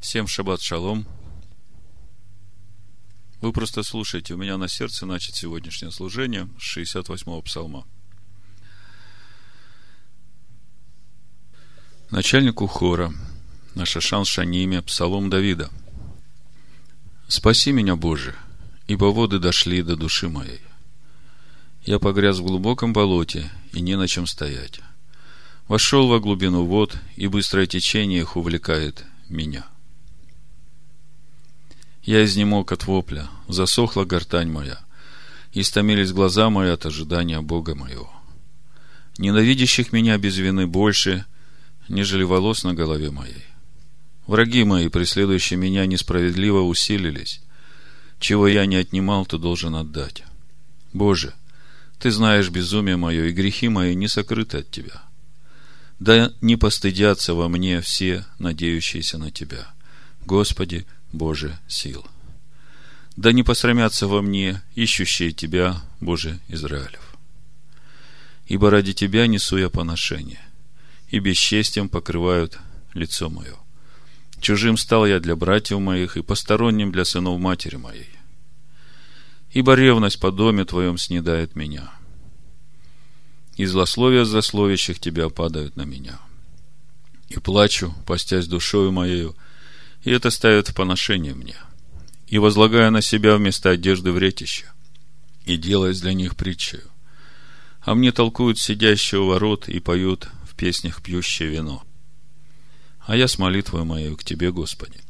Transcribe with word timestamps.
Всем 0.00 0.26
шаббат 0.26 0.60
шалом. 0.60 1.06
Вы 3.40 3.52
просто 3.52 3.82
слушайте. 3.82 4.34
У 4.34 4.36
меня 4.36 4.56
на 4.56 4.68
сердце 4.68 5.06
начать 5.06 5.36
сегодняшнее 5.36 5.90
служение 5.90 6.48
с 6.58 6.76
68-го 6.76 7.42
псалма. 7.42 7.86
Начальнику 12.10 12.66
хора, 12.66 13.12
на 13.74 13.84
Шашан 13.84 14.24
Шаниме, 14.24 14.80
псалом 14.80 15.28
Давида. 15.28 15.70
«Спаси 17.28 17.72
меня, 17.72 17.96
Боже, 17.96 18.34
ибо 18.86 19.06
воды 19.06 19.38
дошли 19.38 19.82
до 19.82 19.96
души 19.96 20.28
моей. 20.28 20.60
Я 21.84 21.98
погряз 21.98 22.38
в 22.38 22.44
глубоком 22.44 22.92
болоте, 22.92 23.50
и 23.72 23.80
не 23.80 23.96
на 23.96 24.06
чем 24.06 24.26
стоять. 24.26 24.80
Вошел 25.66 26.06
во 26.06 26.20
глубину 26.20 26.64
вод, 26.64 26.96
и 27.16 27.26
быстрое 27.26 27.66
течение 27.66 28.20
их 28.20 28.36
увлекает 28.36 29.04
меня». 29.28 29.66
Я 32.06 32.24
изнемог 32.24 32.70
от 32.70 32.86
вопля, 32.86 33.28
засохла 33.48 34.04
гортань 34.04 34.48
моя, 34.48 34.78
истомились 35.52 36.12
глаза 36.12 36.50
мои 36.50 36.70
от 36.70 36.86
ожидания 36.86 37.40
Бога 37.40 37.74
моего. 37.74 38.12
Ненавидящих 39.18 39.92
меня 39.92 40.16
без 40.16 40.36
вины 40.36 40.68
больше, 40.68 41.24
нежели 41.88 42.22
волос 42.22 42.62
на 42.62 42.74
голове 42.74 43.10
моей. 43.10 43.44
Враги 44.28 44.62
мои, 44.62 44.88
преследующие 44.88 45.58
меня 45.58 45.84
несправедливо, 45.86 46.60
усилились. 46.60 47.40
Чего 48.20 48.46
я 48.46 48.66
не 48.66 48.76
отнимал, 48.76 49.26
ты 49.26 49.36
должен 49.36 49.74
отдать. 49.74 50.22
Боже, 50.92 51.34
ты 51.98 52.12
знаешь 52.12 52.50
безумие 52.50 52.96
мое, 52.96 53.24
и 53.26 53.32
грехи 53.32 53.68
мои 53.68 53.96
не 53.96 54.06
сокрыты 54.06 54.58
от 54.58 54.70
тебя. 54.70 55.02
Да 55.98 56.32
не 56.40 56.56
постыдятся 56.56 57.34
во 57.34 57.48
мне 57.48 57.80
все, 57.80 58.24
надеющиеся 58.38 59.18
на 59.18 59.32
тебя. 59.32 59.74
Господи, 60.24 60.86
Боже 61.12 61.58
сил. 61.68 62.06
Да 63.16 63.32
не 63.32 63.42
посрамятся 63.42 64.06
во 64.06 64.20
мне, 64.20 64.62
ищущие 64.74 65.32
Тебя, 65.32 65.80
Боже 66.00 66.38
Израилев. 66.48 67.16
Ибо 68.46 68.70
ради 68.70 68.92
Тебя 68.92 69.26
несу 69.26 69.56
я 69.56 69.70
поношение, 69.70 70.40
и 71.08 71.18
бесчестием 71.18 71.88
покрывают 71.88 72.58
лицо 72.92 73.30
мое. 73.30 73.56
Чужим 74.40 74.76
стал 74.76 75.06
я 75.06 75.18
для 75.18 75.34
братьев 75.34 75.80
моих 75.80 76.16
и 76.16 76.22
посторонним 76.22 76.92
для 76.92 77.04
сынов 77.04 77.40
матери 77.40 77.76
моей. 77.76 78.10
Ибо 79.50 79.74
ревность 79.74 80.20
по 80.20 80.30
доме 80.30 80.66
Твоем 80.66 80.98
снедает 80.98 81.56
меня, 81.56 81.90
и 83.56 83.64
злословия 83.64 84.24
злословящих 84.24 85.00
Тебя 85.00 85.30
падают 85.30 85.76
на 85.76 85.82
меня. 85.82 86.18
И 87.28 87.38
плачу, 87.38 87.94
постясь 88.06 88.46
душою 88.46 88.92
моею, 88.92 89.34
и 90.06 90.10
это 90.12 90.30
ставит 90.30 90.68
в 90.68 90.74
поношение 90.74 91.34
мне, 91.34 91.56
и 92.28 92.38
возлагая 92.38 92.90
на 92.90 93.02
себя 93.02 93.36
вместо 93.36 93.70
одежды 93.70 94.12
вретища, 94.12 94.72
и 95.44 95.56
делает 95.56 96.00
для 96.00 96.12
них 96.12 96.36
притчею. 96.36 96.88
А 97.80 97.96
мне 97.96 98.12
толкуют 98.12 98.60
сидящие 98.60 99.20
у 99.20 99.26
ворот 99.26 99.68
и 99.68 99.80
поют 99.80 100.28
в 100.48 100.54
песнях 100.54 101.02
пьющее 101.02 101.48
вино. 101.48 101.82
А 103.00 103.16
я 103.16 103.26
с 103.26 103.36
молитвой 103.38 103.82
моей 103.82 104.14
к 104.14 104.22
Тебе, 104.22 104.52
Господи. 104.52 105.00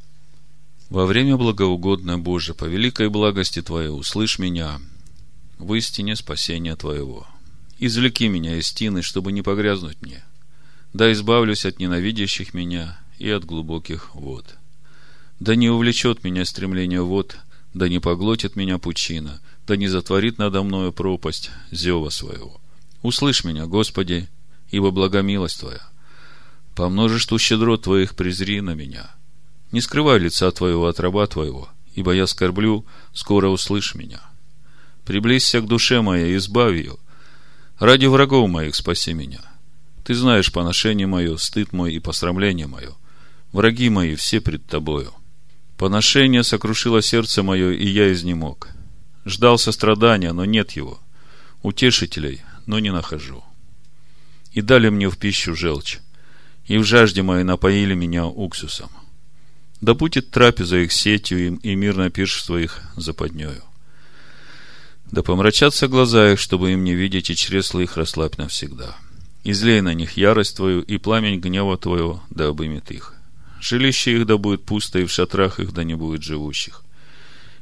Во 0.89 1.05
время 1.05 1.37
благоугодное 1.37 2.17
Боже, 2.17 2.55
по 2.55 2.65
великой 2.65 3.11
благости 3.11 3.61
Твоей, 3.61 3.91
услышь 3.91 4.39
меня 4.39 4.81
в 5.59 5.75
истине 5.75 6.17
спасения 6.17 6.75
Твоего. 6.75 7.27
Извлеки 7.79 8.29
меня 8.29 8.57
из 8.57 8.73
тины, 8.73 9.03
чтобы 9.03 9.33
не 9.33 9.43
погрязнуть 9.43 10.01
мне. 10.01 10.25
Да 10.95 11.13
избавлюсь 11.13 11.67
от 11.67 11.81
ненавидящих 11.81 12.55
меня 12.55 12.99
и 13.19 13.29
от 13.29 13.45
глубоких 13.45 14.15
вод. 14.15 14.57
Да 15.41 15.55
не 15.55 15.69
увлечет 15.69 16.25
меня 16.25 16.45
стремление 16.45 17.03
вод, 17.03 17.37
да 17.75 17.89
не 17.89 17.99
поглотит 17.99 18.57
меня 18.57 18.79
пучина, 18.79 19.41
да 19.67 19.77
не 19.77 19.87
затворит 19.87 20.39
надо 20.39 20.63
мною 20.63 20.93
пропасть 20.93 21.51
зева 21.71 22.09
своего. 22.09 22.61
Услышь 23.03 23.45
меня, 23.45 23.67
Господи, 23.67 24.29
ибо 24.71 24.91
благомилость 24.91 25.61
Твоя. 25.61 25.83
По 26.75 26.89
множеству 26.89 27.39
щедрот 27.39 27.83
Твоих 27.83 28.15
презри 28.15 28.61
на 28.63 28.75
меня. 28.75 29.11
Не 29.73 29.81
скрывай 29.81 30.19
лица 30.19 30.51
Твоего 30.51 30.87
от 30.87 31.01
раба 31.01 31.27
Твоего, 31.27 31.69
ибо 31.95 32.13
я 32.13 32.27
скорблю, 32.27 32.87
скоро 33.13 33.49
услышь 33.49 33.95
меня. 33.95 34.23
Приблизься 35.05 35.61
к 35.61 35.67
душе 35.67 36.01
моей, 36.01 36.37
избавь 36.37 36.77
ее. 36.77 36.97
Ради 37.79 38.07
врагов 38.07 38.49
моих 38.49 38.75
спаси 38.75 39.13
меня. 39.13 39.41
Ты 40.03 40.15
знаешь 40.15 40.51
поношение 40.51 41.07
мое, 41.07 41.37
стыд 41.37 41.73
мой 41.73 41.93
и 41.95 41.99
посрамление 41.99 42.67
мое. 42.67 42.95
Враги 43.53 43.91
мои 43.91 44.15
все 44.15 44.41
пред 44.41 44.67
Тобою. 44.67 45.13
Поношение 45.79 46.43
сокрушило 46.43 47.03
сердце 47.03 47.43
мое, 47.43 47.73
и 47.73 47.87
я 47.87 48.13
изнемог. 48.13 48.69
Ждал 49.27 49.59
сострадания, 49.59 50.33
но 50.33 50.45
нет 50.45 50.73
его. 50.73 50.99
Утешителей, 51.63 52.43
но 52.65 52.79
не 52.79 52.93
нахожу. 52.93 53.45
И 54.53 54.63
дали 54.63 54.89
мне 54.89 55.11
в 55.11 55.19
пищу 55.19 55.55
желчь, 55.55 55.99
и 56.67 56.79
в 56.79 56.85
жажде 56.85 57.23
моей 57.23 57.45
напоили 57.45 57.95
меня 57.95 58.27
уксусом. 58.27 58.91
Да 59.83 59.93
будет 59.93 60.31
трапеза 60.31 60.79
их 60.79 60.93
сетью 60.93 61.47
им, 61.47 61.57
и 61.57 61.75
мирное 61.75 62.09
пиршество 62.09 62.57
их 62.57 62.81
западнею. 62.97 63.63
Да 65.11 65.23
помрачатся 65.23 65.89
глаза 65.89 66.33
их, 66.33 66.41
чтобы 66.41 66.73
им 66.73 66.85
не 66.85 66.95
видеть, 66.95 67.29
и 67.29 67.37
чресла 67.37 67.83
их 67.83 67.99
расслабь 67.99 68.39
навсегда. 68.39 68.97
Излей 69.45 69.83
на 69.83 69.93
них 69.93 70.17
ярость 70.17 70.57
твою, 70.57 70.81
и 70.81 70.97
пламень 70.97 71.39
гнева 71.39 71.77
твоего 71.77 72.23
да 72.31 72.49
обымет 72.49 72.91
их. 72.91 73.16
Жилище 73.61 74.17
их 74.17 74.27
да 74.27 74.37
будет 74.37 74.65
пусто, 74.65 74.99
и 74.99 75.05
в 75.05 75.11
шатрах 75.11 75.61
их 75.61 75.73
да 75.73 75.85
не 75.85 75.95
будет 75.95 76.23
живущих. 76.23 76.83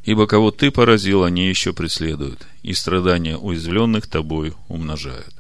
Ибо 0.05 0.27
кого 0.27 0.51
ты 0.51 0.71
поразил, 0.71 1.25
они 1.25 1.49
еще 1.49 1.73
преследуют, 1.73 2.47
и 2.63 2.75
страдания 2.75 3.39
уязвленных 3.39 4.07
тобой 4.07 4.55
умножают. 4.69 5.35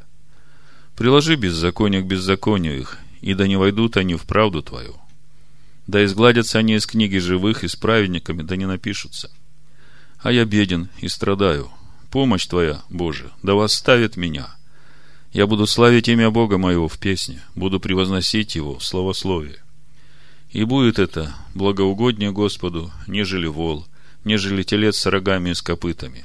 Приложи 0.96 1.36
беззаконие 1.36 2.02
к 2.02 2.06
беззаконию 2.06 2.78
их, 2.78 2.98
и 3.20 3.34
да 3.34 3.46
не 3.46 3.56
войдут 3.56 3.96
они 3.96 4.14
в 4.14 4.22
правду 4.22 4.62
твою. 4.62 4.94
Да 5.86 6.04
изгладятся 6.04 6.58
они 6.58 6.76
из 6.76 6.86
книги 6.86 7.18
живых, 7.18 7.62
и 7.64 7.68
с 7.68 7.76
праведниками 7.76 8.42
да 8.42 8.56
не 8.56 8.66
напишутся. 8.66 9.30
А 10.18 10.32
я 10.32 10.46
беден 10.46 10.88
и 11.00 11.08
страдаю. 11.08 11.70
Помощь 12.10 12.46
твоя, 12.46 12.82
Боже, 12.88 13.30
да 13.42 13.54
восставит 13.54 14.16
меня. 14.16 14.54
Я 15.32 15.46
буду 15.46 15.66
славить 15.66 16.08
имя 16.08 16.30
Бога 16.30 16.58
моего 16.58 16.88
в 16.88 16.98
песне, 16.98 17.42
буду 17.54 17.80
превозносить 17.80 18.54
его 18.54 18.78
в 18.78 18.84
словословии. 18.84 19.58
И 20.54 20.62
будет 20.62 21.00
это 21.00 21.34
благоугоднее 21.54 22.30
Господу, 22.30 22.92
нежели 23.08 23.48
вол, 23.48 23.88
нежели 24.22 24.62
телец 24.62 24.96
с 24.98 25.06
рогами 25.06 25.50
и 25.50 25.54
с 25.54 25.60
копытами. 25.60 26.24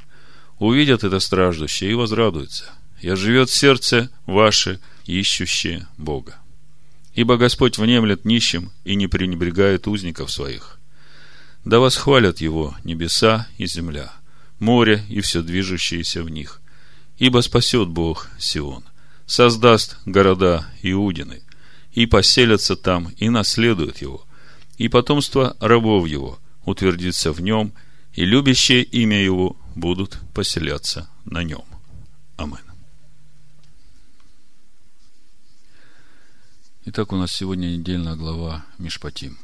Увидят 0.60 1.04
это 1.04 1.20
страждущие 1.20 1.92
и 1.92 1.96
возрадуются. 1.96 2.66
И 3.02 3.10
оживет 3.10 3.50
сердце 3.50 4.12
ваше, 4.28 4.80
ищущее 5.06 5.88
Бога. 5.98 6.36
Ибо 7.16 7.38
Господь 7.38 7.80
внемлет 7.80 8.24
нищим 8.24 8.72
и 8.84 8.94
не 8.94 9.08
пренебрегает 9.08 9.88
узников 9.88 10.32
своих. 10.32 10.78
Да 11.66 11.80
восхвалят 11.80 12.40
Его 12.40 12.76
небеса 12.84 13.48
и 13.58 13.66
земля, 13.66 14.14
море 14.60 15.04
и 15.10 15.22
все 15.22 15.42
движущееся 15.42 16.22
в 16.22 16.30
них. 16.30 16.62
Ибо 17.18 17.40
спасет 17.40 17.90
Бог 17.90 18.28
Сион, 18.38 18.84
создаст 19.26 19.98
города 20.06 20.68
Иудины, 20.84 21.42
и 21.92 22.06
поселятся 22.06 22.76
там, 22.76 23.10
и 23.18 23.30
наследуют 23.30 23.98
его, 23.98 24.26
и 24.78 24.88
потомство 24.88 25.58
рабов 25.60 26.08
его 26.08 26.40
утвердится 26.66 27.32
в 27.32 27.42
нем, 27.42 27.74
и 28.14 28.26
любящие 28.26 28.84
имя 28.84 29.22
его 29.22 29.58
будут 29.76 30.20
поселяться 30.34 31.10
на 31.26 31.44
нем. 31.44 31.64
Амин. 32.38 32.60
Итак, 36.86 37.12
у 37.12 37.18
нас 37.18 37.32
сегодня 37.32 37.68
недельная 37.68 38.16
глава 38.16 38.66
Мишпатим. 38.78 39.38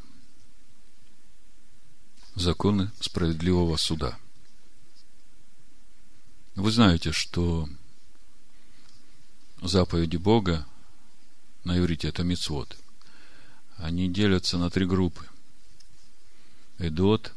Законы 2.33 2.91
справедливого 2.99 3.77
суда. 3.77 4.17
Вы 6.55 6.71
знаете, 6.71 7.11
что 7.11 7.69
заповеди 9.61 10.17
Бога 10.17 10.65
на 11.65 11.77
иврите 11.77 12.07
это 12.07 12.23
мицвод. 12.23 12.77
Они 13.77 14.07
делятся 14.07 14.57
на 14.57 14.69
три 14.69 14.85
группы. 14.85 15.25
Эдот, 16.77 17.33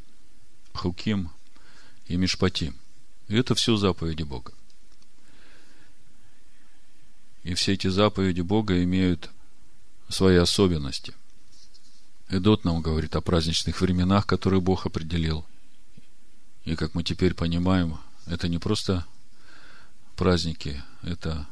Хуким 0.75 1.31
и 2.07 2.17
Мишпатим. 2.17 2.77
И 3.27 3.35
это 3.35 3.55
все 3.55 3.77
заповеди 3.77 4.23
Бога. 4.23 4.53
И 7.43 7.55
все 7.55 7.73
эти 7.73 7.89
заповеди 7.89 8.43
Бога 8.43 8.83
имеют 8.85 9.31
свои 10.09 10.37
особенности. 10.37 11.15
Эдот 12.29 12.65
нам 12.65 12.83
говорит 12.83 13.17
о 13.17 13.23
праздничных 13.23 13.81
временах, 13.81 14.27
которые 14.27 14.61
Бог 14.61 14.87
определил. 14.87 15.47
И 16.65 16.77
как 16.77 16.95
мы 16.95 17.03
теперь 17.03 17.35
понимаем, 17.35 17.99
это 18.27 18.49
не 18.49 18.59
просто 18.59 19.07
праздники, 20.17 20.83
это 21.03 21.47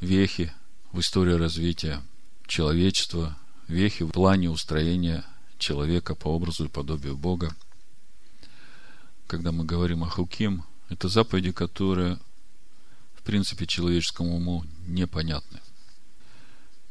вехи 0.00 0.52
в 0.92 1.00
истории 1.00 1.32
развития 1.32 2.02
человечества, 2.48 3.36
вехи 3.68 4.02
в 4.02 4.10
плане 4.10 4.50
устроения 4.50 5.24
человека 5.58 6.14
по 6.14 6.28
образу 6.28 6.64
и 6.64 6.68
подобию 6.68 7.16
Бога. 7.16 7.54
Когда 9.26 9.52
мы 9.52 9.64
говорим 9.64 10.02
о 10.02 10.08
Хуким, 10.08 10.64
это 10.88 11.08
заповеди, 11.08 11.52
которые, 11.52 12.18
в 13.14 13.22
принципе, 13.22 13.66
человеческому 13.66 14.36
уму 14.36 14.64
непонятны. 14.86 15.60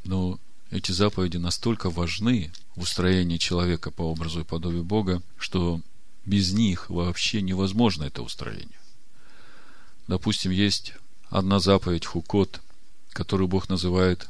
Но 0.03 0.39
эти 0.69 0.91
заповеди 0.91 1.37
настолько 1.37 1.89
важны 1.89 2.51
в 2.75 2.81
устроении 2.81 3.37
человека 3.37 3.89
по 3.89 4.03
образу 4.03 4.41
и 4.41 4.45
подобию 4.45 4.83
Бога, 4.83 5.21
что 5.37 5.81
без 6.25 6.53
них 6.53 6.89
вообще 6.89 7.41
невозможно 7.41 8.03
это 8.03 8.21
устроение. 8.21 8.79
Допустим, 10.07 10.51
есть 10.51 10.93
одна 11.29 11.59
заповедь 11.59 12.05
Хукот, 12.05 12.61
которую 13.11 13.47
Бог 13.47 13.69
называет 13.69 14.29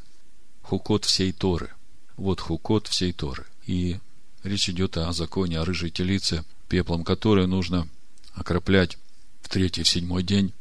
Хукот 0.67 1.05
всей 1.05 1.31
Торы. 1.31 1.69
Вот 2.17 2.41
Хукот 2.41 2.87
всей 2.87 3.13
Торы. 3.13 3.45
И 3.65 3.99
речь 4.43 4.69
идет 4.69 4.97
о 4.97 5.13
законе 5.13 5.61
о 5.61 5.65
рыжей 5.65 5.91
телице, 5.91 6.43
пеплом 6.67 7.05
которой 7.05 7.47
нужно 7.47 7.87
окроплять 8.33 8.97
в 9.41 9.47
третий, 9.47 9.83
в 9.83 9.87
седьмой 9.87 10.23
день 10.23 10.51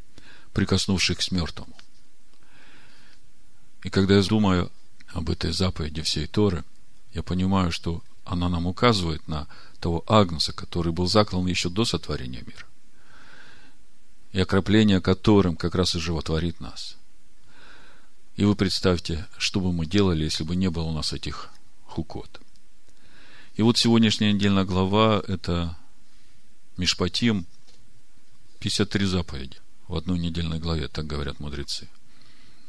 прикоснувших 0.53 1.19
к 1.19 1.33
мертвому. 1.33 1.77
И 3.83 3.91
когда 3.91 4.15
я 4.17 4.23
думаю 4.23 4.71
об 5.09 5.29
этой 5.29 5.51
заповеди 5.51 6.03
всей 6.03 6.29
Торы, 6.29 6.65
я 7.13 7.25
понимаю, 7.25 7.73
что 7.73 8.01
она 8.25 8.49
нам 8.49 8.69
указывает 8.69 9.27
на 9.27 9.49
того 9.81 10.05
Агнца, 10.07 10.53
который 10.53 10.93
был 10.93 11.09
заклан 11.09 11.47
еще 11.49 11.69
до 11.69 11.85
сотворения 11.85 12.43
мира. 12.47 12.67
И 14.31 14.39
окропление 14.39 15.01
которым 15.01 15.57
как 15.57 15.75
раз 15.75 15.97
и 15.97 15.99
животворит 15.99 16.61
нас. 16.61 16.97
И 18.37 18.45
вы 18.45 18.55
представьте, 18.55 19.27
что 19.39 19.61
бы 19.61 19.73
мы 19.73 19.87
делали, 19.87 20.25
если 20.25 20.45
бы 20.45 20.57
не 20.57 20.71
было 20.71 20.85
у 20.85 20.93
нас 20.93 21.13
этих 21.13 21.51
хукот. 21.85 22.41
И 23.55 23.63
вот 23.63 23.79
сегодняшняя 23.79 24.33
недельная 24.33 24.65
глава– 24.65 25.23
это 25.27 25.77
Мишпатим, 26.77 27.47
53 28.61 29.07
заповеди 29.07 29.57
в 29.89 29.95
одной 29.95 30.19
недельной 30.19 30.59
главе, 30.59 30.89
так 30.89 31.07
говорят 31.07 31.41
мудрецы. 31.41 31.89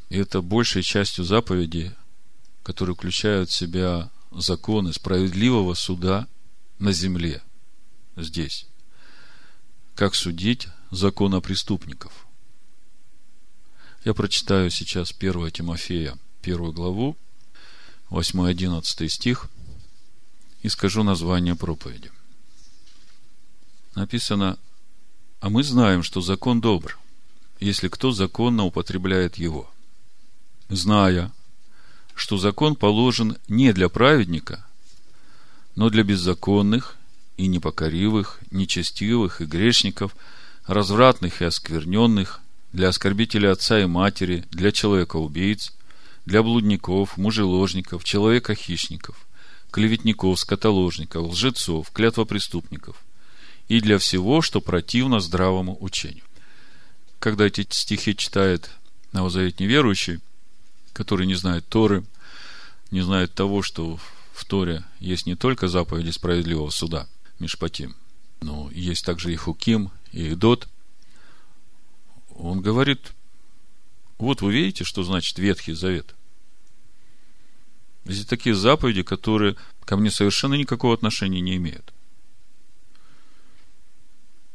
И 0.08 0.16
это 0.16 0.40
большей 0.40 0.82
частью 0.82 1.24
заповеди, 1.24 1.94
которые 2.62 2.96
включают 2.96 3.50
в 3.50 3.54
себя 3.54 4.10
законы 4.30 4.94
справедливого 4.94 5.74
суда 5.74 6.26
на 6.78 6.92
земле, 6.92 7.42
здесь. 8.16 8.66
Как 9.94 10.14
судить 10.14 10.68
закона 10.90 11.40
преступников. 11.42 12.27
Я 14.04 14.14
прочитаю 14.14 14.70
сейчас 14.70 15.12
1 15.18 15.50
Тимофея, 15.50 16.16
первую 16.40 16.72
главу, 16.72 17.16
8-11 18.10 19.08
стих, 19.08 19.48
и 20.62 20.68
скажу 20.68 21.02
название 21.02 21.56
проповеди. 21.56 22.10
Написано, 23.94 24.58
а 25.40 25.50
мы 25.50 25.62
знаем, 25.62 26.02
что 26.02 26.20
закон 26.20 26.60
добр, 26.60 26.98
если 27.60 27.88
кто 27.88 28.12
законно 28.12 28.64
употребляет 28.64 29.36
его. 29.36 29.70
Зная, 30.68 31.32
что 32.14 32.38
закон 32.38 32.76
положен 32.76 33.36
не 33.48 33.72
для 33.72 33.88
праведника, 33.88 34.66
но 35.74 35.90
для 35.90 36.02
беззаконных 36.02 36.96
и 37.36 37.46
непокоривых, 37.46 38.40
нечестивых 38.50 39.40
и 39.40 39.44
грешников, 39.44 40.16
развратных 40.66 41.40
и 41.40 41.44
оскверненных, 41.44 42.40
для 42.72 42.88
оскорбителей 42.88 43.50
отца 43.50 43.80
и 43.80 43.86
матери, 43.86 44.44
для 44.50 44.72
человека-убийц, 44.72 45.72
для 46.26 46.42
блудников, 46.42 47.16
мужеложников, 47.16 48.04
человека-хищников, 48.04 49.16
клеветников, 49.70 50.38
скотоложников, 50.38 51.28
лжецов, 51.28 51.90
клятвопреступников 51.90 52.96
и 53.68 53.80
для 53.80 53.98
всего, 53.98 54.42
что 54.42 54.60
противно 54.60 55.20
здравому 55.20 55.76
учению. 55.80 56.24
Когда 57.18 57.46
эти 57.46 57.66
стихи 57.70 58.16
читает 58.16 58.70
новозаветний 59.12 59.66
верующий, 59.66 60.20
который 60.92 61.26
не 61.26 61.34
знает 61.34 61.66
Торы, 61.68 62.04
не 62.90 63.00
знает 63.00 63.34
того, 63.34 63.62
что 63.62 63.98
в 64.32 64.44
Торе 64.44 64.84
есть 65.00 65.26
не 65.26 65.34
только 65.34 65.68
заповеди 65.68 66.10
справедливого 66.10 66.70
суда, 66.70 67.06
Мишпатим, 67.38 67.94
но 68.40 68.70
есть 68.72 69.04
также 69.04 69.32
и 69.32 69.36
Хуким, 69.36 69.90
и 70.12 70.32
Идот. 70.32 70.68
Он 72.38 72.60
говорит, 72.60 73.14
вот 74.16 74.42
вы 74.42 74.52
видите, 74.52 74.84
что 74.84 75.02
значит 75.02 75.38
Ветхий 75.38 75.72
Завет. 75.72 76.14
Здесь 78.04 78.26
такие 78.26 78.54
заповеди, 78.54 79.02
которые 79.02 79.56
ко 79.84 79.96
мне 79.96 80.10
совершенно 80.10 80.54
никакого 80.54 80.94
отношения 80.94 81.40
не 81.40 81.56
имеют. 81.56 81.92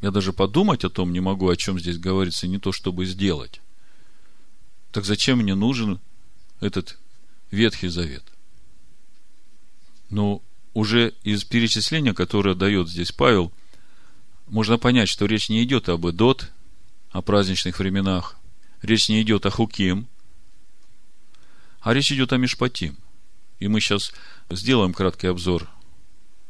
Я 0.02 0.12
даже 0.12 0.34
подумать 0.34 0.84
о 0.86 0.90
том 0.90 1.12
не 1.12 1.20
могу, 1.20 1.50
о 1.50 1.58
чем 1.58 1.80
здесь 1.80 1.98
говорится, 1.98 2.48
не 2.48 2.58
то 2.58 2.72
чтобы 2.72 3.06
сделать. 3.06 3.62
Так 4.92 5.06
зачем 5.06 5.40
мне 5.40 5.54
нужен 5.54 6.00
этот 6.62 6.98
Ветхий 7.52 7.90
Завет. 7.90 8.24
Но 10.10 10.42
уже 10.74 11.14
из 11.24 11.44
перечисления, 11.44 12.14
которое 12.14 12.56
дает 12.56 12.90
здесь 12.90 13.12
Павел, 13.12 13.52
можно 14.48 14.78
понять, 14.78 15.10
что 15.10 15.26
речь 15.26 15.50
не 15.50 15.64
идет 15.64 15.90
об 15.90 16.08
Эдот, 16.08 16.53
о 17.14 17.22
праздничных 17.22 17.80
временах, 17.80 18.36
речь 18.82 19.08
не 19.08 19.22
идет 19.22 19.46
о 19.46 19.50
Хуким, 19.50 20.08
а 21.80 21.94
речь 21.94 22.12
идет 22.12 22.34
о 22.34 22.38
Мишпатим. 22.38 22.98
И 23.60 23.70
мы 23.70 23.80
сейчас 23.80 24.12
сделаем 24.50 24.94
краткий 24.94 25.28
обзор 25.28 25.70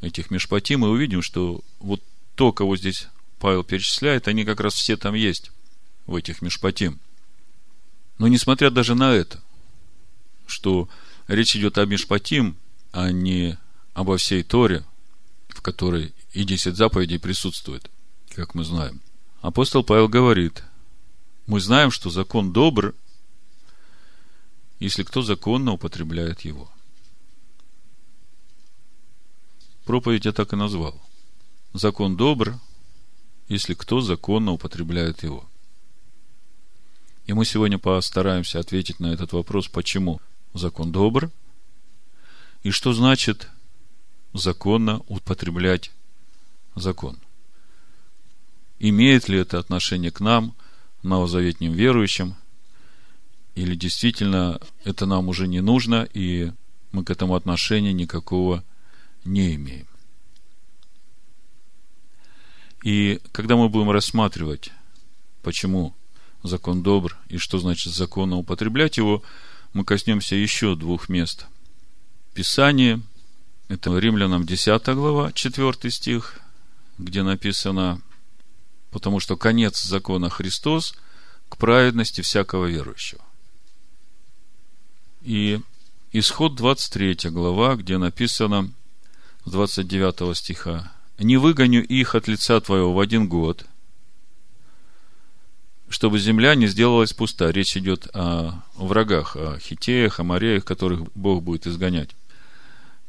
этих 0.01 0.31
Мишпатим 0.31 0.83
и 0.83 0.88
увидим, 0.88 1.21
что 1.21 1.62
вот 1.80 2.01
то, 2.33 2.51
кого 2.51 2.75
здесь 2.75 3.07
Павел 3.38 3.63
перечисляет, 3.63 4.27
они 4.27 4.44
как 4.44 4.60
раз 4.60 4.74
все 4.74 4.98
там 4.98 5.13
есть, 5.13 5.51
в 6.07 6.15
этих 6.15 6.42
Мишпатим. 6.42 7.00
Но 8.18 8.27
несмотря 8.27 8.71
даже 8.71 8.95
на 8.95 9.13
это– 9.13 9.39
что 10.48 10.89
речь 11.27 11.56
идет 11.56 11.77
о 11.77 11.86
Мишпатим, 11.86 12.57
а 12.92 13.12
не 13.12 13.57
обо 13.94 14.18
всей 14.18 14.44
Торе, 14.44 14.83
в 15.50 15.62
которой 15.62 16.13
и 16.33 16.44
десять 16.44 16.75
заповедей 16.75 17.19
присутствует, 17.19 17.89
как 18.36 18.56
мы 18.56 18.63
знаем. 18.63 19.01
Апостол 19.44 19.84
Павел 19.84 20.07
говорит, 20.07 20.63
мы 21.48 21.60
знаем, 21.60 21.92
что 21.92 22.10
закон 22.10 22.54
добр, 22.54 22.95
если 24.80 25.04
кто 25.04 25.22
законно 25.22 25.74
употребляет 25.74 26.42
его. 26.42 26.72
Проповедь 29.84 30.24
я 30.24 30.31
так 30.31 30.54
и 30.54 30.56
назвал. 30.56 30.98
Закон 31.74 32.15
добр, 32.15 32.58
если 33.50 33.74
кто 33.74 34.00
законно 34.00 34.53
употребляет 34.53 35.24
его. 35.24 35.46
И 37.25 37.34
мы 37.34 37.44
сегодня 37.44 37.77
постараемся 37.77 38.62
ответить 38.62 39.01
на 39.01 39.08
этот 39.08 39.34
вопрос, 39.34 39.68
почему 39.68 40.22
закон 40.53 40.94
добр, 40.94 41.29
и 42.63 42.72
что 42.72 42.94
значит 42.94 43.50
законно 44.34 45.00
употреблять 45.10 45.91
закон. 46.75 47.18
Имеет 48.86 49.30
ли 49.30 49.38
это 49.38 49.60
отношение 49.60 50.12
к 50.12 50.20
нам, 50.20 50.54
новозаветним 51.04 51.72
верующим, 51.72 52.36
или 53.56 53.75
действительно 53.75 54.60
это 54.84 55.06
нам 55.06 55.30
уже 55.30 55.48
не 55.48 55.62
нужно, 55.62 56.06
и 56.13 56.52
мы 56.92 57.06
к 57.06 57.10
этому 57.10 57.36
отношения 57.36 57.94
никакого 57.94 58.62
не 59.24 59.56
имеем. 59.56 59.88
И 62.84 63.22
когда 63.32 63.56
мы 63.56 63.70
будем 63.70 63.90
рассматривать, 63.90 64.72
почему 65.44 65.96
закон 66.44 66.84
добр 66.84 67.18
и 67.30 67.38
что 67.38 67.60
значит 67.60 67.94
законно 67.94 68.36
употреблять 68.36 68.98
его, 68.98 69.24
мы 69.72 69.86
коснемся 69.86 70.36
еще 70.36 70.75
двух 70.75 71.08
мест. 71.08 71.46
Писание, 72.34 73.00
это 73.70 73.98
Римлянам 73.98 74.46
10 74.46 74.86
глава, 74.88 75.32
4 75.32 75.90
стих, 75.90 76.42
где 76.98 77.24
написано, 77.24 78.02
потому 78.94 79.20
что 79.20 79.36
конец 79.36 79.82
закона 79.84 80.30
Христос 80.30 80.96
к 81.50 81.58
праведности 81.58 82.22
всякого 82.22 82.68
верующего. 82.68 83.22
И 85.22 85.60
исход 86.12 86.56
23 86.56 87.32
глава, 87.32 87.76
где 87.76 87.98
написано 87.98 88.72
с 89.46 89.52
29 89.52 90.38
стиха, 90.38 90.94
«Не 91.18 91.38
выгоню 91.38 91.84
их 91.84 92.16
от 92.16 92.28
лица 92.28 92.60
твоего 92.62 92.94
в 92.94 93.00
один 93.00 93.28
год, 93.28 93.66
чтобы 95.90 96.20
земля 96.20 96.56
не 96.56 96.68
сделалась 96.68 97.14
пуста. 97.14 97.52
Речь 97.52 97.78
идет 97.78 98.08
о 98.14 98.64
врагах, 98.76 99.36
о 99.36 99.60
хитеях, 99.60 100.20
о 100.20 100.24
мореях, 100.24 100.66
которых 100.66 101.04
Бог 101.14 101.44
будет 101.44 101.68
изгонять. 101.68 102.16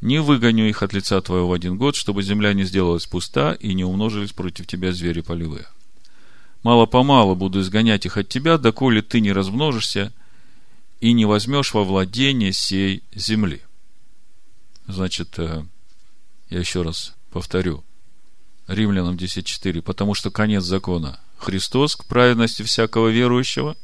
Не 0.05 0.21
выгоню 0.21 0.69
их 0.69 0.83
от 0.83 0.93
лица 0.93 1.19
твоего 1.23 1.49
в 1.49 1.53
один 1.55 1.79
год, 1.79 1.97
чтобы 1.97 2.23
земля 2.23 2.53
не 2.53 2.65
сделалась 2.65 3.07
пуста 3.07 3.55
и 3.55 3.73
не 3.73 3.85
умножились 3.85 4.33
против 4.33 4.67
тебя 4.67 4.93
звери 4.93 5.23
полевые. 5.23 5.67
Мало-помалу 6.63 7.35
буду 7.35 7.63
изгонять 7.63 8.05
их 8.05 8.19
от 8.19 8.29
тебя, 8.29 8.59
доколе 8.59 9.01
ты 9.01 9.21
не 9.21 9.33
размножишься 9.33 10.13
и 11.01 11.15
не 11.15 11.25
возьмешь 11.25 11.73
во 11.73 11.85
владение 11.85 12.53
сей 12.53 13.03
земли. 13.15 13.63
Значит, 14.87 15.39
э, 15.39 15.65
Я 16.51 16.59
еще 16.59 16.83
раз 16.83 17.15
повторю. 17.31 17.83
Римлянам 18.67 19.17
10.4. 19.17 19.81
Потому 19.81 20.13
что 20.13 20.31
конец 20.31 20.65
закона– 20.65 21.19
Христос 21.39 21.97
к 21.97 22.05
праведности 22.05 22.63
всякого 22.63 23.09
верующего. 23.09 23.75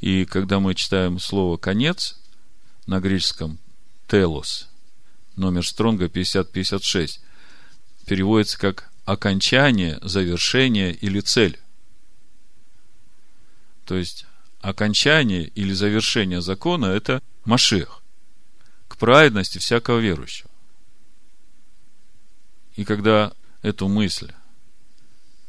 И 0.00 0.24
когда 0.24 0.58
мы 0.58 0.74
читаем 0.74 1.20
слово 1.20 1.58
«конец» 1.58 2.18
на 2.88 2.98
греческом 2.98 3.58
«телос», 4.08 4.68
номер 5.36 5.66
Стронга 5.66 6.08
5056, 6.08 7.20
переводится 8.06 8.58
как 8.58 8.90
окончание, 9.04 9.98
завершение 10.02 10.92
или 10.92 11.20
цель. 11.20 11.58
То 13.84 13.96
есть, 13.96 14.26
окончание 14.60 15.44
или 15.48 15.72
завершение 15.72 16.40
закона– 16.40 16.86
это 16.86 17.22
Машех, 17.44 18.02
к 18.88 18.96
праведности 18.96 19.58
всякого 19.58 19.98
верующего. 19.98 20.50
И 22.76 22.84
когда 22.84 23.32
эту 23.62 23.88
мысль 23.88 24.32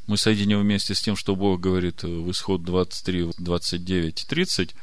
мы 0.07 0.17
соединим 0.17 0.61
вместе 0.61 0.93
с 0.93 1.01
тем, 1.01 1.15
что 1.15 1.35
Бог 1.35 1.59
говорит 1.59 2.03
в 2.03 2.29
исход 2.29 2.63
23, 2.63 3.31
29, 3.37 4.25
30, 4.27 4.75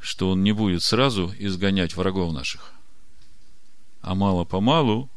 что 0.00 0.30
Он 0.30 0.42
не 0.44 0.52
будет 0.52 0.82
сразу 0.82 1.34
изгонять 1.38 1.96
врагов 1.96 2.32
наших, 2.32 2.73
а 4.04 4.14
мало-помалу, 4.14 5.08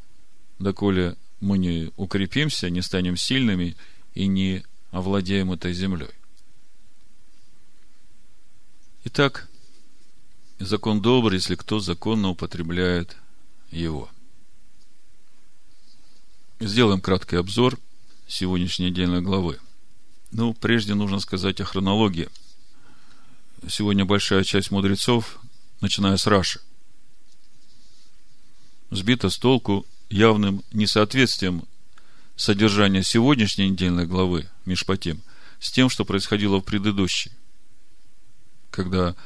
доколе 0.58 1.16
мы 1.40 1.58
не 1.58 1.92
укрепимся, 1.96 2.70
не 2.70 2.80
станем 2.80 3.18
сильными 3.18 3.76
и 4.14 4.26
не 4.26 4.64
овладеем 4.90 5.52
этой 5.52 5.74
землей. 5.74 6.08
Итак, 9.04 9.46
закон 10.58 11.02
добр, 11.02 11.34
если 11.34 11.54
кто 11.54 11.80
законно 11.80 12.30
употребляет 12.30 13.16
его. 13.70 14.08
Сделаем 16.58 17.02
краткий 17.02 17.36
обзор 17.36 17.78
сегодняшней 18.26 18.86
недельной 18.86 19.20
главы. 19.20 19.58
Ну, 20.32 20.54
прежде 20.54 20.94
нужно 20.94 21.20
сказать 21.20 21.60
о 21.60 21.64
хронологии. 21.64 22.30
Сегодня 23.68 24.06
большая 24.06 24.44
часть 24.44 24.70
мудрецов, 24.70 25.38
начиная 25.82 26.16
с 26.16 26.26
Раши, 26.26 26.60
сбита 28.90 29.30
с 29.30 29.38
толку 29.38 29.86
явным 30.10 30.62
несоответствием 30.72 31.64
содержания 32.36 33.02
сегодняшней 33.02 33.68
недельной 33.70 34.06
главы 34.06 34.48
Мишпатим 34.64 35.22
с 35.60 35.70
тем, 35.70 35.88
что 35.90 36.04
происходило 36.04 36.60
в 36.60 36.64
предыдущей. 36.64 37.32
Когда 38.70 39.16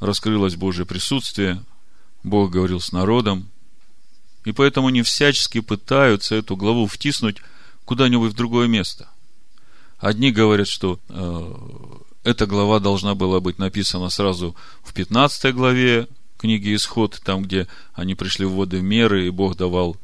раскрылось 0.00 0.56
Божье 0.56 0.84
присутствие, 0.84 1.62
Бог 2.22 2.50
говорил 2.50 2.80
с 2.80 2.92
народом, 2.92 3.48
и 4.44 4.52
поэтому 4.52 4.88
они 4.88 5.02
всячески 5.02 5.60
пытаются 5.60 6.34
эту 6.34 6.56
главу 6.56 6.86
втиснуть 6.86 7.38
куда-нибудь 7.84 8.32
в 8.32 8.36
другое 8.36 8.68
место. 8.68 9.08
Одни 9.98 10.32
говорят, 10.32 10.68
что 10.68 10.98
э, 11.08 11.54
эта 12.24 12.46
глава 12.46 12.80
должна 12.80 13.14
была 13.14 13.40
быть 13.40 13.58
написана 13.58 14.10
сразу 14.10 14.56
в 14.82 14.92
15 14.92 15.54
главе 15.54 16.08
книги 16.42 16.74
Исход, 16.74 17.20
там, 17.24 17.42
где 17.42 17.68
они 17.94 18.16
пришли 18.16 18.44
в 18.44 18.54
воды 18.54 18.82
меры, 18.82 19.26
и 19.26 19.30
Бог 19.30 19.56
давал 19.56 19.96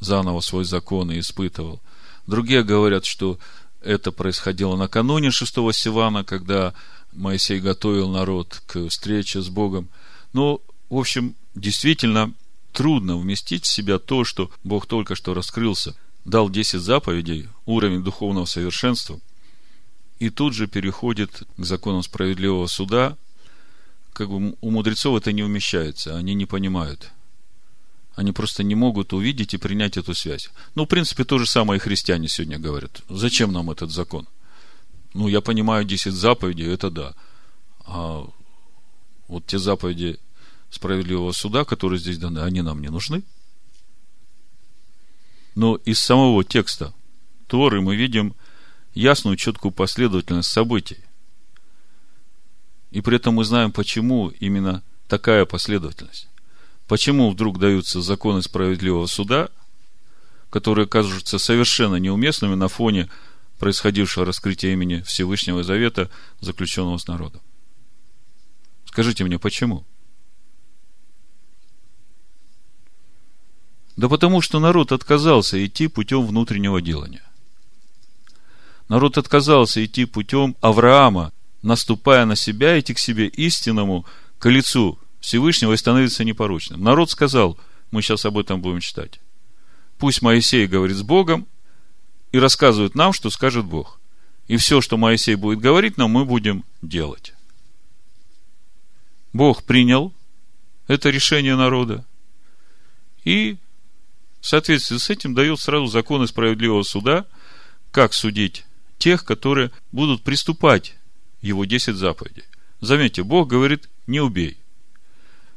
заново 0.00 0.40
свой 0.40 0.64
закон 0.64 1.12
и 1.12 1.20
испытывал. 1.20 1.80
Другие 2.26 2.64
говорят, 2.64 3.04
что 3.04 3.38
это 3.80 4.10
происходило 4.10 4.74
накануне 4.76 5.30
шестого 5.30 5.72
Сивана, 5.72 6.24
когда 6.24 6.74
Моисей 7.12 7.60
готовил 7.60 8.08
народ 8.08 8.60
к 8.66 8.88
встрече 8.88 9.40
с 9.40 9.48
Богом. 9.48 9.88
Но, 10.32 10.60
в 10.90 10.96
общем, 10.96 11.36
действительно 11.54 12.32
трудно 12.72 13.16
вместить 13.16 13.64
в 13.64 13.72
себя 13.72 14.00
то, 14.00 14.24
что 14.24 14.50
Бог 14.64 14.86
только 14.86 15.14
что 15.14 15.32
раскрылся, 15.32 15.94
дал 16.24 16.50
10 16.50 16.80
заповедей, 16.80 17.48
уровень 17.66 18.02
духовного 18.02 18.46
совершенства, 18.46 19.20
и 20.18 20.28
тут 20.28 20.54
же 20.54 20.66
переходит 20.66 21.44
к 21.56 21.64
законам 21.64 22.02
справедливого 22.02 22.66
суда, 22.66 23.16
как 24.18 24.28
бы 24.28 24.56
у 24.60 24.70
мудрецов 24.72 25.16
это 25.16 25.30
не 25.30 25.44
умещается, 25.44 26.16
они 26.16 26.34
не 26.34 26.44
понимают. 26.44 27.12
Они 28.16 28.32
просто 28.32 28.64
не 28.64 28.74
могут 28.74 29.12
увидеть 29.12 29.54
и 29.54 29.58
принять 29.58 29.96
эту 29.96 30.12
связь. 30.12 30.50
Ну, 30.74 30.86
в 30.86 30.88
принципе, 30.88 31.22
то 31.22 31.38
же 31.38 31.46
самое 31.46 31.78
и 31.78 31.80
христиане 31.80 32.26
сегодня 32.26 32.58
говорят. 32.58 33.00
Зачем 33.08 33.52
нам 33.52 33.70
этот 33.70 33.92
закон? 33.92 34.26
Ну, 35.14 35.28
я 35.28 35.40
понимаю 35.40 35.84
10 35.84 36.12
заповедей, 36.12 36.66
это 36.66 36.90
да. 36.90 37.14
А 37.86 38.26
вот 39.28 39.46
те 39.46 39.60
заповеди 39.60 40.18
справедливого 40.68 41.30
суда, 41.30 41.64
которые 41.64 42.00
здесь 42.00 42.18
даны, 42.18 42.40
они 42.40 42.60
нам 42.60 42.82
не 42.82 42.88
нужны. 42.88 43.22
Но 45.54 45.76
из 45.76 46.00
самого 46.00 46.42
текста 46.42 46.92
Торы 47.46 47.80
мы 47.80 47.94
видим 47.94 48.34
ясную, 48.94 49.36
четкую 49.36 49.70
последовательность 49.70 50.50
событий. 50.50 50.98
И 52.90 53.00
при 53.00 53.16
этом 53.16 53.34
мы 53.34 53.44
знаем, 53.44 53.72
почему 53.72 54.28
именно 54.28 54.82
такая 55.08 55.44
последовательность. 55.44 56.28
Почему 56.86 57.30
вдруг 57.30 57.58
даются 57.58 58.00
законы 58.00 58.42
справедливого 58.42 59.06
суда, 59.06 59.50
которые 60.50 60.86
кажутся 60.86 61.38
совершенно 61.38 61.96
неуместными 61.96 62.54
на 62.54 62.68
фоне 62.68 63.10
происходившего 63.58 64.24
раскрытия 64.24 64.72
имени 64.72 65.02
Всевышнего 65.02 65.62
Завета, 65.62 66.10
заключенного 66.40 66.96
с 66.96 67.06
народом? 67.06 67.42
Скажите 68.86 69.24
мне, 69.24 69.38
почему? 69.38 69.84
Да 73.96 74.08
потому 74.08 74.40
что 74.40 74.60
народ 74.60 74.92
отказался 74.92 75.64
идти 75.66 75.88
путем 75.88 76.24
внутреннего 76.24 76.80
делания. 76.80 77.24
Народ 78.88 79.18
отказался 79.18 79.84
идти 79.84 80.06
путем 80.06 80.56
Авраама, 80.60 81.32
наступая 81.62 82.24
на 82.24 82.36
себя, 82.36 82.78
идти 82.78 82.94
к 82.94 82.98
себе 82.98 83.26
истинному, 83.26 84.06
к 84.38 84.48
лицу 84.48 84.98
Всевышнего 85.20 85.72
и 85.72 85.76
становиться 85.76 86.24
непорочным. 86.24 86.82
Народ 86.82 87.10
сказал, 87.10 87.58
мы 87.90 88.02
сейчас 88.02 88.24
об 88.24 88.38
этом 88.38 88.60
будем 88.60 88.80
читать. 88.80 89.20
Пусть 89.98 90.22
Моисей 90.22 90.66
говорит 90.66 90.96
с 90.96 91.02
Богом 91.02 91.46
и 92.30 92.38
рассказывает 92.38 92.94
нам, 92.94 93.12
что 93.12 93.30
скажет 93.30 93.64
Бог. 93.64 94.00
И 94.46 94.56
все, 94.56 94.80
что 94.80 94.96
Моисей 94.96 95.34
будет 95.34 95.60
говорить 95.60 95.96
нам, 95.96 96.10
мы 96.10 96.24
будем 96.24 96.64
делать. 96.82 97.34
Бог 99.32 99.64
принял 99.64 100.12
это 100.86 101.10
решение 101.10 101.54
народа 101.54 102.04
и 103.24 103.58
в 104.40 104.46
соответствии 104.46 104.96
с 104.96 105.10
этим 105.10 105.34
дает 105.34 105.60
сразу 105.60 105.86
законы 105.86 106.26
справедливого 106.26 106.82
суда, 106.82 107.26
как 107.90 108.14
судить 108.14 108.64
тех, 108.98 109.24
которые 109.24 109.70
будут 109.92 110.22
приступать 110.22 110.94
его 111.40 111.64
10 111.64 111.94
заповедей. 111.94 112.44
Заметьте, 112.80 113.22
Бог 113.22 113.48
говорит, 113.48 113.88
не 114.06 114.20
убей. 114.20 114.58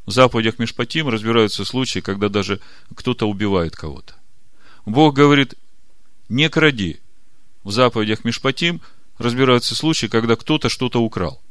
В 0.05 0.11
заповедях 0.11 0.59
Мишпатим 0.59 1.07
разбираются 1.09 1.63
случаи, 1.63 1.99
когда 1.99 2.29
даже 2.29 2.59
кто-то 2.95 3.29
убивает 3.29 3.75
кого-то. 3.75 4.15
Бог 4.85 5.15
говорит, 5.15 5.55
не 6.29 6.49
кради. 6.49 6.99
В 7.63 7.71
заповедях 7.71 8.23
Мишпатим 8.25 8.81
разбираются 9.17 9.75
случаи, 9.75 10.07
когда 10.07 10.35
кто-то 10.35 10.69
что-то 10.69 11.01
украл. 11.01 11.41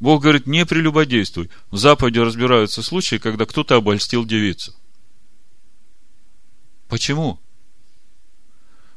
Бог 0.00 0.22
говорит, 0.22 0.46
не 0.46 0.64
прелюбодействуй. 0.64 1.50
В 1.70 1.76
заповеди 1.76 2.18
разбираются 2.18 2.82
случаи, 2.82 3.16
когда 3.16 3.44
кто-то 3.44 3.76
обольстил 3.76 4.24
девицу. 4.24 4.74
Почему? 6.88 7.38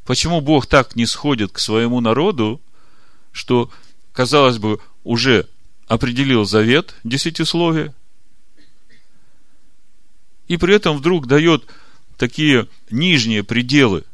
Почему 0.06 0.40
Бог 0.40 0.66
так 0.66 0.96
не 0.96 1.06
сходит 1.06 1.52
к 1.52 1.60
своему 1.60 2.00
народу, 2.00 2.62
что, 3.32 3.70
казалось 4.14 4.60
бы, 4.60 4.80
уже 5.04 5.50
определил 5.88 6.46
завет 6.46 6.96
десятисловия, 7.04 7.94
и 10.48 10.58
при 10.58 10.76
этом 10.76 10.98
вдруг 10.98 11.28
дает 11.28 11.66
такие 12.18 12.68
нижние 12.90 13.44
пределы, 13.44 14.06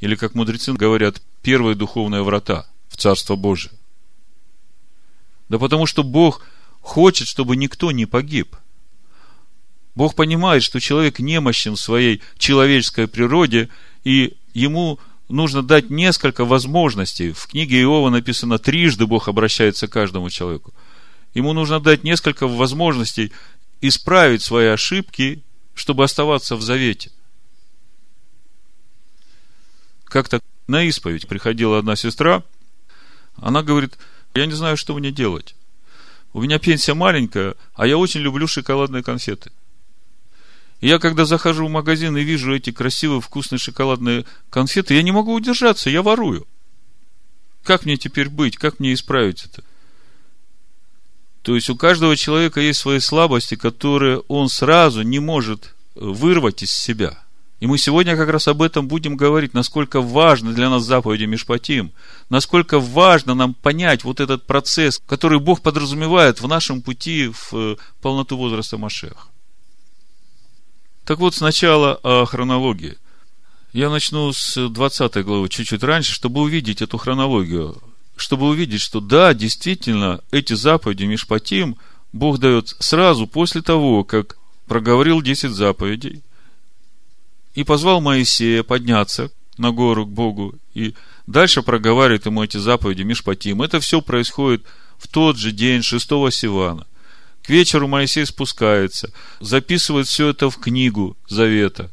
или, 0.00 0.16
как 0.16 0.34
мудрецы 0.34 0.72
говорят, 0.72 1.22
первые 1.42 1.74
духовные 1.74 2.22
врата 2.22 2.66
в 2.88 2.96
Царство 2.96 3.36
Божие. 3.36 3.72
Да 5.48 5.58
потому 5.58 5.86
что 5.86 6.02
Бог 6.02 6.42
хочет, 6.80 7.26
чтобы 7.26 7.56
никто 7.56 7.90
не 7.90 8.06
погиб. 8.06 8.56
Бог 9.94 10.14
понимает, 10.14 10.62
что 10.62 10.80
человек 10.80 11.18
немощен 11.18 11.74
в 11.74 11.80
своей 11.80 12.22
человеческой 12.38 13.08
природе, 13.08 13.68
и 14.04 14.36
ему 14.54 14.98
нужно 15.28 15.62
дать 15.62 15.90
несколько 15.90 16.44
возможностей. 16.44 17.32
В 17.32 17.46
книге 17.46 17.82
Иова 17.82 18.10
написано, 18.10 18.58
трижды 18.58 19.06
Бог 19.06 19.28
обращается 19.28 19.86
к 19.86 19.92
каждому 19.92 20.30
человеку. 20.30 20.72
Ему 21.34 21.52
нужно 21.52 21.80
дать 21.80 22.04
несколько 22.04 22.48
возможностей 22.48 23.32
исправить 23.80 24.42
свои 24.42 24.66
ошибки, 24.66 25.42
чтобы 25.74 26.04
оставаться 26.04 26.56
в 26.56 26.62
завете. 26.62 27.12
Как-то 30.04 30.40
на 30.66 30.82
исповедь 30.84 31.28
приходила 31.28 31.78
одна 31.78 31.94
сестра, 31.96 32.42
она 33.36 33.62
говорит, 33.62 33.98
я 34.34 34.46
не 34.46 34.52
знаю, 34.52 34.76
что 34.76 34.94
мне 34.94 35.12
делать. 35.12 35.54
У 36.32 36.42
меня 36.42 36.58
пенсия 36.58 36.94
маленькая, 36.94 37.54
а 37.74 37.86
я 37.86 37.96
очень 37.96 38.20
люблю 38.20 38.46
шоколадные 38.46 39.02
конфеты. 39.02 39.52
Я, 40.80 40.98
когда 40.98 41.24
захожу 41.24 41.66
в 41.66 41.70
магазин 41.70 42.16
и 42.16 42.22
вижу 42.22 42.54
эти 42.54 42.70
красивые 42.70 43.20
вкусные 43.20 43.58
шоколадные 43.58 44.24
конфеты, 44.48 44.94
я 44.94 45.02
не 45.02 45.10
могу 45.10 45.34
удержаться, 45.34 45.90
я 45.90 46.02
ворую. 46.02 46.46
Как 47.64 47.84
мне 47.84 47.96
теперь 47.96 48.28
быть? 48.28 48.56
Как 48.56 48.78
мне 48.78 48.94
исправить 48.94 49.44
это? 49.44 49.64
То 51.42 51.54
есть 51.54 51.68
у 51.70 51.76
каждого 51.76 52.16
человека 52.16 52.60
есть 52.60 52.78
свои 52.78 53.00
слабости, 53.00 53.56
которые 53.56 54.18
он 54.28 54.48
сразу 54.48 55.02
не 55.02 55.18
может 55.18 55.74
вырвать 55.94 56.62
из 56.62 56.70
себя. 56.70 57.18
И 57.60 57.66
мы 57.66 57.76
сегодня 57.76 58.16
как 58.16 58.28
раз 58.28 58.46
об 58.46 58.62
этом 58.62 58.86
будем 58.86 59.16
говорить, 59.16 59.52
насколько 59.52 60.00
важно 60.00 60.52
для 60.52 60.70
нас 60.70 60.84
заповеди 60.84 61.24
Мишпатим, 61.24 61.90
насколько 62.30 62.78
важно 62.78 63.34
нам 63.34 63.54
понять 63.54 64.04
вот 64.04 64.20
этот 64.20 64.46
процесс, 64.46 65.00
который 65.06 65.40
Бог 65.40 65.60
подразумевает 65.60 66.40
в 66.40 66.46
нашем 66.46 66.82
пути 66.82 67.32
в 67.32 67.52
э, 67.52 67.76
полноту 68.00 68.36
возраста 68.36 68.78
Машех. 68.78 69.28
Так 71.08 71.20
вот, 71.20 71.34
сначала 71.34 71.98
о 72.02 72.26
хронологии. 72.26 72.98
Я 73.72 73.88
начну 73.88 74.30
с 74.30 74.68
20 74.68 75.24
главы, 75.24 75.48
чуть-чуть 75.48 75.82
раньше, 75.82 76.12
чтобы 76.12 76.42
увидеть 76.42 76.82
эту 76.82 76.98
хронологию, 76.98 77.80
чтобы 78.14 78.46
увидеть, 78.46 78.82
что 78.82 79.00
да, 79.00 79.32
действительно, 79.32 80.20
эти 80.32 80.52
заповеди 80.52 81.04
Мишпатим 81.04 81.78
Бог 82.12 82.36
дает 82.40 82.76
сразу 82.80 83.26
после 83.26 83.62
того, 83.62 84.04
как 84.04 84.36
проговорил 84.66 85.22
10 85.22 85.50
заповедей 85.50 86.20
и 87.54 87.64
позвал 87.64 88.02
Моисея 88.02 88.62
подняться 88.62 89.30
на 89.56 89.70
гору 89.70 90.04
к 90.04 90.10
Богу 90.10 90.56
и 90.74 90.92
дальше 91.26 91.62
проговаривает 91.62 92.26
ему 92.26 92.44
эти 92.44 92.58
заповеди 92.58 93.00
Мишпатим. 93.00 93.62
Это 93.62 93.80
все 93.80 94.02
происходит 94.02 94.62
в 94.98 95.08
тот 95.08 95.38
же 95.38 95.52
день 95.52 95.82
шестого 95.82 96.30
Сивана– 96.30 96.86
к 97.48 97.50
вечеру 97.50 97.88
Моисей 97.88 98.26
спускается, 98.26 99.10
записывает 99.40 100.06
все 100.06 100.28
это 100.28 100.50
в 100.50 100.58
книгу 100.58 101.16
Завета, 101.28 101.90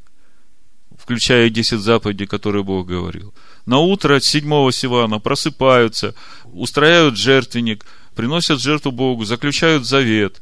включая 0.99 1.49
10 1.49 1.79
заповедей, 1.79 2.27
которые 2.27 2.65
Бог 2.65 2.85
говорил. 2.85 3.33
На 3.65 3.77
утро 3.77 4.19
седьмого 4.19 4.73
Сивана 4.73 5.19
просыпаются, 5.19 6.13
устраивают 6.43 7.15
жертвенник, 7.15 7.85
приносят 8.15 8.59
жертву 8.59 8.91
Богу, 8.91 9.23
заключают 9.23 9.85
завет. 9.85 10.41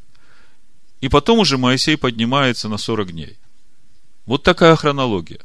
И 0.99 1.09
потом 1.09 1.37
уже 1.37 1.59
Моисей 1.59 1.95
поднимается 1.95 2.67
на 2.67 2.77
40 2.77 3.11
дней. 3.11 3.37
Вот 4.25 4.41
такая 4.41 4.75
хронология. 4.75 5.41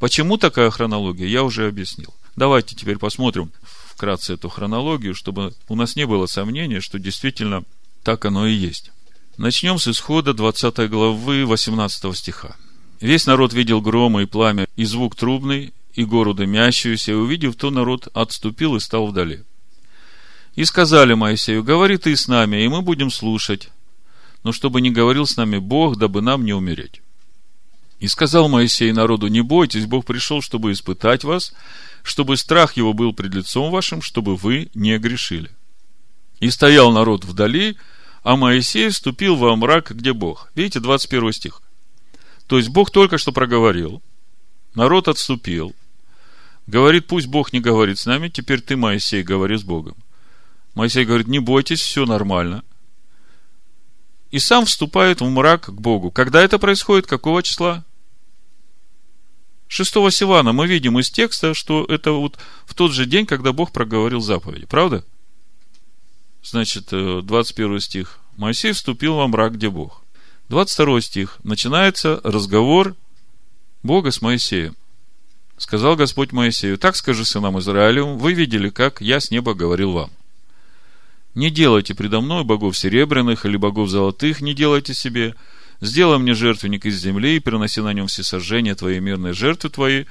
Почему 0.00 0.36
такая 0.36 0.68
хронология, 0.70 1.28
я 1.28 1.44
уже 1.44 1.68
объяснил. 1.68 2.12
Давайте 2.34 2.74
теперь 2.74 2.98
посмотрим 2.98 3.52
вкратце 3.62 4.34
эту 4.34 4.48
хронологию, 4.48 5.14
чтобы 5.14 5.54
у 5.68 5.76
нас 5.76 5.94
не 5.94 6.08
было 6.08 6.26
сомнения, 6.26 6.80
что 6.80 6.98
действительно 6.98 7.62
так 8.02 8.24
оно 8.24 8.46
и 8.46 8.52
есть. 8.52 8.90
Начнем 9.36 9.78
с 9.78 9.88
исхода 9.88 10.34
20 10.34 10.90
главы 10.90 11.46
18 11.46 12.16
стиха. 12.16 12.56
Весь 13.00 13.26
народ 13.26 13.52
видел 13.52 13.80
громы 13.80 14.24
и 14.24 14.26
пламя, 14.26 14.66
и 14.76 14.84
звук 14.84 15.16
трубный, 15.16 15.72
и 15.94 16.04
гору 16.04 16.34
дымящуюся, 16.34 17.12
и 17.12 17.14
увидев 17.14 17.56
то, 17.56 17.70
народ 17.70 18.08
отступил 18.12 18.76
и 18.76 18.80
стал 18.80 19.06
вдали. 19.06 19.44
И 20.54 20.64
сказали 20.64 21.14
Моисею, 21.14 21.64
говори 21.64 21.96
ты 21.96 22.16
с 22.16 22.28
нами, 22.28 22.62
и 22.62 22.68
мы 22.68 22.82
будем 22.82 23.10
слушать, 23.10 23.70
но 24.42 24.52
чтобы 24.52 24.80
не 24.80 24.90
говорил 24.90 25.26
с 25.26 25.36
нами 25.36 25.58
Бог, 25.58 25.96
дабы 25.96 26.20
нам 26.20 26.44
не 26.44 26.52
умереть. 26.52 27.00
И 27.98 28.08
сказал 28.08 28.48
Моисей 28.48 28.92
народу, 28.92 29.28
не 29.28 29.42
бойтесь, 29.42 29.86
Бог 29.86 30.06
пришел, 30.06 30.40
чтобы 30.40 30.72
испытать 30.72 31.24
вас, 31.24 31.52
чтобы 32.02 32.36
страх 32.36 32.76
его 32.76 32.92
был 32.92 33.12
пред 33.12 33.34
лицом 33.34 33.70
вашим, 33.70 34.00
чтобы 34.00 34.36
вы 34.36 34.70
не 34.74 34.98
грешили. 34.98 35.50
И 36.40 36.50
стоял 36.50 36.90
народ 36.90 37.24
вдали, 37.24 37.76
а 38.22 38.36
Моисей 38.36 38.88
вступил 38.88 39.36
во 39.36 39.54
мрак, 39.56 39.92
где 39.92 40.12
Бог. 40.12 40.50
Видите, 40.54 40.80
21 40.80 41.32
стих. 41.32 41.62
То 42.46 42.56
есть 42.56 42.70
Бог 42.70 42.90
только 42.90 43.18
что 43.18 43.30
проговорил, 43.30 44.02
народ 44.74 45.08
отступил, 45.08 45.74
говорит, 46.66 47.06
пусть 47.06 47.28
Бог 47.28 47.52
не 47.52 47.60
говорит 47.60 47.98
с 47.98 48.06
нами, 48.06 48.28
теперь 48.28 48.60
ты, 48.60 48.76
Моисей, 48.76 49.22
говори 49.22 49.56
с 49.56 49.62
Богом. 49.62 49.96
Моисей 50.74 51.04
говорит, 51.04 51.28
не 51.28 51.38
бойтесь, 51.38 51.80
все 51.80 52.06
нормально. 52.06 52.64
И 54.30 54.38
сам 54.38 54.64
вступает 54.64 55.20
в 55.20 55.28
мрак 55.28 55.66
к 55.66 55.70
Богу. 55.70 56.10
Когда 56.10 56.42
это 56.42 56.58
происходит? 56.58 57.06
Какого 57.06 57.42
числа? 57.42 57.84
Шестого 59.66 60.10
Сивана 60.10 60.52
мы 60.52 60.66
видим 60.66 60.98
из 60.98 61.10
текста, 61.10 61.54
что 61.54 61.84
это 61.84 62.12
вот 62.12 62.38
в 62.64 62.74
тот 62.74 62.92
же 62.92 63.06
день, 63.06 63.26
когда 63.26 63.52
Бог 63.52 63.72
проговорил 63.72 64.20
заповеди. 64.20 64.66
Правда? 64.66 65.04
Значит, 66.42 66.88
21 66.90 67.76
э, 67.76 67.80
стих. 67.80 68.18
Моисей 68.36 68.72
вступил 68.72 69.16
во 69.16 69.28
мрак, 69.28 69.54
где 69.54 69.68
Бог. 69.68 70.02
22 70.48 71.00
стих. 71.02 71.38
Начинается 71.44 72.20
разговор 72.24 72.96
Бога 73.82 74.10
с 74.10 74.22
Моисеем. 74.22 74.76
Сказал 75.58 75.94
Господь 75.94 76.32
Моисею, 76.32 76.78
так 76.78 76.96
скажи 76.96 77.26
сынам 77.26 77.58
Израилю, 77.58 78.16
вы 78.16 78.32
видели, 78.32 78.70
как 78.70 79.02
я 79.02 79.20
с 79.20 79.30
неба 79.30 79.52
говорил 79.52 79.92
вам. 79.92 80.10
Не 81.34 81.50
делайте 81.50 81.94
предо 81.94 82.22
мной 82.22 82.44
богов 82.44 82.76
серебряных 82.76 83.44
или 83.44 83.58
богов 83.58 83.90
золотых, 83.90 84.40
не 84.40 84.54
делайте 84.54 84.94
себе. 84.94 85.34
Сделай 85.82 86.18
мне 86.18 86.32
жертвенник 86.32 86.86
из 86.86 86.98
земли 86.98 87.36
и 87.36 87.40
приноси 87.40 87.82
на 87.82 87.92
нем 87.92 88.06
все 88.06 88.22
сожжения 88.22 88.74
твои 88.74 89.00
мирные 89.00 89.34
жертвы 89.34 89.68
твои, 89.68 90.04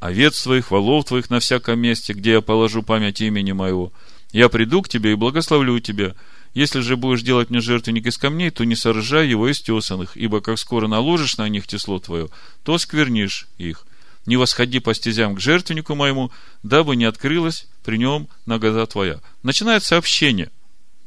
овец 0.00 0.42
твоих, 0.42 0.72
волов 0.72 1.06
твоих 1.06 1.30
на 1.30 1.38
всяком 1.38 1.78
месте, 1.78 2.12
где 2.12 2.32
я 2.32 2.40
положу 2.40 2.82
память 2.82 3.20
имени 3.20 3.52
моего– 3.52 3.92
я 4.32 4.48
приду 4.48 4.82
к 4.82 4.88
тебе 4.88 5.12
и 5.12 5.16
благословлю 5.16 5.78
тебя. 5.80 6.14
Если 6.54 6.80
же 6.80 6.96
будешь 6.96 7.22
делать 7.22 7.50
мне 7.50 7.60
жертвенник 7.60 8.06
из 8.06 8.18
камней, 8.18 8.50
то 8.50 8.64
не 8.64 8.74
соржай 8.74 9.28
его 9.28 9.48
из 9.48 9.60
тесанных, 9.60 10.16
ибо 10.16 10.40
как 10.40 10.58
скоро 10.58 10.86
наложишь 10.86 11.36
на 11.36 11.48
них 11.48 11.66
тесло 11.66 11.98
твое, 11.98 12.28
то 12.62 12.78
сквернишь 12.78 13.48
их. 13.58 13.86
Не 14.26 14.36
восходи 14.36 14.80
по 14.80 14.94
стезям 14.94 15.36
к 15.36 15.40
жертвеннику 15.40 15.94
моему, 15.94 16.30
дабы 16.62 16.96
не 16.96 17.04
открылась 17.04 17.66
при 17.84 17.96
нем 17.96 18.28
нагода 18.44 18.86
твоя. 18.86 19.20
Начинается 19.42 19.96
общение 19.96 20.50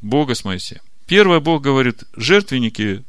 Бога 0.01 0.33
с 0.33 0.43
Моисеем. 0.43 0.81
Первое, 1.05 1.39
Бог 1.39 1.61
говорит, 1.61 2.03
жертвенники 2.15 3.03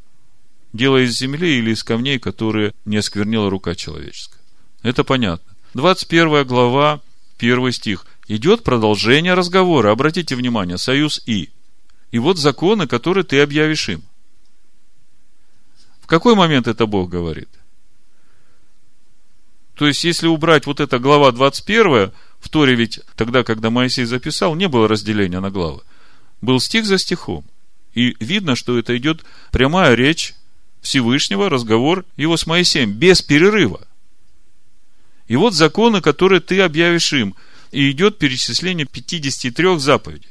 делай 0.73 1.05
из 1.05 1.17
земли 1.17 1.59
или 1.59 1.71
из 1.71 1.85
камней, 1.85 2.19
которые 2.19 2.75
не 2.85 2.97
осквернила 2.97 3.49
рука 3.49 3.75
человеческая. 3.75 4.41
Это 4.83 5.05
понятно. 5.05 5.51
21 5.75 6.47
глава, 6.47 7.01
1 7.39 7.73
стих 7.73 8.05
идет 8.37 8.65
продолжение 8.65 9.35
разговора. 9.35 9.91
Обратите 9.91 10.35
внимание, 10.37 10.79
союз 10.79 11.21
«и». 11.27 11.51
И 12.11 12.19
вот 12.19 12.39
законы, 12.39 12.87
которые 12.87 13.25
ты 13.25 13.41
объявишь 13.41 13.89
им. 13.89 14.03
В 16.01 16.07
какой 16.07 16.35
момент 16.35 16.67
это 16.67 16.87
Бог 16.87 17.09
говорит? 17.09 17.49
То 19.75 19.87
есть, 19.87 20.05
если 20.05 20.27
убрать 20.27 20.67
вот 20.67 20.81
эта 20.81 20.99
глава 20.99 21.33
21, 21.33 22.13
в 22.39 22.49
Торе 22.51 22.75
ведь 22.75 23.01
тогда, 23.17 23.45
когда 23.45 23.71
Моисей 23.71 24.05
записал, 24.05 24.55
не 24.55 24.69
было 24.69 24.89
разделения 24.89 25.41
на 25.41 25.51
главы. 25.51 25.81
Был 26.43 26.61
стих 26.61 26.85
за 26.85 26.99
стихом. 26.99 27.45
И 27.95 28.15
видно, 28.21 28.57
что 28.57 28.79
это 28.79 28.97
идет 28.97 29.25
прямая 29.51 29.95
речь 29.95 30.35
Всевышнего, 30.83 31.49
разговор 31.49 32.05
его 32.17 32.37
с 32.37 32.47
Моисеем, 32.47 32.93
без 32.93 33.23
перерыва. 33.23 33.87
И 35.29 35.37
вот 35.37 35.55
законы, 35.55 36.03
которые 36.03 36.41
ты 36.41 36.61
объявишь 36.61 37.13
им– 37.13 37.35
и 37.73 37.91
идет 37.91 38.19
перечисление 38.19 38.87
53 38.87 39.79
заповедей. 39.79 40.29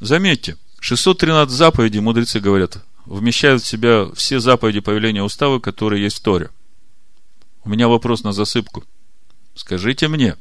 Заметьте, 0.00 0.56
613 0.80 1.56
заповедей, 1.56 2.00
мудрецы 2.00 2.40
говорят, 2.40 2.84
вмещают 3.06 3.62
в 3.62 3.66
себя 3.66 4.10
все 4.14 4.40
заповеди 4.40 4.80
повеления 4.80 5.22
устава, 5.22 5.60
которые 5.60 6.02
есть 6.02 6.18
в 6.18 6.22
Торе. 6.22 6.50
У 7.64 7.70
меня 7.70 7.88
вопрос 7.88 8.24
на 8.24 8.32
засыпку. 8.32 8.84
Скажите 9.54 10.08
мне, 10.08 10.36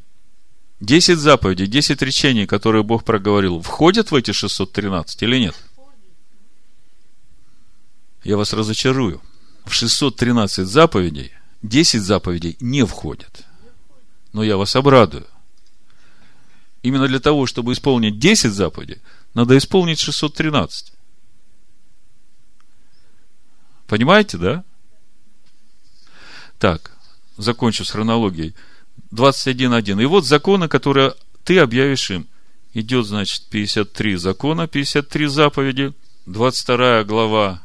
10 0.81 1.17
заповедей, 1.17 1.67
10 1.67 2.01
речений, 2.01 2.45
которые 2.45 2.83
Бог 2.83 3.05
проговорил, 3.05 3.61
входят 3.61 4.11
в 4.11 4.15
эти 4.15 4.31
613 4.31 5.23
или 5.23 5.37
нет? 5.37 5.55
Я 8.23 8.37
вас 8.37 8.51
разочарую. 8.51 9.21
В 9.63 9.73
613 9.73 10.67
заповедей 10.67 11.31
10 11.61 12.01
заповедей 12.01 12.57
не 12.59 12.85
входят. 12.85 13.45
Но 14.33 14.43
я 14.43 14.57
вас 14.57 14.75
обрадую. 14.75 15.25
Именно 16.85 17.07
для 17.07 17.19
того, 17.19 17.47
чтобы 17.47 17.73
исполнить 17.73 18.19
10 18.19 18.51
заповедей, 18.51 18.99
надо 19.33 19.57
исполнить 19.57 19.99
613. 19.99 20.93
Понимаете, 23.87 24.37
да? 24.37 24.63
Так, 26.59 26.91
закончу 27.37 27.85
с 27.85 27.89
хронологией. 27.89 28.53
21.1. 29.11 29.99
И 29.99 30.05
вот 30.05 30.25
законы, 30.27 30.67
которые 30.67 31.15
ты 31.43 31.57
объявишь 31.57 32.11
им. 32.11 32.27
Идет, 32.75 33.07
значит, 33.07 33.47
53 33.49 34.17
закона, 34.17 34.67
53 34.67 35.25
заповеди. 35.25 35.91
22 36.27 37.03
глава 37.05 37.63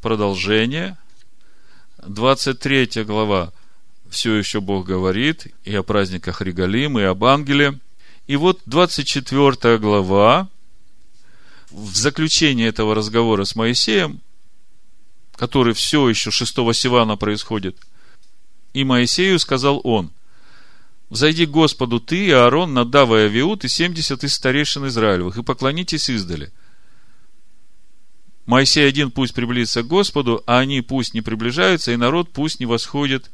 продолжение. 0.00 0.96
23 1.98 3.04
глава 3.04 3.52
все 4.08 4.32
еще 4.36 4.62
Бог 4.62 4.86
говорит 4.86 5.48
и 5.64 5.74
о 5.74 5.82
праздниках 5.82 6.40
Регалим, 6.40 6.98
и 6.98 7.02
об 7.02 7.24
ангеле– 7.24 7.78
и 8.26 8.36
вот 8.36 8.60
24 8.66 9.78
глава, 9.78 10.48
в 11.70 11.96
заключении 11.96 12.66
этого 12.66 12.94
разговора 12.94 13.44
с 13.44 13.56
Моисеем, 13.56 14.20
который 15.36 15.74
все 15.74 16.08
еще 16.08 16.30
шестого 16.30 16.74
Сивана 16.74 17.16
происходит. 17.16 17.76
И 18.74 18.84
Моисею 18.84 19.38
сказал 19.38 19.80
он, 19.84 20.10
«Взойди 21.10 21.46
к 21.46 21.50
Господу 21.50 22.00
ты, 22.00 22.26
и 22.26 22.30
Аарон, 22.30 22.74
Надав 22.74 23.10
и 23.10 23.26
и 23.26 23.68
семьдесят 23.68 24.24
из 24.24 24.34
старейшин 24.34 24.86
Израилевых, 24.86 25.38
и 25.38 25.42
поклонитесь 25.42 26.08
издали». 26.08 26.52
Моисей 28.46 28.88
один 28.88 29.10
пусть 29.10 29.34
приблизится 29.34 29.82
к 29.82 29.86
Господу, 29.88 30.42
а 30.46 30.58
они 30.58 30.80
пусть 30.80 31.14
не 31.14 31.20
приближаются, 31.20 31.92
и 31.92 31.96
народ 31.96 32.30
пусть 32.32 32.60
не 32.60 32.66
восходит 32.66 33.30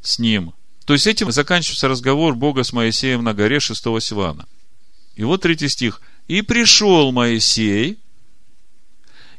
с 0.00 0.18
ним. 0.18 0.54
То 0.88 0.94
есть 0.94 1.06
этим 1.06 1.30
заканчивается 1.30 1.86
разговор 1.86 2.34
Бога 2.34 2.62
с 2.62 2.72
Моисеем 2.72 3.22
на 3.22 3.34
горе 3.34 3.60
шестого 3.60 4.00
Сивана. 4.00 4.46
И 5.16 5.22
вот 5.22 5.42
третий 5.42 5.68
стих. 5.68 6.00
«И 6.28 6.40
пришел 6.40 7.12
Моисей, 7.12 7.98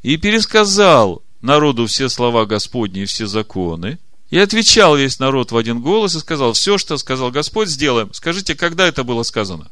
и 0.04 0.18
пересказал 0.18 1.24
народу 1.42 1.88
все 1.88 2.08
слова 2.08 2.46
Господни 2.46 3.02
и 3.02 3.06
все 3.06 3.26
законы, 3.26 3.98
и 4.30 4.38
отвечал 4.38 4.96
весь 4.96 5.18
народ 5.18 5.52
в 5.52 5.58
один 5.58 5.82
голос 5.82 6.14
и 6.14 6.20
сказал, 6.20 6.54
все, 6.54 6.78
что 6.78 6.98
сказал 6.98 7.32
Господь, 7.32 7.68
сделаем. 7.68 8.14
Скажите, 8.14 8.54
когда 8.54 8.86
это 8.86 9.04
было 9.04 9.24
сказано? 9.24 9.72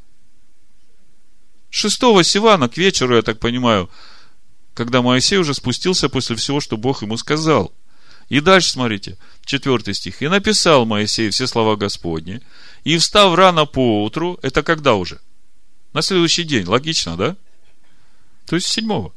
Шестого 1.69 2.23
Сивана 2.23 2.69
к 2.69 2.77
вечеру, 2.77 3.17
я 3.17 3.21
так 3.21 3.39
понимаю, 3.39 3.87
когда 4.73 5.03
Моисей 5.03 5.37
уже 5.37 5.53
спустился 5.53 6.09
после 6.09 6.35
всего, 6.37 6.59
что 6.59 6.75
Бог 6.75 7.03
ему 7.03 7.17
сказал. 7.17 7.71
И 8.29 8.41
дальше 8.41 8.71
смотрите, 8.71 9.17
четвертый 9.45 9.93
стих. 9.93 10.21
«И 10.21 10.27
написал 10.27 10.85
Моисей 10.85 11.29
все 11.29 11.47
слова 11.47 11.75
Господни, 11.75 12.41
и 12.83 12.97
встав 12.97 13.35
рано 13.35 13.65
по 13.65 14.03
утру, 14.03 14.37
это 14.41 14.63
когда 14.63 14.95
уже? 14.95 15.19
На 15.93 16.01
следующий 16.01 16.43
день, 16.43 16.65
логично, 16.65 17.15
да? 17.15 17.35
То 18.45 18.55
есть 18.55 18.67
седьмого 18.67 19.13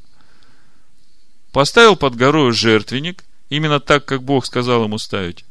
поставил 1.51 1.95
под 1.95 2.15
горою 2.15 2.53
жертвенник, 2.53 3.23
именно 3.49 3.79
так, 3.79 4.05
как 4.05 4.23
Бог 4.23 4.45
сказал 4.45 4.83
ему 4.83 4.97
ставить, 4.97 5.45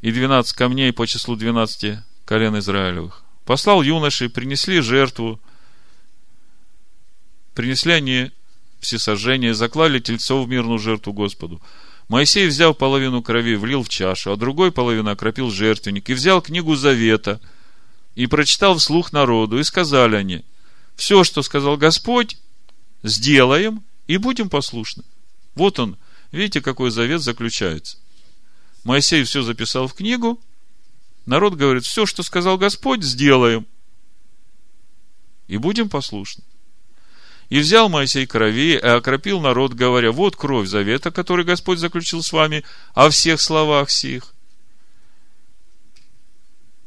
и 0.00 0.12
двенадцать 0.12 0.56
камней 0.56 0.92
по 0.92 1.06
числу 1.06 1.36
двенадцати 1.36 2.02
колен 2.24 2.58
Израилевых. 2.58 3.22
Послал 3.44 3.82
юноши, 3.82 4.28
принесли 4.28 4.80
жертву, 4.80 5.40
принесли 7.54 7.92
они 7.92 8.30
всесожжение, 8.80 9.54
заклали 9.54 9.98
тельцов 9.98 10.46
в 10.46 10.48
мирную 10.48 10.78
жертву 10.78 11.12
Господу. 11.12 11.60
Моисей, 12.12 12.46
взял 12.46 12.74
половину 12.74 13.22
крови, 13.22 13.56
влил 13.56 13.82
в 13.82 13.88
чашу, 13.88 14.32
а 14.32 14.36
другой 14.36 14.70
половину 14.70 15.10
окропил 15.10 15.50
жертвенник, 15.50 16.10
и 16.10 16.12
взял 16.12 16.42
книгу 16.42 16.76
Завета, 16.76 17.40
и 18.14 18.26
прочитал 18.26 18.76
вслух 18.76 19.14
народу, 19.14 19.58
и 19.58 19.64
сказали 19.64 20.16
они, 20.16 20.44
все, 20.94 21.24
что 21.24 21.40
сказал 21.40 21.78
Господь, 21.78 22.36
сделаем, 23.02 23.82
и 24.08 24.18
будем 24.18 24.50
послушны. 24.50 25.04
Вот 25.54 25.78
он, 25.78 25.96
видите, 26.32 26.60
какой 26.60 26.90
завет 26.90 27.22
заключается. 27.22 27.96
Моисей 28.84 29.24
все 29.24 29.40
записал 29.40 29.88
в 29.88 29.94
книгу, 29.94 30.38
народ 31.24 31.54
говорит, 31.54 31.86
все, 31.86 32.04
что 32.04 32.22
сказал 32.22 32.58
Господь, 32.58 33.02
сделаем. 33.02 33.66
И 35.48 35.56
будем 35.56 35.88
послушны. 35.88 36.44
И 37.52 37.58
взял 37.58 37.90
Моисей 37.90 38.26
крови 38.26 38.76
и 38.76 38.78
окропил 38.78 39.38
народ, 39.38 39.74
говоря, 39.74 40.10
вот 40.10 40.36
кровь 40.36 40.66
завета, 40.66 41.10
который 41.10 41.44
Господь 41.44 41.80
заключил 41.80 42.22
с 42.22 42.32
вами, 42.32 42.64
о 42.94 43.10
всех 43.10 43.42
словах 43.42 43.90
сих. 43.90 44.32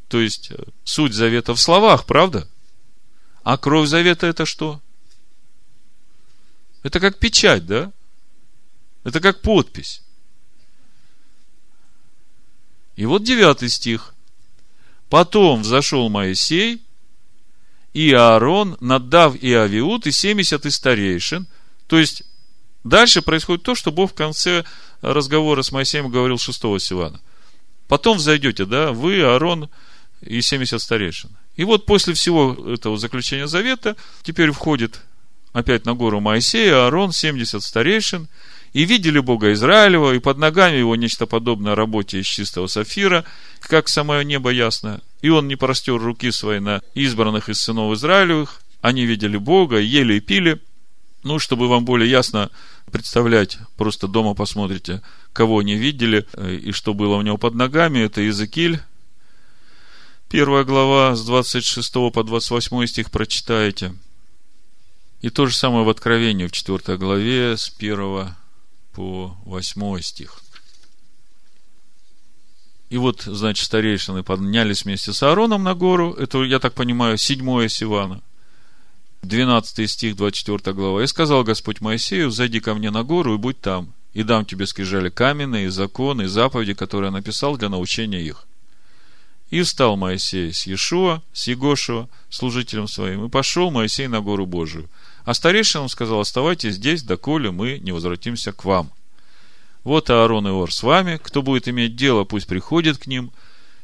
То 0.07 0.19
есть, 0.19 0.49
э, 0.49 0.55
суть 0.83 1.13
завета 1.13 1.53
в 1.53 1.61
словах, 1.61 2.07
правда? 2.07 2.49
А 3.43 3.59
кровь 3.59 3.87
завета 3.87 4.25
это 4.25 4.47
что? 4.47 4.81
Это 6.81 6.99
как 6.99 7.19
печать, 7.19 7.67
да? 7.67 7.91
Это 9.03 9.19
как 9.19 9.41
подпись. 9.41 10.01
И 12.95 13.05
вот 13.05 13.23
девятый 13.23 13.69
стих. 13.69 14.15
Потом 15.11 15.61
взошел 15.61 16.09
Моисей 16.09 16.84
и 17.95 18.11
Аарон, 18.11 18.75
Надав 18.81 19.35
и 19.41 19.53
Авиуд, 19.53 20.05
и 20.05 20.11
семьдесят 20.11 20.65
из 20.65 20.75
старейшин. 20.75 21.47
То 21.87 21.97
есть, 21.97 22.23
дальше 22.83 23.21
происходит 23.21 23.63
то, 23.63 23.73
что 23.73 23.89
Бог 23.89 24.11
в 24.11 24.13
конце 24.13 24.65
разговора 25.01 25.61
с 25.61 25.71
Моисеем 25.71 26.09
говорил 26.09 26.37
шестого 26.37 26.77
Сивана. 26.77 27.21
Потом 27.87 28.17
взойдете, 28.17 28.65
да, 28.65 28.91
вы, 28.91 29.21
Аарон 29.21 29.69
и 30.19 30.41
семьдесят 30.41 30.81
старейшин. 30.81 31.29
И 31.55 31.63
вот 31.63 31.85
после 31.85 32.13
всего 32.13 32.53
этого 32.69 32.97
заключения 32.97 33.47
завета 33.47 33.95
теперь 34.23 34.51
входит 34.51 34.99
опять 35.53 35.85
на 35.85 35.93
гору 35.93 36.19
Моисея, 36.19 36.83
Аарон, 36.83 37.13
70 37.13 37.63
старейшин, 37.63 38.27
и 38.73 38.83
видели 38.83 39.19
Бога 39.19 39.53
Израилева, 39.53 40.13
и 40.13 40.19
под 40.19 40.37
ногами 40.37 40.75
его 40.75 40.97
нечто 40.97 41.27
подобное 41.27 41.75
работе 41.75 42.19
из 42.19 42.25
чистого 42.25 42.67
сафира, 42.67 43.23
как 43.61 43.87
самое 43.87 44.25
небо 44.25 44.49
ясно. 44.49 44.99
И 45.25 45.29
он 45.29 45.47
не 45.47 45.55
простер 45.55 45.97
руки 45.97 46.29
свои 46.29 46.59
на 46.59 46.83
избранных 46.93 47.49
из 47.49 47.59
сынов 47.59 47.95
Израилевых. 47.95 48.61
Они 48.81 49.07
видели 49.07 49.37
Бога, 49.37 49.79
ели 49.79 50.13
и 50.13 50.19
пили. 50.19 50.61
Ну, 51.23 51.39
чтобы 51.39 51.67
вам 51.67 51.83
более 51.83 52.07
ясно 52.07 52.51
представлять, 52.91 53.57
просто 53.75 54.07
дома 54.07 54.35
посмотрите, 54.35 55.01
кого 55.33 55.57
они 55.57 55.77
видели 55.77 56.27
э, 56.33 56.53
и 56.57 56.71
что 56.71 56.93
было 56.93 57.15
у 57.15 57.23
него 57.23 57.39
под 57.39 57.55
ногами. 57.55 58.01
Это 58.01 58.21
Иезекииль, 58.21 58.79
первая 60.29 60.63
глава, 60.63 61.15
с 61.15 61.25
26 61.25 61.91
по 62.13 62.23
28 62.23 62.85
стих 62.85 63.09
прочитаете– 63.09 63.95
и 65.21 65.31
то 65.31 65.47
же 65.47 65.55
самое 65.55 65.83
в 65.83 65.89
Откровении, 65.89 66.45
в 66.45 66.51
4 66.51 66.99
главе, 66.99 67.57
с 67.57 67.73
1 67.75 68.35
по 68.93 69.35
8 69.45 70.01
стих. 70.01 70.39
И 72.89 72.97
вот, 72.97 73.23
значит, 73.23 73.65
старейшины 73.65 74.23
поднялись 74.23 74.85
вместе 74.85 75.11
с 75.11 75.23
Аароном 75.23 75.63
на 75.63 75.73
гору. 75.73 76.13
Это, 76.13 76.43
я 76.43 76.59
так 76.59 76.73
понимаю, 76.73 77.17
седьмое 77.17 77.67
Сивана. 77.67 78.21
12 79.23 79.89
стих, 79.89 80.15
24 80.15 80.75
глава. 80.75 81.03
«И 81.03 81.07
сказал 81.07 81.43
Господь 81.43 81.81
Моисею, 81.81 82.29
зайди 82.29 82.59
ко 82.59 82.75
мне 82.75 82.91
на 82.91 83.03
гору 83.03 83.33
и 83.33 83.37
будь 83.37 83.59
там, 83.59 83.93
и 84.13 84.21
дам 84.21 84.45
тебе 84.45 84.67
скрижали 84.67 85.09
каменные, 85.09 85.71
законы, 85.71 86.27
заповеди, 86.27 86.75
которые 86.75 87.07
я 87.07 87.11
написал 87.11 87.57
для 87.57 87.69
научения 87.69 88.21
их». 88.21 88.45
И 89.49 89.61
встал 89.61 89.97
Моисей 89.97 90.53
с 90.53 90.67
Иешуа, 90.67 91.23
с 91.33 91.47
Егошева, 91.47 92.07
служителем 92.29 92.87
своим, 92.87 93.25
и 93.25 93.29
пошел 93.29 93.71
Моисей 93.71 94.07
на 94.07 94.21
гору 94.21 94.45
Божию– 94.45 94.89
а 95.25 95.33
старейшинам 95.33 95.89
сказал, 95.89 96.19
оставайтесь 96.19 96.75
здесь, 96.75 97.01
доколе 97.01 97.49
мы 97.49 97.79
не 97.79 97.91
возвратимся 97.91 98.53
к 98.53 98.63
вам. 98.63 98.91
Вот 99.85 100.09
Аарон 100.09 100.47
и 100.47 100.51
Ор 100.51 100.73
с 100.73 100.83
вами, 100.83 101.17
кто 101.23 101.41
будет 101.41 101.69
иметь 101.69 101.95
дело, 101.95 102.25
пусть 102.25 102.47
приходит 102.47 102.97
к 102.97 103.07
ним. 103.07 103.31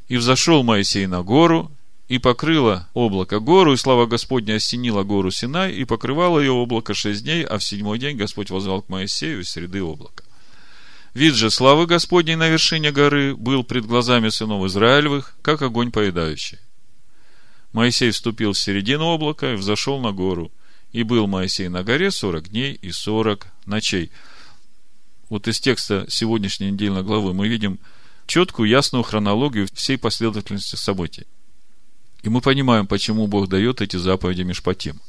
И 0.09 0.17
взошел 0.17 0.63
Моисей 0.63 1.05
на 1.05 1.21
гору, 1.21 1.71
и 2.09 2.17
покрыло 2.17 2.89
облако 2.93 3.39
гору, 3.39 3.71
и 3.71 3.77
слава 3.77 4.07
Господня 4.07 4.55
осенила 4.55 5.03
гору 5.03 5.31
Синай, 5.31 5.71
и 5.73 5.85
покрывало 5.85 6.39
ее 6.39 6.51
облако 6.51 6.93
шесть 6.93 7.23
дней, 7.23 7.45
а 7.45 7.57
в 7.59 7.63
седьмой 7.63 7.99
день 7.99 8.17
Господь 8.17 8.49
возвал 8.49 8.81
к 8.81 8.89
Моисею 8.89 9.41
из 9.41 9.49
среды 9.51 9.81
облака. 9.81 10.25
Вид 11.13 11.35
же 11.35 11.49
славы 11.49 11.85
Господней 11.85 12.35
на 12.35 12.49
вершине 12.49 12.91
горы 12.91 13.35
был 13.35 13.63
пред 13.63 13.85
глазами 13.85 14.29
сынов 14.29 14.65
Израилевых, 14.65 15.37
как 15.41 15.61
огонь 15.61 15.91
поедающий. 15.91 16.57
Моисей 17.71 18.11
вступил 18.11 18.51
в 18.51 18.57
середину 18.57 19.05
облака 19.05 19.53
и 19.53 19.55
взошел 19.55 20.01
на 20.01 20.11
гору– 20.11 20.51
и 20.91 21.03
был 21.03 21.27
Моисей 21.27 21.69
на 21.69 21.83
горе 21.83 22.11
сорок 22.11 22.49
дней 22.49 22.73
и 22.73 22.91
сорок 22.91 23.47
ночей. 23.65 24.11
Вот 25.31 25.47
из 25.47 25.61
текста 25.61 26.05
сегодняшней 26.09 26.71
недельной 26.71 27.03
главы 27.03 27.33
мы 27.33 27.47
видим 27.47 27.79
четкую, 28.27 28.67
ясную 28.67 29.01
хронологию 29.01 29.65
всей 29.73 29.97
последовательности 29.97 30.75
событий. 30.75 31.25
И 32.21 32.27
мы 32.27 32.41
понимаем, 32.41 32.85
почему 32.85 33.27
Бог 33.27 33.47
дает 33.47 33.79
эти 33.79 33.95
заповеди 33.95 34.41
Мишпатим. 34.41 34.99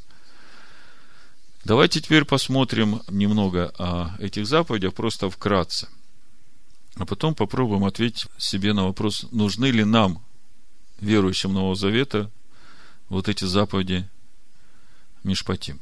Давайте 1.64 2.00
теперь 2.00 2.24
посмотрим 2.24 3.02
немного 3.08 3.74
о 3.78 4.16
этих 4.20 4.46
заповедях, 4.46 4.94
просто 4.94 5.28
вкратце. 5.28 5.88
А 6.94 7.04
потом 7.04 7.34
попробуем 7.34 7.84
ответить 7.84 8.26
себе 8.38 8.74
на 8.74 8.84
вопрос, 8.84 9.26
нужны 9.32 9.72
ли 9.72 9.82
нам, 9.82 10.22
верующим 11.00 11.52
Нового 11.52 11.74
Завета, 11.74 12.30
вот 13.08 13.28
эти 13.28 13.44
заповеди 13.44 14.08
Мишпатим. 15.24 15.80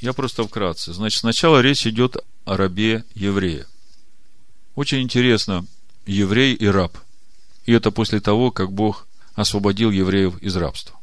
Я 0.00 0.12
просто 0.12 0.44
вкратце. 0.44 0.92
Значит, 0.92 1.20
сначала 1.20 1.60
речь 1.60 1.86
идет 1.86 2.16
о 2.44 2.56
рабе 2.56 3.04
еврея. 3.14 3.66
Очень 4.74 5.02
интересно, 5.02 5.66
еврей 6.06 6.54
и 6.54 6.66
раб. 6.66 6.96
И 7.66 7.72
это 7.72 7.90
после 7.90 8.20
того, 8.20 8.50
как 8.50 8.72
Бог 8.72 9.06
освободил 9.34 9.90
евреев 9.90 10.38
из 10.38 10.56
рабства. 10.56 10.96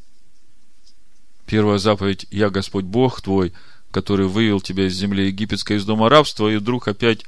Первая 1.45 1.77
заповедь 1.77 2.25
«Я 2.31 2.49
Господь 2.49 2.85
Бог 2.85 3.21
твой, 3.21 3.53
который 3.91 4.27
вывел 4.27 4.61
тебя 4.61 4.87
из 4.87 4.93
земли 4.93 5.27
египетской, 5.27 5.77
из 5.77 5.85
дома 5.85 6.09
рабства», 6.09 6.47
и 6.49 6.57
вдруг 6.57 6.87
опять 6.87 7.23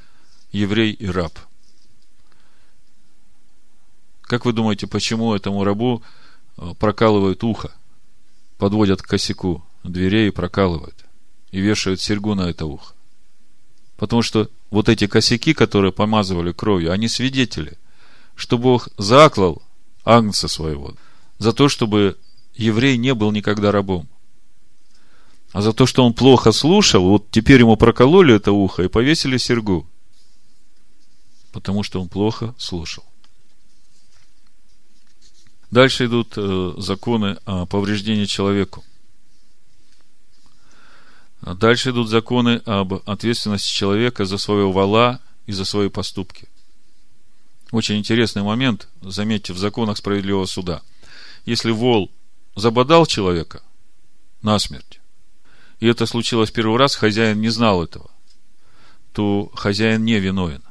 еврей 0.51 0.91
и 0.91 1.07
раб. 1.07 1.37
Как 4.21 4.45
вы 4.45 4.53
думаете, 4.53 4.87
почему 4.87 5.35
этому 5.35 5.63
рабу 5.63 6.01
э, 6.57 6.73
прокалывают 6.79 7.43
ухо? 7.43 7.73
подводят 8.57 9.01
к 9.01 9.07
косяку 9.07 9.63
дверей 9.83 10.27
и 10.27 10.31
прокалывают. 10.31 11.06
И 11.51 11.59
вешают 11.59 12.01
серьгу 12.01 12.35
на 12.35 12.49
это 12.49 12.65
ухо. 12.65 12.93
Потому 13.95 14.21
что 14.21 14.49
вот 14.69 14.89
эти 14.89 15.07
косяки, 15.07 15.53
которые 15.53 15.91
помазывали 15.91 16.51
кровью, 16.51 16.91
они 16.91 17.07
свидетели, 17.07 17.77
что 18.35 18.57
Бог 18.57 18.89
заклал 18.97 19.61
агнца 20.03 20.47
своего 20.47 20.95
за 21.39 21.53
то, 21.53 21.69
чтобы 21.69 22.17
еврей 22.55 22.97
не 22.97 23.13
был 23.13 23.31
никогда 23.31 23.71
рабом. 23.71 24.07
А 25.53 25.61
за 25.61 25.73
то, 25.73 25.85
что 25.85 26.05
он 26.05 26.13
плохо 26.13 26.51
слушал, 26.51 27.03
вот 27.03 27.31
теперь 27.31 27.61
ему 27.61 27.77
прокололи 27.77 28.35
это 28.35 28.51
ухо 28.51 28.83
и 28.83 28.87
повесили 28.87 29.37
серьгу. 29.37 29.87
Потому 31.51 31.83
что 31.83 32.01
он 32.01 32.09
плохо 32.09 32.53
слушал. 32.57 33.03
Дальше 35.71 36.05
идут 36.05 36.33
э, 36.37 36.73
законы 36.77 37.37
о 37.45 37.65
повреждении 37.65 38.25
человеку. 38.25 38.83
А 41.41 41.53
дальше 41.53 41.91
идут 41.91 42.09
законы 42.09 42.61
об 42.65 42.93
ответственности 43.07 43.71
человека 43.71 44.25
за 44.25 44.37
своего 44.37 44.71
вала 44.71 45.21
и 45.45 45.51
за 45.51 45.65
свои 45.65 45.89
поступки. 45.89 46.47
Очень 47.71 47.97
интересный 47.97 48.43
момент, 48.43 48.87
заметьте, 49.01 49.53
в 49.53 49.57
законах 49.57 49.97
справедливого 49.97 50.45
суда. 50.45 50.81
Если 51.45 51.71
вол 51.71 52.11
забодал 52.55 53.05
человека 53.05 53.61
насмерть, 54.41 54.99
и 55.79 55.87
это 55.87 56.05
случилось 56.05 56.51
первый 56.51 56.77
раз, 56.77 56.95
хозяин 56.95 57.39
не 57.39 57.49
знал 57.49 57.83
этого, 57.83 58.09
то 59.13 59.51
хозяин 59.53 60.05
не 60.05 60.19
виновен. 60.19 60.63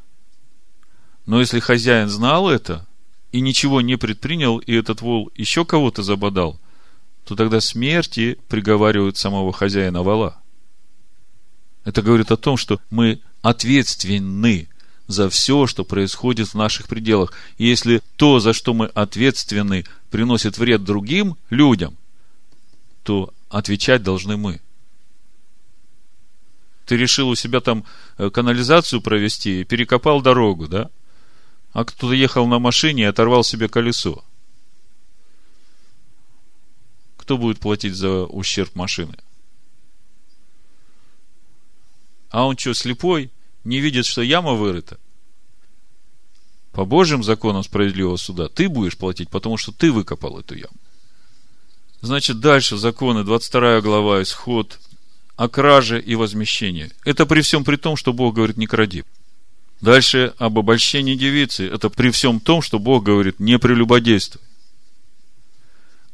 Но 1.27 1.41
если 1.41 1.61
хозяин 1.61 2.09
знал 2.09 2.49
это 2.49 2.87
и 3.33 3.41
ничего 3.41 3.81
не 3.81 3.97
предпринял, 3.97 4.59
и 4.59 4.73
этот 4.73 5.01
вол 5.01 5.31
еще 5.35 5.65
кого-то 5.65 6.03
забодал, 6.03 6.59
то 7.25 7.35
тогда 7.35 7.61
смерти 7.61 8.39
приговаривают 8.49 9.17
самого 9.17 9.53
хозяина 9.53 10.03
вала. 10.03 10.41
Это 11.87 12.03
говорит 12.03 12.33
о 12.33 12.37
том, 12.37 12.57
что 12.57 12.81
мы 12.91 13.21
ответственны 13.43 14.69
за 15.07 15.31
все, 15.31 15.69
что 15.69 15.85
происходит 15.85 16.49
в 16.49 16.55
наших 16.55 16.89
пределах. 16.89 17.33
И 17.59 17.67
если 17.67 18.03
то, 18.17 18.41
за 18.41 18.53
что 18.53 18.75
мы 18.75 18.87
ответственны, 18.87 19.85
приносит 20.11 20.59
вред 20.59 20.83
другим 20.83 21.37
людям, 21.49 21.97
то 23.05 23.33
отвечать 23.49 24.03
должны 24.03 24.37
мы. 24.37 24.61
Ты 26.87 26.97
решил 26.97 27.29
у 27.29 27.37
себя 27.37 27.61
там 27.61 27.85
э, 28.19 28.31
канализацию 28.31 29.01
провести, 29.01 29.63
перекопал 29.63 30.21
дорогу, 30.21 30.67
да? 30.67 30.91
А 31.73 31.85
кто-то 31.85 32.15
ехал 32.15 32.49
на 32.49 32.59
машине 32.59 33.05
и 33.05 33.07
оторвал 33.07 33.45
себе 33.45 33.69
колесо. 33.69 34.25
Кто 37.17 37.39
будет 37.39 37.61
платить 37.61 37.95
за 37.95 38.25
ущерб 38.25 38.75
машины? 38.75 39.15
А 42.31 42.47
он 42.47 42.57
что, 42.57 42.75
слепой? 42.75 43.31
Не 43.65 43.81
видит, 43.81 44.07
что 44.07 44.23
яма 44.23 44.53
вырыта? 44.53 44.99
По 46.73 46.85
Божьим 46.85 47.25
законам 47.25 47.63
справедливого 47.63 48.17
суда 48.17 48.49
ты 48.49 48.69
будешь 48.69 48.99
платить, 48.99 49.31
потому 49.31 49.57
что 49.57 49.73
ты 49.73 49.91
выкопал 49.91 50.39
эту 50.39 50.55
яму. 50.55 50.77
Значит, 52.03 52.41
дальше 52.41 52.77
законы, 52.77 53.25
22 53.25 53.81
глава, 53.81 54.23
исход 54.23 54.79
о 55.37 55.49
краже 55.49 56.01
и 56.01 56.15
возмещении. 56.15 56.93
Это 57.05 57.27
при 57.27 57.41
всем 57.41 57.65
при 57.65 57.77
том, 57.77 57.97
что 57.97 58.13
Бог 58.13 58.35
говорит, 58.35 58.59
не 58.59 58.67
кради. 58.67 59.05
Дальше 59.81 60.35
об 60.39 60.59
обольщении 60.59 61.15
девицы. 61.15 61.67
Это 61.67 61.91
при 61.91 62.11
всем 62.11 62.41
том, 62.41 62.63
что 62.63 62.79
Бог 62.79 63.05
говорит, 63.05 63.41
не 63.41 63.59
прелюбодействуй. 63.59 64.43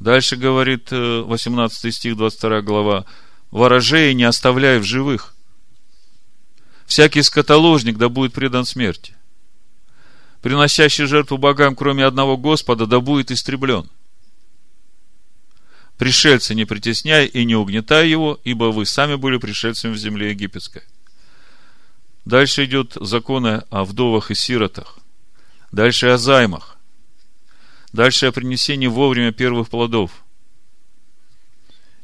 Дальше 0.01 0.37
говорит 0.37 0.90
18 0.90 1.85
э, 1.85 1.90
стих, 1.92 2.16
22 2.16 2.62
глава, 2.62 3.05
ворожей 3.51 4.14
не 4.14 4.25
оставляй 4.25 4.79
в 4.79 4.85
живых 4.85 5.35
всякий 6.92 7.22
скотоложник 7.22 7.96
да 7.96 8.11
будет 8.11 8.35
предан 8.35 8.66
смерти. 8.66 9.16
Приносящий 10.42 11.07
жертву 11.07 11.38
богам, 11.38 11.74
кроме 11.74 12.05
одного 12.05 12.37
Господа, 12.37 12.87
да 12.87 13.00
будет 13.00 13.31
истреблен. 13.31 13.88
Пришельцы 15.96 16.55
не 16.55 16.66
притесняй 16.66 17.24
и 17.24 17.46
не 17.46 17.55
угнетай 17.55 18.11
его, 18.11 18.38
ибо 18.44 18.64
вы 18.64 18.85
сами 18.85 19.14
были 19.14 19.38
пришельцами 19.38 19.94
в 19.94 19.96
земле 19.96 20.33
египетской. 20.33 20.83
Дальше 22.26 22.66
идет 22.66 22.98
законы 23.00 23.62
о 23.70 23.85
вдовах 23.85 24.31
и 24.31 24.35
сиротах. 24.35 24.98
Дальше 25.70 26.09
о 26.09 26.18
займах. 26.18 26.76
Дальше 27.94 28.26
о 28.26 28.33
принесении 28.33 28.87
вовремя 28.87 29.33
первых 29.33 29.70
плодов. 29.70 30.11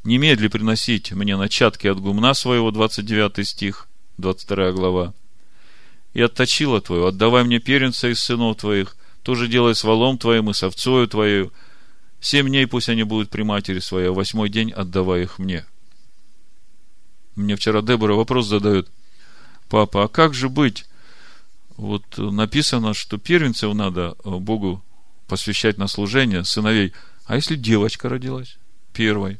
Немедли 0.03 0.49
приносить 0.49 1.13
мне 1.13 1.37
начатки 1.37 1.87
от 1.89 2.01
гумна 2.01 2.33
своего, 2.33 2.71
29 2.71 3.47
стих. 3.47 3.89
22 4.19 4.73
глава. 4.73 5.15
«И 6.13 6.21
отточила 6.21 6.81
твою, 6.81 7.07
отдавай 7.07 7.45
мне 7.45 7.61
первенца 7.61 8.09
из 8.09 8.21
сынов 8.21 8.57
твоих, 8.57 8.97
тоже 9.23 9.47
делай 9.49 9.75
с 9.75 9.85
валом 9.85 10.19
твоим 10.19 10.51
и 10.51 10.55
с 10.55 10.63
овцою 10.63 11.07
твоею. 11.07 11.53
Семь 12.21 12.49
дней 12.49 12.67
пусть 12.67 12.89
они 12.89 13.05
будут 13.05 13.31
при 13.31 13.43
матери 13.43 13.79
своей, 13.79 14.09
а 14.09 14.13
восьмой 14.13 14.49
день 14.49 14.73
отдавай 14.73 15.23
их 15.23 15.39
мне». 15.39 15.65
Мне 17.37 17.55
вчера 17.55 17.83
Дебора 17.83 18.15
вопрос 18.15 18.49
задает. 18.49 18.89
Папа, 19.69 20.05
а 20.05 20.09
как 20.09 20.35
же 20.35 20.49
быть? 20.49 20.87
Вот 21.77 22.03
написано, 22.19 22.95
что 22.95 23.17
первенцев 23.17 23.73
надо 23.75 24.17
э, 24.25 24.31
Богу 24.31 24.83
посвящать 25.29 25.79
на 25.79 25.87
служение 25.87 26.45
сыновей. 26.45 26.93
А 27.27 27.37
если 27.37 27.55
девочка 27.55 28.09
родилась 28.09 28.59
первой? 28.93 29.39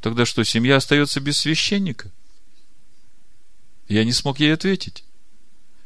Тогда 0.00 0.24
что, 0.24 0.42
семья 0.42 0.76
остается 0.76 1.20
без 1.20 1.36
священника? 1.36 2.10
Я 3.88 4.04
не 4.04 4.12
смог 4.12 4.38
ей 4.38 4.52
ответить. 4.52 5.04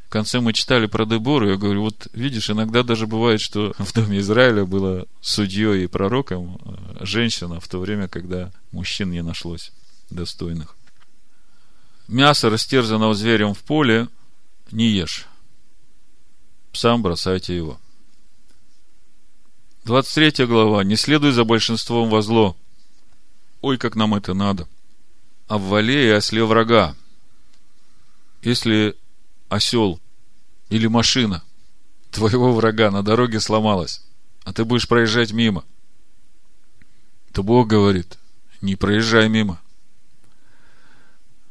В 0.06 0.10
конце 0.10 0.40
мы 0.40 0.52
читали 0.52 0.86
про 0.86 1.06
Дебору, 1.06 1.48
я 1.48 1.56
говорю, 1.56 1.82
вот 1.82 2.08
видишь, 2.12 2.50
иногда 2.50 2.82
даже 2.82 3.06
бывает, 3.06 3.40
что 3.40 3.72
в 3.78 3.92
доме 3.94 4.18
Израиля 4.18 4.66
было 4.66 5.06
судьей 5.22 5.84
и 5.84 5.86
пророком 5.86 6.60
э, 6.64 7.04
женщина 7.06 7.60
в 7.60 7.68
то 7.68 7.78
время, 7.78 8.08
когда 8.08 8.52
мужчин 8.72 9.10
не 9.10 9.22
нашлось 9.22 9.72
достойных. 10.10 10.76
Мясо, 12.08 12.50
растерзанного 12.50 13.14
зверем 13.14 13.54
в 13.54 13.60
поле, 13.60 14.08
не 14.70 14.88
ешь. 14.88 15.26
Сам 16.72 17.02
бросайте 17.02 17.56
его. 17.56 17.80
23 19.84 20.46
глава. 20.46 20.84
Не 20.84 20.96
следуй 20.96 21.32
за 21.32 21.44
большинством 21.44 22.10
во 22.10 22.20
зло. 22.22 22.56
Ой, 23.62 23.78
как 23.78 23.94
нам 23.94 24.14
это 24.14 24.34
надо. 24.34 24.68
Обвали 25.48 26.06
и 26.06 26.10
осле 26.10 26.44
врага. 26.44 26.94
Если 28.42 28.96
осел 29.48 30.00
или 30.68 30.88
машина 30.88 31.44
твоего 32.10 32.52
врага 32.52 32.90
на 32.90 33.02
дороге 33.02 33.40
сломалась, 33.40 34.02
а 34.44 34.52
ты 34.52 34.64
будешь 34.64 34.88
проезжать 34.88 35.32
мимо, 35.32 35.64
то 37.32 37.42
Бог 37.42 37.68
говорит, 37.68 38.18
не 38.60 38.76
проезжай 38.76 39.28
мимо. 39.28 39.60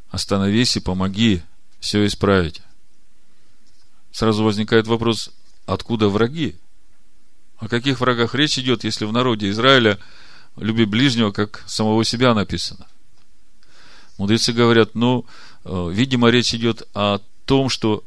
Остановись 0.10 0.76
и 0.76 0.82
помоги 0.82 1.42
все 1.80 2.06
исправить. 2.06 2.62
Сразу 4.12 4.44
возникает 4.44 4.88
вопрос, 4.88 5.32
откуда 5.66 6.10
враги? 6.10 6.58
О 7.58 7.70
каких 7.70 8.02
врагах 8.02 8.36
речь 8.36 8.60
идет, 8.60 8.84
если 8.84 9.06
в 9.06 9.14
народе 9.14 9.50
Израиля 9.50 9.98
люби 10.58 10.84
ближнего, 10.86 11.32
как 11.32 11.64
самого 11.68 12.04
себя 12.04 12.34
написано? 12.34 12.88
Мудрецы 14.18 14.52
говорят, 14.52 14.94
ну, 14.94 15.26
видимо, 15.64 16.30
речь 16.30 16.54
идет 16.54 16.88
о 16.94 17.20
том, 17.46 17.70
что 17.70 18.04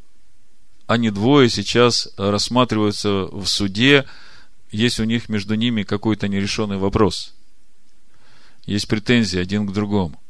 они 0.86 1.10
двое 1.10 1.48
сейчас 1.48 2.08
рассматриваются 2.16 3.26
в 3.26 3.46
суде, 3.46 4.06
есть 4.70 5.00
у 5.00 5.04
них 5.04 5.28
между 5.28 5.54
ними 5.54 5.82
какой-то 5.82 6.28
нерешенный 6.28 6.78
вопрос. 6.78 7.34
Есть 8.66 8.88
претензии 8.88 9.38
один 9.38 9.66
к 9.66 9.72
другому. 9.72 10.20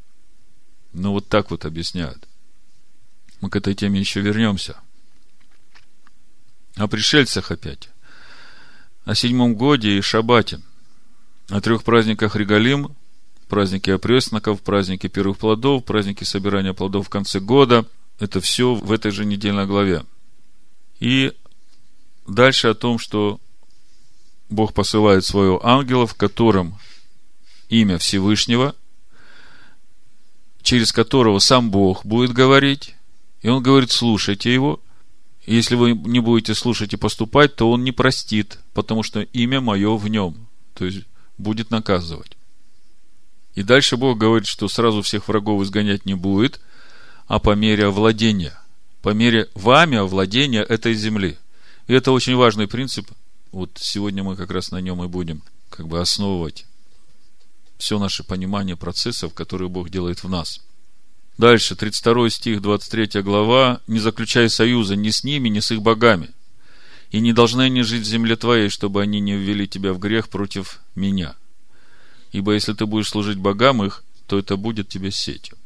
Ну, 0.92 1.12
вот 1.12 1.28
так 1.28 1.50
вот 1.50 1.64
объясняют. 1.64 2.28
Мы 3.40 3.50
к 3.50 3.56
этой 3.56 3.74
теме 3.74 4.00
еще 4.00 4.20
вернемся. 4.20 4.76
О 6.76 6.88
пришельцах 6.88 7.50
опять. 7.50 7.88
О 9.04 9.14
седьмом 9.14 9.54
годе 9.54 9.98
и 9.98 10.00
шабате. 10.00 10.60
О 11.48 11.60
трех 11.60 11.84
праздниках 11.84 12.36
Регалим, 12.36 12.96
праздники 13.46 13.90
опресноков, 13.90 14.62
праздники 14.62 15.06
первых 15.06 15.38
плодов, 15.38 15.84
праздники 15.84 16.24
собирания 16.24 16.72
плодов 16.72 17.06
в 17.06 17.10
конце 17.10 17.40
года. 17.40 17.86
Это 18.18 18.40
все 18.40 18.74
в 18.74 18.92
этой 18.92 19.10
же 19.10 19.24
недельной 19.24 19.66
главе. 19.66 20.04
И 21.00 21.32
дальше 22.26 22.68
о 22.68 22.74
том, 22.74 22.98
что 22.98 23.40
Бог 24.48 24.72
посылает 24.72 25.24
своего 25.24 25.64
ангела, 25.66 26.06
в 26.06 26.14
котором 26.14 26.78
имя 27.68 27.98
Всевышнего, 27.98 28.74
через 30.62 30.92
которого 30.92 31.38
сам 31.38 31.70
Бог 31.70 32.04
будет 32.06 32.32
говорить, 32.32 32.94
и 33.42 33.48
он 33.48 33.62
говорит, 33.62 33.90
слушайте 33.90 34.52
его. 34.52 34.80
Если 35.44 35.74
вы 35.74 35.92
не 35.92 36.20
будете 36.20 36.54
слушать 36.54 36.94
и 36.94 36.96
поступать, 36.96 37.54
то 37.54 37.70
он 37.70 37.84
не 37.84 37.92
простит, 37.92 38.60
потому 38.72 39.02
что 39.02 39.20
имя 39.20 39.60
мое 39.60 39.94
в 39.96 40.08
нем. 40.08 40.46
То 40.72 40.86
есть 40.86 41.02
будет 41.36 41.70
наказывать. 41.70 42.38
И 43.54 43.62
дальше 43.62 43.96
Бог 43.96 44.18
говорит, 44.18 44.46
что 44.46 44.68
сразу 44.68 45.02
всех 45.02 45.28
врагов 45.28 45.62
изгонять 45.62 46.06
не 46.06 46.14
будет, 46.14 46.60
а 47.26 47.38
по 47.38 47.54
мере 47.54 47.86
овладения. 47.86 48.58
по 49.02 49.10
мере 49.10 49.50
вами 49.54 49.98
овладения 49.98 50.62
этой 50.62 50.94
земли. 50.94 51.36
И 51.88 51.92
это 51.92 52.10
очень 52.10 52.36
важный 52.36 52.66
принцип. 52.66 53.06
Вот 53.52 53.72
сегодня 53.78 54.22
мы 54.22 54.34
как 54.34 54.50
раз 54.50 54.70
на 54.70 54.80
нем 54.80 55.04
и 55.04 55.08
будем 55.08 55.42
как 55.68 55.88
бы 55.88 56.00
основывать 56.00 56.64
все 57.76 57.98
наше 57.98 58.24
понимание 58.24 58.76
процессов, 58.76 59.34
которые 59.34 59.68
Бог 59.68 59.90
делает 59.90 60.24
в 60.24 60.28
нас. 60.30 60.60
Дальше, 61.36 61.76
32 61.76 62.30
стих, 62.30 62.62
23 62.62 63.20
глава. 63.22 63.80
«Не 63.86 63.98
заключай 63.98 64.48
союза 64.48 64.96
ни 64.96 65.10
с 65.10 65.22
ними, 65.22 65.48
ни 65.48 65.60
с 65.60 65.70
их 65.70 65.82
богами, 65.82 66.30
и 67.10 67.20
не 67.20 67.32
должны 67.32 67.62
они 67.62 67.82
жить 67.82 68.02
в 68.02 68.08
земле 68.08 68.36
твоей, 68.36 68.68
чтобы 68.70 69.02
они 69.02 69.20
не 69.20 69.36
ввели 69.36 69.68
тебя 69.68 69.92
в 69.92 69.98
грех 69.98 70.28
против 70.28 70.80
меня. 70.94 71.34
Ибо 72.34 72.54
если 72.54 72.72
ты 72.72 72.84
будешь 72.84 73.10
служить 73.10 73.38
богам 73.38 73.84
их, 73.84 74.02
то 74.26 74.36
это 74.36 74.56
будет 74.56 74.88
тебе 74.88 75.12
сетью». 75.12 75.56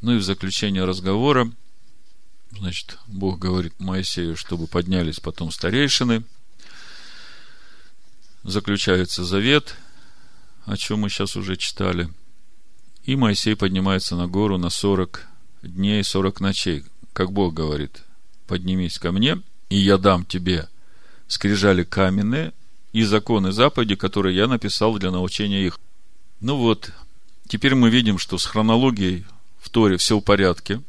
Ну 0.00 0.14
и 0.14 0.18
в 0.18 0.22
заключение 0.22 0.84
разговора, 0.84 1.50
значит, 2.52 2.96
Бог 3.08 3.40
говорит 3.40 3.74
Моисею, 3.80 4.36
чтобы 4.36 4.68
поднялись 4.68 5.18
потом 5.18 5.50
старейшины. 5.50 6.22
Заключается 8.44 9.24
завет, 9.24 9.74
о 10.66 10.76
чем 10.76 11.00
мы 11.00 11.10
сейчас 11.10 11.34
уже 11.34 11.56
читали. 11.56 12.08
И 13.02 13.16
Моисей 13.16 13.56
поднимается 13.56 14.14
на 14.14 14.28
гору 14.28 14.56
на 14.56 14.70
40 14.70 15.26
дней, 15.62 16.04
40 16.04 16.40
ночей. 16.40 16.84
Как 17.12 17.32
Бог 17.32 17.54
говорит, 17.54 18.04
поднимись 18.46 19.00
ко 19.00 19.10
мне, 19.10 19.42
и 19.68 19.78
я 19.78 19.98
дам 19.98 20.24
тебе 20.24 20.68
скрижали 21.26 21.82
каменные 21.82 22.52
и 22.92 23.02
законы 23.02 23.52
заповеди, 23.52 23.94
которые 23.94 24.36
я 24.36 24.46
написал 24.46 24.98
для 24.98 25.10
научения 25.10 25.64
их. 25.64 25.78
Ну 26.40 26.56
вот, 26.56 26.92
теперь 27.46 27.74
мы 27.74 27.90
видим, 27.90 28.18
что 28.18 28.38
с 28.38 28.44
хронологией 28.44 29.24
в 29.60 29.68
Торе 29.68 29.96
все 29.96 30.18
в 30.18 30.22
порядке. 30.22 30.82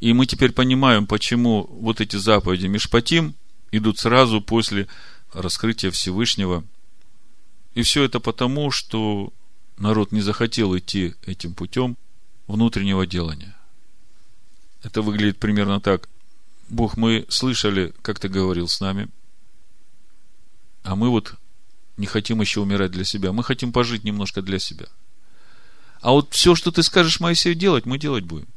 И 0.00 0.12
мы 0.12 0.26
теперь 0.26 0.52
понимаем, 0.52 1.06
почему 1.06 1.66
вот 1.70 2.00
эти 2.00 2.16
заповеди 2.16 2.66
Мишпатим 2.66 3.34
идут 3.70 3.98
сразу 3.98 4.40
после 4.40 4.88
раскрытия 5.32 5.90
Всевышнего. 5.90 6.64
И 7.74 7.82
все 7.82 8.04
это 8.04 8.20
потому, 8.20 8.70
что 8.70 9.32
народ 9.78 10.12
не 10.12 10.20
захотел 10.20 10.76
идти 10.76 11.14
этим 11.26 11.54
путем 11.54 11.96
внутреннего 12.46 13.06
делания. 13.06 13.56
Это 14.82 15.02
выглядит 15.02 15.38
примерно 15.38 15.80
так. 15.80 16.08
Бог, 16.68 16.96
мы 16.96 17.24
слышали, 17.28 17.92
как 18.02 18.18
ты 18.18 18.28
говорил 18.28 18.68
с 18.68 18.80
нами, 18.80 19.08
а 20.82 20.96
мы 20.96 21.10
вот 21.10 21.34
не 21.96 22.06
хотим 22.06 22.40
еще 22.40 22.60
умирать 22.60 22.90
для 22.90 23.04
себя. 23.04 23.32
Мы 23.32 23.44
хотим 23.44 23.72
пожить 23.72 24.04
немножко 24.04 24.42
для 24.42 24.58
себя– 24.58 24.86
а 26.02 26.10
вот 26.10 26.34
все, 26.34 26.56
что 26.56 26.72
ты 26.72 26.82
скажешь 26.82 27.20
Моисею 27.20 27.54
делать, 27.54 27.86
мы 27.86 27.96
делать 27.96 28.24
будем. 28.24 28.48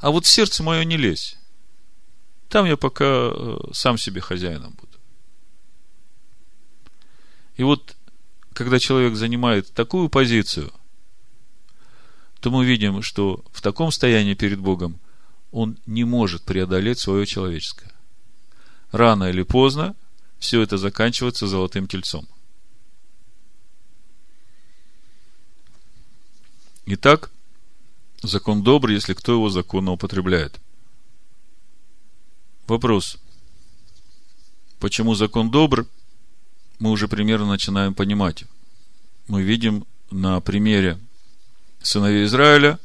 А 0.00 0.10
вот 0.10 0.24
в 0.24 0.28
сердце 0.28 0.62
мое 0.62 0.84
не 0.84 0.96
лезь. 0.96 1.36
Там 2.48 2.64
я 2.64 2.78
пока 2.78 3.04
э, 3.04 3.58
сам 3.72 3.98
себе 3.98 4.22
хозяином 4.22 4.72
буду. 4.72 4.98
И 7.56 7.62
вот, 7.62 7.94
когда 8.54 8.78
человек 8.78 9.16
занимает 9.16 9.70
такую 9.74 10.08
позицию, 10.08 10.72
то 12.40 12.50
мы 12.50 12.64
видим, 12.64 13.02
что 13.02 13.44
в 13.52 13.60
таком 13.60 13.90
состоянии 13.90 14.32
перед 14.32 14.60
Богом 14.60 14.98
он 15.50 15.76
не 15.84 16.04
может 16.04 16.42
преодолеть 16.42 17.00
свое 17.00 17.26
человеческое. 17.26 17.92
Рано 18.92 19.24
или 19.30 19.42
поздно 19.42 19.94
все 20.38 20.62
это 20.62 20.78
заканчивается 20.78 21.46
золотым 21.46 21.86
тельцом. 21.86 22.26
Итак, 26.86 27.30
закон 28.22 28.62
добрый, 28.62 28.94
если 28.94 29.12
кто 29.12 29.32
его 29.32 29.50
законно 29.50 29.92
употребляет. 29.92 30.58
Вопрос. 32.66 33.18
Почему 34.80 35.14
закон 35.14 35.50
добр? 35.50 35.86
Мы 36.78 36.90
уже 36.90 37.08
примерно 37.08 37.46
начинаем 37.46 37.94
понимать. 37.94 38.44
Мы 39.26 39.42
видим 39.42 39.86
на 40.10 40.40
примере 40.40 40.98
сыновей 41.82 42.24
Израиля, 42.24 42.78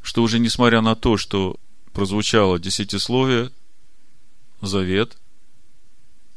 что 0.00 0.22
уже 0.22 0.38
несмотря 0.38 0.80
на 0.80 0.94
то, 0.94 1.16
что 1.16 1.56
прозвучало 1.92 2.58
десятисловие, 2.58 3.50
завет, 4.62 5.18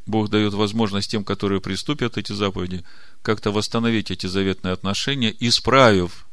Бог 0.07 0.29
дает 0.29 0.53
возможность 0.53 1.11
тем, 1.11 1.23
которые 1.23 1.61
приступят 1.61 2.17
эти 2.17 2.31
заповеди, 2.31 2.83
как-то 3.21 3.51
восстановить 3.51 4.09
эти 4.09 4.25
заветные 4.25 4.73
отношения, 4.73 5.35
исправив 5.39 6.25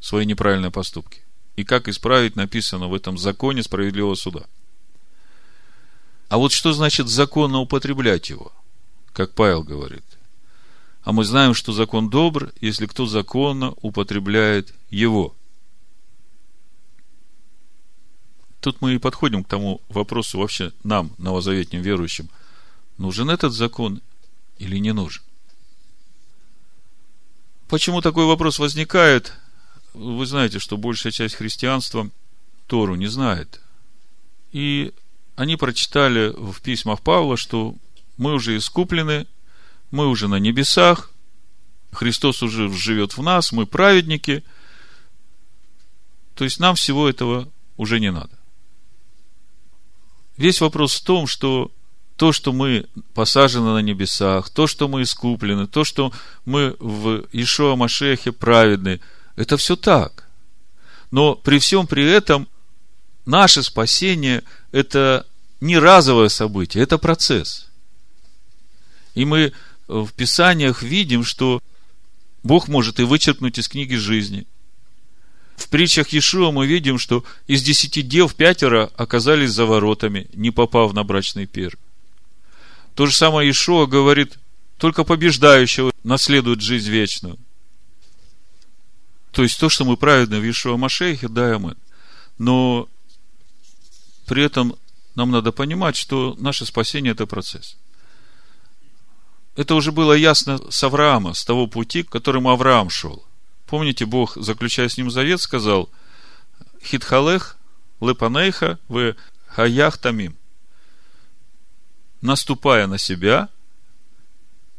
свои 0.00 0.26
неправильные 0.26 0.70
поступки. 0.70 1.22
И 1.56 1.64
как 1.64 1.88
исправить, 1.88 2.34
написано 2.34 2.88
в 2.88 2.94
этом 2.94 3.16
законе 3.16 3.62
справедливого 3.62 4.16
суда. 4.16 4.44
А 6.28 6.38
вот 6.38 6.52
что 6.52 6.72
значит 6.72 7.08
законно 7.08 7.58
употреблять 7.58 8.28
его? 8.28 8.52
Как 9.12 9.34
Павел 9.34 9.62
говорит. 9.62 10.04
А 11.02 11.12
мы 11.12 11.24
знаем, 11.24 11.54
что 11.54 11.72
закон 11.72 12.10
добр, 12.10 12.52
если 12.60 12.86
кто 12.86 13.06
законно 13.06 13.74
употребляет 13.82 14.74
его. 14.90 15.36
Тут 18.60 18.80
мы 18.80 18.94
и 18.94 18.98
подходим 18.98 19.44
к 19.44 19.48
тому 19.48 19.82
вопросу 19.88 20.38
вообще 20.38 20.72
нам, 20.82 21.12
новозаветним 21.18 21.82
верующим, 21.82 22.30
нужен 22.98 23.30
этот 23.30 23.52
закон 23.52 24.00
или 24.58 24.78
не 24.78 24.92
нужен. 24.92 25.22
Почему 27.68 28.00
такой 28.00 28.26
вопрос 28.26 28.58
возникает? 28.58 29.34
вы 29.94 30.26
знаете, 30.26 30.58
что 30.58 30.76
большая 30.76 31.12
часть 31.12 31.36
христианства 31.36 32.10
Тору 32.66 32.96
не 32.96 33.06
знает. 33.06 33.60
И 34.52 34.92
они 35.36 35.56
прочитали 35.56 36.32
в 36.36 36.60
письмах 36.60 37.00
Павла, 37.00 37.36
что 37.36 37.76
мы 38.16 38.34
уже 38.34 38.56
искуплены, 38.56 39.26
мы 39.90 40.08
уже 40.08 40.28
на 40.28 40.38
небесах, 40.38 41.10
Христос 41.92 42.42
уже 42.42 42.68
живет 42.72 43.16
в 43.16 43.22
нас, 43.22 43.52
мы 43.52 43.66
праведники. 43.66 44.42
То 46.34 46.42
есть 46.44 46.58
нам 46.58 46.74
всего 46.74 47.08
этого 47.08 47.48
уже 47.76 48.00
не 48.00 48.10
надо. 48.10 48.36
Весь 50.36 50.60
вопрос 50.60 50.94
в 50.94 51.04
том, 51.04 51.28
что 51.28 51.70
то, 52.16 52.32
что 52.32 52.52
мы 52.52 52.86
посажены 53.12 53.72
на 53.72 53.82
небесах, 53.82 54.48
то, 54.50 54.66
что 54.66 54.88
мы 54.88 55.02
искуплены, 55.02 55.66
то, 55.66 55.84
что 55.84 56.12
мы 56.44 56.76
в 56.78 57.24
Ишуа 57.32 57.76
Машехе 57.76 58.32
праведны– 58.32 59.00
это 59.36 59.56
все 59.56 59.76
так. 59.76 60.28
Но 61.10 61.34
при 61.34 61.58
всем 61.58 61.86
при 61.86 62.04
этом 62.04 62.48
наше 63.26 63.62
спасение– 63.62 64.44
это 64.72 65.26
не 65.60 65.78
разовое 65.78 66.28
событие, 66.28 66.82
это 66.82 66.98
процесс. 66.98 67.66
И 69.14 69.24
мы 69.24 69.52
в 69.88 70.12
Писаниях 70.12 70.82
видим, 70.82 71.24
что 71.24 71.60
Бог 72.42 72.68
может 72.68 73.00
и 73.00 73.04
вычеркнуть 73.04 73.58
из 73.58 73.68
книги 73.68 73.94
жизни. 73.94 74.46
В 75.56 75.68
притчах 75.68 76.08
Иешуа 76.08 76.50
мы 76.50 76.66
видим, 76.66 76.98
что 76.98 77.24
из 77.46 77.62
десяти 77.62 78.02
дев 78.02 78.34
пятеро 78.34 78.90
оказались 78.96 79.52
за 79.52 79.66
воротами, 79.66 80.28
не 80.34 80.50
попав 80.50 80.92
на 80.92 81.04
брачный 81.04 81.46
пир. 81.46 81.78
То 82.94 83.06
же 83.06 83.14
самое 83.14 83.48
Иешуа 83.48 83.86
говорит, 83.86 84.38
только 84.78 85.04
побеждающего 85.04 85.92
наследует 86.04 86.60
жизнь 86.60 86.90
вечную. 86.90 87.38
То 89.32 89.42
есть 89.42 89.58
то, 89.58 89.68
что 89.68 89.84
мы 89.84 89.96
праведны 89.96 90.38
в 90.38 90.48
Ишуа 90.48 90.76
Машехе, 90.76 91.28
да, 91.28 91.56
амен. 91.56 91.76
Но 92.38 92.88
при 94.26 94.44
этом 94.44 94.76
нам 95.14 95.30
надо 95.30 95.50
понимать, 95.52 95.96
что 95.96 96.36
наше 96.38 96.66
спасение– 96.66 97.12
это 97.14 97.26
процесс. 97.26 97.76
Это 99.56 99.74
уже 99.74 99.92
было 99.92 100.12
ясно 100.12 100.58
с 100.70 100.82
Авраама, 100.82 101.34
с 101.34 101.44
того 101.44 101.66
пути, 101.66 102.02
к 102.02 102.10
которому 102.10 102.50
Авраам 102.50 102.90
шел. 102.90 103.24
Помните, 103.66 104.04
Бог, 104.04 104.36
заключая 104.36 104.88
с 104.88 104.96
ним 104.96 105.10
завет, 105.10 105.40
сказал 105.40 105.88
«Хитхалех 106.82 107.56
лепанейха 108.00 108.78
в 108.88 109.14
хаях 109.46 109.98
тамим». 109.98 110.36
Наступая 112.24 112.86
на 112.86 112.96
себя, 112.96 113.50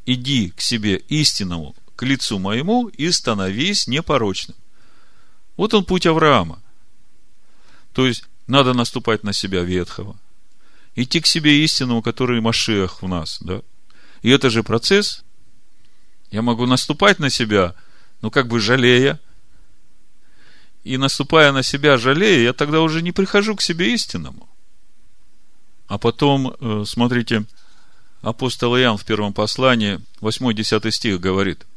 иди 0.08 0.50
к 0.50 0.62
себе 0.62 0.96
истинному 0.96 1.76
к 1.96 2.02
лицу 2.02 2.40
моему 2.40 2.88
и 2.88 3.12
становись 3.12 3.86
непорочным. 3.86 4.58
Вот 5.56 5.76
он 5.76 5.86
путь 5.86 6.08
Авраама. 6.08 6.60
То 7.94 8.08
есть, 8.08 8.24
надо 8.48 8.74
наступать 8.74 9.24
на 9.24 9.32
себя 9.32 9.62
ветхого. 9.62 10.18
Идти 10.96 11.22
к 11.22 11.28
себе 11.28 11.64
истинному, 11.64 12.02
который 12.02 12.42
Машиах 12.42 13.04
в 13.04 13.08
нас, 13.08 13.38
да. 13.42 13.62
И 14.24 14.32
это 14.32 14.50
же 14.50 14.64
процесс. 14.64 15.24
Я 16.32 16.42
могу 16.42 16.66
наступать 16.66 17.20
на 17.20 17.30
себя, 17.30 17.76
ну, 18.24 18.32
как 18.32 18.48
бы 18.48 18.60
жалея. 18.60 19.20
И 20.84 20.98
наступая 20.98 21.52
на 21.52 21.62
себя, 21.62 22.00
жалея, 22.00 22.40
я 22.40 22.54
тогда 22.54 22.82
уже 22.82 23.04
не 23.04 23.12
прихожу 23.12 23.56
к 23.56 23.62
себе 23.62 23.94
истинному. 23.94 24.50
А 25.88 25.98
потом, 25.98 26.56
э, 26.60 26.84
смотрите, 26.86 27.46
апостол 28.22 28.76
Иоанн 28.78 28.98
в 28.98 29.06
первом 29.06 29.34
послании, 29.34 30.00
8-10 30.22 30.92
стих 30.92 31.20
говорит– 31.20 31.66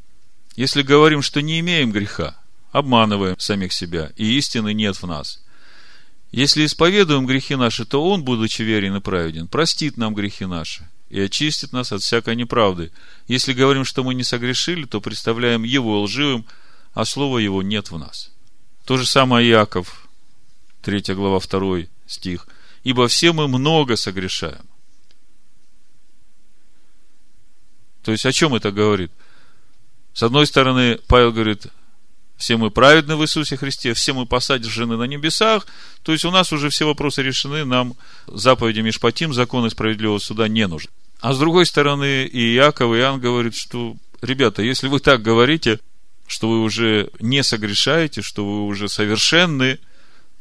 если 0.59 0.83
говорим, 0.83 1.23
что 1.23 1.41
не 1.41 1.61
имеем 1.61 1.93
греха, 1.93 2.37
обманываем 2.73 3.39
самих 3.39 3.73
себя, 3.73 4.11
и 4.17 4.37
истины 4.39 4.75
нет 4.75 4.97
в 4.97 5.07
нас. 5.07 5.41
Если 6.33 6.67
исповедуем 6.67 7.27
грехи 7.27 7.55
наши, 7.55 7.85
то 7.85 8.05
Он, 8.05 8.25
будучи 8.25 8.63
верен 8.63 8.97
и 8.97 9.01
праведен, 9.01 9.47
простит 9.47 9.97
нам 9.97 10.17
грехи 10.17 10.47
наши 10.47 10.89
и 11.11 11.21
очистит 11.21 11.73
нас 11.73 11.93
от 11.93 12.03
всякой 12.03 12.35
неправды. 12.35 12.91
Если 13.29 13.53
говорим, 13.53 13.85
что 13.85 14.03
мы 14.03 14.15
не 14.15 14.25
согрешили, 14.25 14.85
то 14.85 15.01
представляем 15.01 15.63
Его 15.63 16.03
лживым, 16.03 16.45
а 16.93 17.05
Слова 17.05 17.39
Его 17.39 17.63
нет 17.63 17.93
в 17.93 17.97
нас. 17.97 18.33
То 18.85 18.97
же 18.97 19.07
самое 19.07 19.49
Иаков, 19.49 20.09
3 20.83 21.15
глава, 21.15 21.39
2 21.39 21.87
стих. 22.09 22.49
«Ибо 22.89 23.07
все 23.07 23.35
мы 23.35 23.49
много 23.49 23.97
согрешаем». 23.97 24.65
То 28.03 28.13
есть, 28.13 28.25
о 28.25 28.33
чем 28.33 28.55
это 28.55 28.73
говорит? 28.73 29.13
С 30.15 30.23
одной 30.23 30.47
стороны, 30.47 30.99
Павел 31.07 31.31
говорит, 31.31 31.67
все 32.39 32.57
мы 32.57 32.71
праведны 32.71 33.17
в 33.17 33.23
Иисусе 33.23 33.59
Христе, 33.59 33.93
все 33.93 34.15
мы 34.15 34.25
посажены 34.25 34.97
на 34.97 35.05
небесах, 35.05 35.67
то 36.03 36.13
есть 36.13 36.25
у 36.25 36.31
нас 36.31 36.51
уже 36.51 36.71
все 36.71 36.87
вопросы 36.87 37.23
решены, 37.23 37.67
нам 37.67 37.95
заповеди 38.27 38.81
Мишпатим, 38.81 39.35
законы 39.35 39.69
справедливого 39.69 40.19
суда 40.19 40.49
не 40.49 40.67
нужны. 40.67 40.91
А 41.21 41.35
с 41.35 41.39
другой 41.39 41.67
стороны, 41.67 42.25
и 42.25 42.55
Иаков, 42.55 42.95
и 42.95 43.01
Иоанн 43.01 43.21
говорит, 43.21 43.55
что, 43.55 43.97
ребята, 44.23 44.63
если 44.63 44.89
вы 44.89 45.01
так 45.01 45.21
говорите, 45.21 45.79
что 46.27 46.49
вы 46.49 46.63
уже 46.63 47.11
не 47.21 47.43
согрешаете, 47.43 48.23
что 48.23 48.47
вы 48.47 48.65
уже 48.65 48.89
совершенны, 48.89 49.79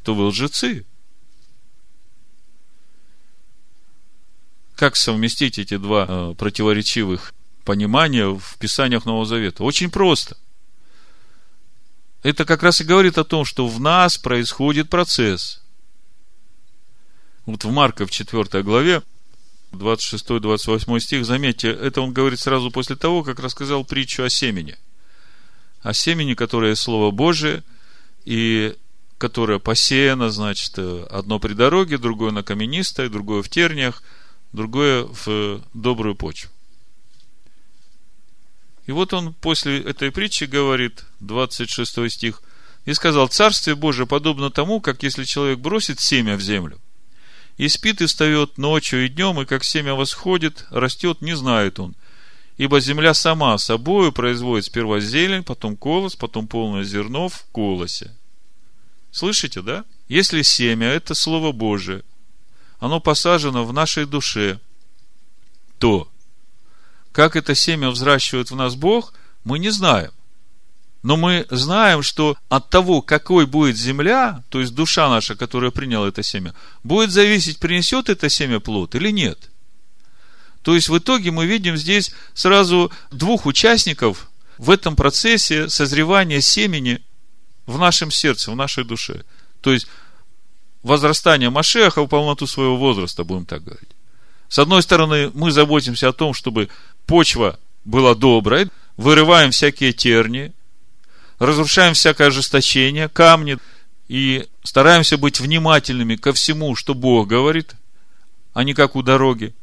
то 0.03 0.15
вы 0.15 0.27
лжецы. 0.27 0.85
Как 4.77 4.95
совместить 4.95 5.59
эти 5.59 5.75
два 5.75 6.05
э, 6.07 6.35
противоречивых 6.37 7.33
понимания 7.65 8.27
в 8.27 8.57
Писаниях 8.57 9.05
Нового 9.05 9.25
Завета? 9.25 9.63
Очень 9.63 9.91
просто– 9.91 10.37
это 12.23 12.43
как 12.45 12.61
раз 12.61 12.81
и 12.81 12.83
говорит 12.83 13.17
о 13.17 13.23
том, 13.23 13.45
что 13.45 13.67
в 13.67 13.79
нас 13.79 14.17
происходит 14.17 14.89
процесс. 14.89 15.61
Вот 17.45 17.63
в 17.63 17.71
Марка 17.71 18.05
в 18.05 18.11
4 18.11 18.63
главе, 18.63 19.01
26-28 19.71 20.99
стих, 20.99 21.25
заметьте, 21.25 21.69
это 21.69 22.01
он 22.01 22.11
говорит 22.11 22.39
сразу 22.39 22.71
после 22.71 22.95
того, 22.95 23.23
как 23.23 23.39
рассказал 23.39 23.85
притчу 23.85 24.23
о 24.23 24.29
семени. 24.29 24.75
О 25.81 25.93
семени, 25.93 26.33
которое 26.33 26.75
Слово 26.75 27.11
Божие, 27.11 27.63
и 28.25 28.75
которое 29.17 29.59
посеяно, 29.59 30.29
значит, 30.29 30.77
одно 30.77 31.39
при 31.39 31.53
дороге, 31.53 31.97
другое 31.97 32.31
на 32.31 32.43
каменистой, 32.43 33.09
другое 33.09 33.41
в 33.41 33.47
терниях, 33.47 34.03
другое 34.51 35.03
в 35.03 35.61
добрую 35.73 36.15
почву. 36.15 36.51
И 38.85 38.91
вот 38.91 39.13
он 39.13 39.33
после 39.33 39.81
этой 39.81 40.11
притчи 40.11 40.45
говорит, 40.45 41.03
26 41.19 42.09
стих, 42.09 42.41
и 42.85 42.93
сказал, 42.93 43.27
Царствие 43.27 43.75
Божие 43.75 44.07
подобно 44.07 44.49
тому, 44.49 44.79
как 44.79 45.03
если 45.03 45.25
человек 45.25 45.59
бросит 45.59 45.99
семя 45.99 46.37
в 46.37 46.41
землю, 46.41 46.79
и 47.57 47.67
спит 47.67 48.01
и 48.01 48.05
встает 48.05 48.57
ночью 48.57 49.05
и 49.05 49.09
днем, 49.09 49.41
и 49.41 49.45
как 49.45 49.65
семя 49.65 49.93
восходит, 49.93 50.65
растет, 50.69 51.21
не 51.21 51.35
знает 51.35 51.79
он. 51.79 51.95
Ибо 52.57 52.79
земля 52.79 53.13
сама 53.13 53.57
собою 53.57 54.11
производит 54.11 54.65
сперва 54.65 54.99
зелень, 54.99 55.43
потом 55.43 55.75
колос, 55.75 56.15
потом 56.15 56.47
полное 56.47 56.83
зерно 56.83 57.29
в 57.29 57.43
колосе. 57.51 58.15
Слышите, 59.11 59.61
да? 59.61 59.83
Если 60.07 60.41
семя– 60.43 60.87
это 60.93 61.13
Слово 61.13 61.51
Божие, 61.51 62.03
оно 62.79 62.99
посажено 62.99 63.65
в 63.65 63.73
нашей 63.73 64.05
душе, 64.05 64.59
то 65.79 66.07
как 67.11 67.35
это 67.35 67.55
семя 67.55 67.89
взращивает 67.89 68.51
в 68.51 68.55
нас 68.55 68.75
Бог, 68.75 69.13
мы 69.43 69.59
не 69.59 69.69
знаем. 69.69 70.11
Но 71.03 71.15
мы 71.15 71.45
знаем, 71.49 72.03
что 72.03 72.37
от 72.49 72.69
того, 72.69 73.01
какой 73.01 73.45
будет 73.45 73.77
земля, 73.77 74.43
то 74.49 74.59
есть 74.59 74.75
душа 74.75 75.09
наша, 75.09 75.35
которая 75.35 75.71
приняла 75.71 76.09
это 76.09 76.21
семя, 76.21 76.53
будет 76.83 77.11
зависеть, 77.11 77.59
принесет 77.59 78.09
это 78.09 78.29
семя 78.29 78.59
плод 78.59 78.93
или 78.95 79.11
нет. 79.11 79.49
То 80.63 80.75
есть 80.75 80.89
в 80.89 80.97
итоге 80.97 81.31
мы 81.31 81.45
видим 81.45 81.77
здесь 81.77 82.11
сразу 82.33 82.91
двух 83.09 83.45
участников 83.45 84.29
в 84.57 84.69
этом 84.69 84.95
процессе 84.95 85.69
созревания 85.69 86.41
семени 86.41 87.01
в 87.65 87.77
нашем 87.77 88.11
сердце, 88.11 88.51
в 88.51 88.55
нашей 88.55 88.83
душе. 88.83 89.23
То 89.61 89.71
есть 89.71 89.87
возрастание 90.87 91.49
Машеха 91.49 92.01
в 92.01 92.07
полноту 92.07 92.47
своего 92.47 92.77
возраста, 92.77 93.23
будем 93.23 93.45
так 93.45 93.63
говорить. 93.63 93.89
С 94.49 94.59
одной 94.59 94.81
стороны, 94.81 95.29
мы 95.33 95.51
заботимся 95.51 96.09
о 96.09 96.13
том, 96.13 96.33
чтобы 96.33 96.69
почва 97.05 97.59
была 97.85 98.15
доброй, 98.15 98.69
вырываем 98.95 99.51
всякие 99.51 99.93
терни, 99.93 100.53
разрушаем 101.39 101.93
всякое 101.93 102.29
ожесточение, 102.29 103.09
камни, 103.09 103.57
и 104.07 104.47
стараемся 104.63 105.17
быть 105.17 105.39
внимательными 105.39 106.15
ко 106.15 106.31
всему, 106.31 106.75
что 106.75 106.93
Бог 106.93 107.27
говорит, 107.27 107.75
а 108.53 108.63
не 108.63 108.73
как 108.73 108.95
у 108.95 109.03
дороги. 109.03 109.53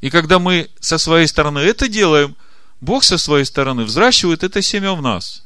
И 0.00 0.10
когда 0.10 0.38
мы 0.38 0.70
со 0.80 0.96
своей 0.96 1.26
стороны 1.26 1.58
это 1.58 1.88
делаем, 1.88 2.34
Бог 2.80 3.04
со 3.04 3.18
своей 3.18 3.44
стороны 3.44 3.84
взращивает 3.84 4.42
это 4.42 4.62
семя 4.62 4.92
в 4.92 5.02
нас. 5.02 5.44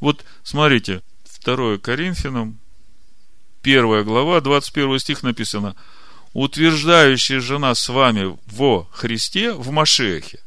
Вот 0.00 0.24
смотрите, 0.42 1.02
2 1.44 1.78
Коринфянам, 1.78 2.58
1 3.62 4.04
глава, 4.04 4.40
21 4.40 4.98
стих 4.98 5.22
написано– 5.22 5.76
утверждающий 6.32 7.38
же 7.38 7.58
нас 7.58 7.80
с 7.80 7.88
вами 7.88 8.38
во 8.46 8.88
Христе, 8.90 9.52
в 9.52 9.70
Машехе, 9.70 10.40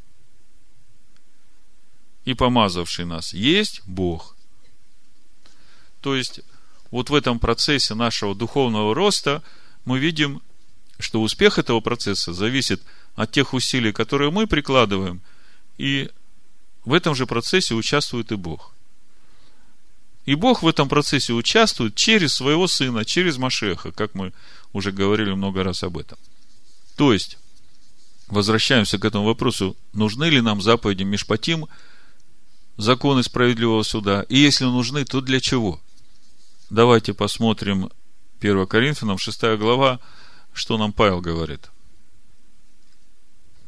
и 2.26 2.34
помазавший 2.34 3.06
нас, 3.06 3.34
есть 3.34 3.82
Бог. 3.86 4.36
То 6.02 6.16
есть, 6.16 6.42
вот 6.92 7.10
в 7.10 7.16
этом 7.16 7.40
процессе 7.40 7.94
нашего 7.94 8.34
духовного 8.34 8.96
роста 8.96 9.44
мы 9.86 10.00
видим, 10.00 10.42
что 10.98 11.22
успех 11.22 11.60
этого 11.60 11.82
процесса 11.82 12.34
зависит 12.34 12.82
от 13.16 13.32
тех 13.32 13.54
усилий, 13.54 13.92
которые 13.92 14.32
мы 14.32 14.48
прикладываем, 14.48 15.22
и 15.78 16.10
в 16.84 16.94
этом 16.94 17.16
же 17.16 17.28
процессе 17.28 17.76
участвует 17.76 18.32
и 18.32 18.36
Бог. 18.36 18.75
И 20.26 20.36
Бог 20.36 20.64
в 20.64 20.68
этом 20.68 20.90
процессе 20.90 21.34
участвует 21.34 21.96
через 21.96 22.34
своего 22.34 22.68
Сына, 22.68 23.06
через 23.06 23.38
Машеха, 23.38 23.92
как 23.92 24.16
мы 24.16 24.34
уже 24.74 24.92
говорили 24.92 25.34
много 25.34 25.64
раз 25.64 25.84
об 25.84 25.98
этом. 25.98 26.18
То 26.96 27.14
есть, 27.14 27.38
возвращаемся 28.28 28.98
к 28.98 29.06
этому 29.06 29.26
вопросу, 29.26 29.78
нужны 29.94 30.26
ли 30.26 30.42
нам 30.42 30.62
заповеди 30.62 31.04
Мишпатим, 31.04 31.68
законы 32.78 33.22
справедливого 33.24 33.84
суда, 33.84 34.26
и 34.28 34.38
если 34.38 34.66
нужны, 34.66 35.06
то 35.06 35.22
для 35.22 35.40
чего? 35.40 35.80
Давайте 36.72 37.14
посмотрим 37.14 37.92
1 38.40 38.66
Коринфянам, 38.66 39.20
6 39.20 39.42
глава, 39.58 40.00
что 40.54 40.78
нам 40.78 40.92
Павел 40.92 41.22
говорит. 41.22 41.70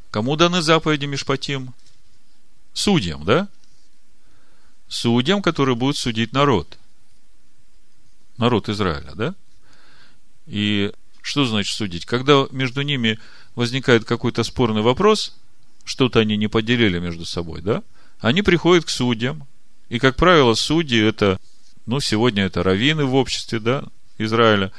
Кому 0.09 0.35
даны 0.35 0.61
заповеди 0.61 1.05
Мишпатим? 1.05 1.73
Судьям, 2.73 3.23
да? 3.23 3.47
Судьям, 4.87 5.41
которые 5.41 5.75
будут 5.75 5.97
судить 5.97 6.33
народ. 6.33 6.77
Народ 8.37 8.69
Израиля, 8.69 9.11
да? 9.15 9.35
И 10.45 10.93
что 11.21 11.45
значит 11.45 11.75
судить? 11.75 12.05
Когда 12.05 12.45
между 12.51 12.81
ними 12.81 13.19
возникает 13.55 14.05
какой-то 14.05 14.43
спорный 14.43 14.81
вопрос, 14.81 15.35
что-то 15.83 16.19
они 16.19 16.37
не 16.37 16.47
поделили 16.47 16.99
между 16.99 17.25
собой, 17.25 17.61
да? 17.61 17.83
Они 18.19 18.41
приходят 18.41 18.85
к 18.85 18.89
судьям. 18.89 19.45
И, 19.89 19.99
как 19.99 20.15
правило, 20.15 20.53
судьи 20.53 21.01
это, 21.01 21.39
ну, 21.85 21.99
сегодня 21.99 22.43
это 22.43 22.63
раввины 22.63 23.05
в 23.05 23.15
обществе, 23.15 23.59
да, 23.59 23.83
Израиля. 24.17 24.71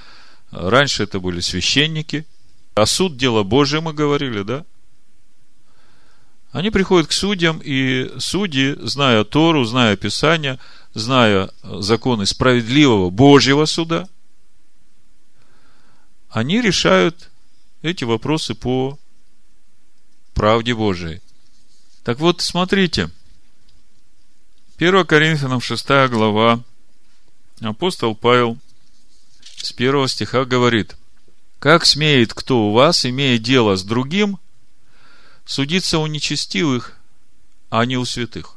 Раньше 0.50 1.02
это 1.02 1.20
были 1.20 1.40
священники. 1.40 2.26
А 2.74 2.86
суд– 2.86 3.16
дело 3.18 3.42
Божие, 3.42 3.80
мы 3.80 3.92
говорили, 3.92 4.42
да? 4.42 4.64
Они 6.53 6.70
приходят 6.70 7.09
к 7.09 7.12
судьям, 7.12 7.61
и 7.62 8.11
судьи, 8.18 8.76
зная 8.80 9.24
Тору, 9.24 9.64
зная 9.64 9.96
Писание, 9.96 10.59
зная 10.94 11.51
законы 11.62 12.26
справедливого 12.26 13.11
Божьего 13.11 13.64
суда– 13.64 14.09
они 16.30 16.61
решают 16.61 17.30
эти 17.82 18.05
вопросы 18.05 18.55
по 18.55 18.99
правде 20.34 20.74
Божией. 20.74 21.20
Так 22.05 22.18
вот, 22.20 22.40
смотрите, 22.42 23.11
1 24.78 25.05
Коринфянам 25.07 25.61
6 25.61 25.86
глава, 26.11 26.62
апостол 27.61 28.14
Павел 28.14 28.59
с 29.57 29.72
первого 29.72 30.09
стиха 30.09 30.44
говорит, 30.44 30.96
«Как 31.59 31.86
смеет 31.86 32.34
кто 32.34 32.68
у 32.68 32.72
вас, 32.72 33.05
имея 33.05 33.38
дело 33.38 33.76
с 33.76 33.82
другим, 33.82 34.38
судиться 35.49 35.99
у 35.99 36.07
нечестивых, 36.07 36.99
а 37.70 37.86
не 37.86 37.96
у 37.96 38.05
святых? 38.05 38.57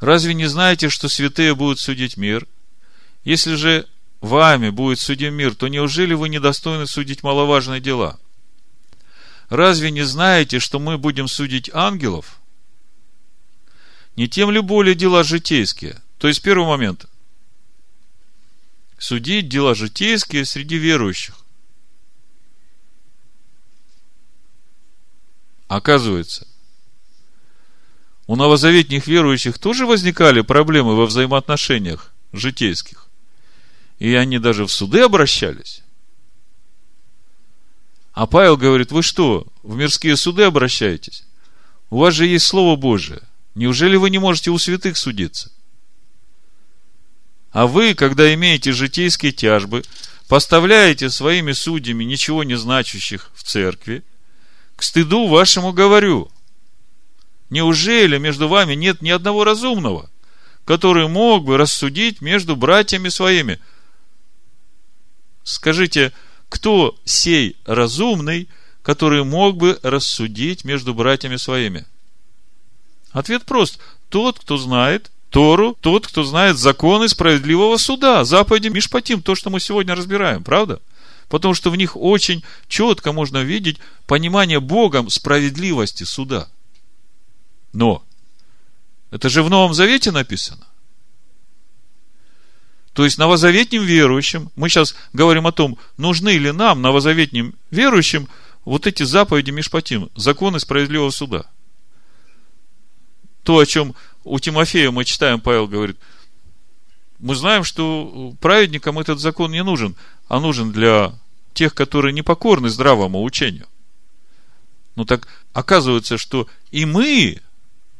Разве 0.00 0.34
не 0.34 0.46
знаете, 0.46 0.88
что 0.88 1.08
святые 1.08 1.54
будут 1.54 1.78
судить 1.78 2.16
мир? 2.16 2.46
Если 3.22 3.54
же 3.54 3.88
вами 4.20 4.70
будет 4.70 4.98
судим 4.98 5.34
мир, 5.34 5.54
то 5.54 5.68
неужели 5.68 6.12
вы 6.12 6.28
недостойны 6.28 6.88
судить 6.88 7.22
маловажные 7.22 7.80
дела? 7.80 8.18
Разве 9.48 9.92
не 9.92 10.02
знаете, 10.02 10.58
что 10.58 10.80
мы 10.80 10.98
будем 10.98 11.28
судить 11.28 11.70
ангелов? 11.72 12.40
Не 14.16 14.28
тем 14.28 14.50
ли 14.50 14.60
более 14.60 14.96
дела 14.96 15.22
житейские? 15.22 16.02
То 16.18 16.26
есть, 16.26 16.42
первый 16.42 16.66
момент. 16.66 17.06
Судить 18.98 19.48
дела 19.48 19.76
житейские 19.76 20.44
среди 20.44 20.78
верующих. 20.78 21.45
Оказывается, 25.68 26.46
у 28.26 28.36
новозаветних 28.36 29.06
верующих 29.06 29.58
тоже 29.58 29.86
возникали 29.86 30.40
проблемы 30.40 30.96
во 30.96 31.06
взаимоотношениях 31.06 32.12
житейских. 32.32 33.08
И 33.98 34.14
они 34.14 34.38
даже 34.38 34.66
в 34.66 34.72
суды 34.72 35.00
обращались. 35.00 35.82
А 38.12 38.26
Павел 38.26 38.56
говорит, 38.56 38.92
вы 38.92 39.02
что, 39.02 39.46
в 39.62 39.76
мирские 39.76 40.16
суды 40.16 40.42
обращаетесь? 40.42 41.24
У 41.90 41.98
вас 41.98 42.14
же 42.14 42.26
есть 42.26 42.46
Слово 42.46 42.76
Божие. 42.76 43.22
Неужели 43.54 43.96
вы 43.96 44.10
не 44.10 44.18
можете 44.18 44.50
у 44.50 44.58
святых 44.58 44.96
судиться? 44.96 45.52
А 47.52 47.66
вы, 47.66 47.94
когда 47.94 48.32
имеете 48.34 48.72
житейские 48.72 49.32
тяжбы, 49.32 49.82
поставляете 50.28 51.10
своими 51.10 51.52
судьями 51.52 52.04
ничего 52.04 52.44
не 52.44 52.56
значащих 52.56 53.30
в 53.34 53.44
церкви, 53.44 54.02
к 54.76 54.82
стыду 54.82 55.26
вашему 55.26 55.72
говорю, 55.72 56.30
неужели 57.48 58.18
между 58.18 58.46
вами 58.46 58.74
нет 58.74 59.00
ни 59.00 59.10
одного 59.10 59.42
разумного, 59.44 60.10
который 60.64 61.08
мог 61.08 61.44
бы 61.44 61.56
рассудить 61.56 62.20
между 62.20 62.54
братьями 62.56 63.08
своими? 63.08 63.58
Скажите, 65.42 66.12
кто 66.48 66.96
сей 67.04 67.56
разумный, 67.64 68.48
который 68.82 69.24
мог 69.24 69.56
бы 69.56 69.78
рассудить 69.82 70.64
между 70.64 70.94
братьями 70.94 71.36
своими? 71.36 71.86
Ответ 73.12 73.44
прост. 73.44 73.78
Тот, 74.10 74.38
кто 74.38 74.58
знает 74.58 75.10
Тору, 75.30 75.76
тот, 75.80 76.06
кто 76.06 76.22
знает 76.22 76.58
законы 76.58 77.08
справедливого 77.08 77.78
суда, 77.78 78.24
заповеди 78.24 78.68
Мишпатим, 78.68 79.22
то, 79.22 79.34
что 79.34 79.50
мы 79.50 79.58
сегодня 79.60 79.94
разбираем, 79.94 80.44
правда? 80.44 80.80
Потому 81.28 81.54
что 81.54 81.70
в 81.70 81.76
них 81.76 81.96
очень 81.96 82.44
четко 82.68 83.12
можно 83.12 83.42
видеть 83.42 83.78
понимание 84.06 84.60
Богом 84.60 85.10
справедливости 85.10 86.04
суда. 86.04 86.48
Но 87.72 88.04
это 89.10 89.28
же 89.28 89.42
в 89.42 89.50
Новом 89.50 89.74
Завете 89.74 90.12
написано. 90.12 90.66
То 92.92 93.04
есть 93.04 93.18
новозаветним 93.18 93.82
верующим, 93.82 94.50
мы 94.56 94.70
сейчас 94.70 94.94
говорим 95.12 95.46
о 95.46 95.52
том, 95.52 95.76
нужны 95.98 96.38
ли 96.38 96.50
нам, 96.50 96.80
новозаветним 96.80 97.54
верующим, 97.70 98.26
вот 98.64 98.86
эти 98.86 99.02
заповеди 99.02 99.50
Мишпатим, 99.50 100.10
законы 100.16 100.60
справедливого 100.60 101.10
суда. 101.10 101.44
То, 103.42 103.58
о 103.58 103.66
чем 103.66 103.94
у 104.24 104.38
Тимофея 104.38 104.90
мы 104.90 105.04
читаем, 105.04 105.40
Павел 105.40 105.66
говорит, 105.68 105.98
мы 107.18 107.34
знаем, 107.34 107.64
что 107.64 108.34
праведникам 108.40 108.98
этот 108.98 109.20
закон 109.20 109.52
не 109.52 109.62
нужен, 109.62 109.96
а 110.28 110.40
нужен 110.40 110.72
для 110.72 111.14
тех, 111.54 111.74
которые 111.74 112.12
не 112.12 112.22
покорны 112.22 112.68
здравому 112.68 113.22
учению. 113.22 113.66
Ну 114.94 115.04
так 115.04 115.28
оказывается, 115.52 116.18
что 116.18 116.48
и 116.70 116.84
мы 116.84 117.40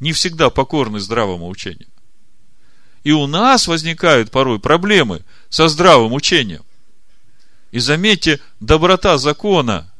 не 0.00 0.12
всегда 0.12 0.50
покорны 0.50 1.00
здравому 1.00 1.48
учению. 1.48 1.88
И 3.04 3.12
у 3.12 3.26
нас 3.26 3.68
возникают 3.68 4.30
порой 4.30 4.58
проблемы 4.58 5.24
со 5.48 5.68
здравым 5.68 6.12
учением. 6.12 6.64
И 7.70 7.78
заметьте, 7.78 8.40
доброта 8.60 9.16
закона 9.18 9.92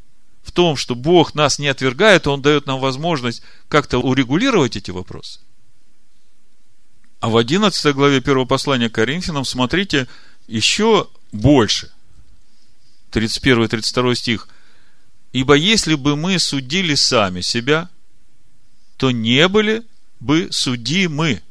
в 0.43 0.53
том, 0.53 0.77
что 0.77 0.95
Бог 0.95 1.35
нас 1.35 1.59
не 1.59 1.69
отвергает, 1.69 2.27
Он 2.27 2.43
дает 2.43 2.67
нам 2.67 2.81
возможность 2.81 3.43
как-то 3.69 3.99
урегулировать 3.99 4.77
эти 4.77 4.91
вопросы. 4.91 5.41
А 7.27 7.29
в 7.29 7.37
11 7.37 7.93
главе 7.93 8.20
первого 8.20 8.45
послания 8.45 8.89
Коринфянам, 8.89 9.45
смотрите, 9.45 10.07
еще 10.47 11.09
больше. 11.33 11.91
31-32 13.11 14.14
стих. 14.14 14.49
Ибо 15.33 15.55
если 15.55 15.97
бы 15.97 16.14
мы 16.14 16.39
судили 16.39 16.95
сами 16.95 17.41
себя, 17.41 17.89
то 18.97 19.11
не 19.11 19.49
были 19.49 19.83
бы 20.20 20.47
судимы. 20.53 21.43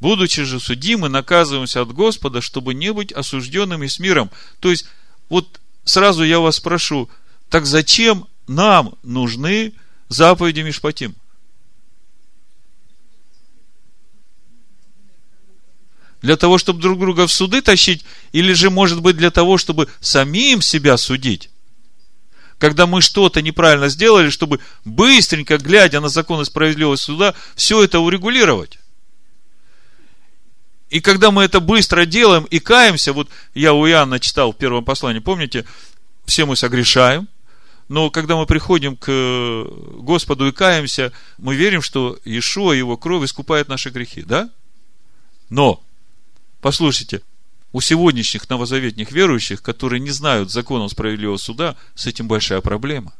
Будучи 0.00 0.44
же 0.44 0.60
судимы, 0.60 1.10
наказываемся 1.10 1.82
от 1.82 1.92
Господа, 1.92 2.40
чтобы 2.40 2.72
не 2.72 2.90
быть 2.90 3.12
осужденными 3.12 3.86
с 3.86 3.98
миром. 3.98 4.30
То 4.60 4.70
есть, 4.70 4.86
вот 5.28 5.60
сразу 5.84 6.24
я 6.24 6.40
вас 6.40 6.56
спрошу, 6.56 7.10
так 7.50 7.66
зачем 7.66 8.28
нам 8.46 8.94
нужны 9.02 9.74
заповеди 10.08 10.60
Мишпатим? 10.60 11.14
Для 16.24 16.38
того, 16.38 16.56
чтобы 16.56 16.80
друг 16.80 16.98
друга 16.98 17.26
в 17.26 17.32
суды 17.32 17.60
тащить, 17.60 18.02
или 18.32 18.54
же, 18.54 18.70
может 18.70 19.02
быть, 19.02 19.14
для 19.14 19.30
того, 19.30 19.58
чтобы 19.58 19.90
самим 20.00 20.62
себя 20.62 20.96
судить? 20.96 21.50
Когда 22.56 22.86
мы 22.86 23.02
что-то 23.02 23.42
неправильно 23.42 23.90
сделали, 23.90 24.30
чтобы 24.30 24.60
быстренько, 24.86 25.58
глядя 25.58 26.00
на 26.00 26.08
закон 26.08 26.40
и 26.40 26.46
справедливость 26.46 27.02
суда, 27.02 27.34
все 27.56 27.84
это 27.84 28.00
урегулировать. 28.00 28.78
И 30.88 31.00
когда 31.00 31.30
мы 31.30 31.42
это 31.42 31.60
быстро 31.60 32.06
делаем 32.06 32.44
и 32.44 32.58
каемся, 32.58 33.12
вот 33.12 33.28
я 33.52 33.74
у 33.74 33.86
Иоанна 33.86 34.18
читал 34.18 34.52
в 34.52 34.56
первом 34.56 34.82
послании, 34.82 35.20
помните, 35.20 35.66
все 36.24 36.46
мы 36.46 36.56
согрешаем, 36.56 37.28
но 37.88 38.08
когда 38.08 38.36
мы 38.36 38.46
приходим 38.46 38.96
к 38.96 39.10
Господу 39.98 40.46
и 40.46 40.52
каемся, 40.52 41.12
мы 41.36 41.54
верим, 41.54 41.82
что 41.82 42.18
Иешуа, 42.24 42.72
Его 42.72 42.96
кровь 42.96 43.26
искупает 43.26 43.68
наши 43.68 43.90
грехи, 43.90 44.22
да? 44.22 44.48
Но, 45.50 45.82
послушайте, 46.64 47.20
у 47.72 47.82
сегодняшних 47.82 48.48
новозаветних 48.48 49.12
верующих, 49.12 49.60
которые 49.60 50.00
не 50.00 50.12
знают 50.12 50.50
законов 50.50 50.92
справедливого 50.92 51.36
суда, 51.36 51.76
с 51.94 52.06
этим 52.06 52.26
большая 52.26 52.62
проблема. 52.62 53.12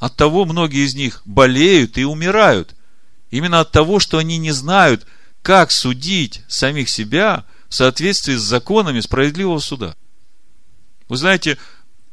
От 0.00 0.16
того 0.16 0.44
многие 0.44 0.84
из 0.84 0.96
них 0.96 1.22
болеют 1.24 1.96
и 1.96 2.04
умирают. 2.04 2.74
Именно 3.30 3.60
от 3.60 3.70
того, 3.70 4.00
что 4.00 4.18
они 4.18 4.36
не 4.36 4.50
знают– 4.50 5.06
как 5.42 5.70
судить 5.70 6.42
самих 6.48 6.88
себя 6.88 7.44
в 7.68 7.74
соответствии 7.74 8.34
с 8.34 8.42
законами 8.42 8.98
справедливого 8.98 9.60
суда. 9.60 9.94
Вы 11.08 11.16
знаете, 11.16 11.56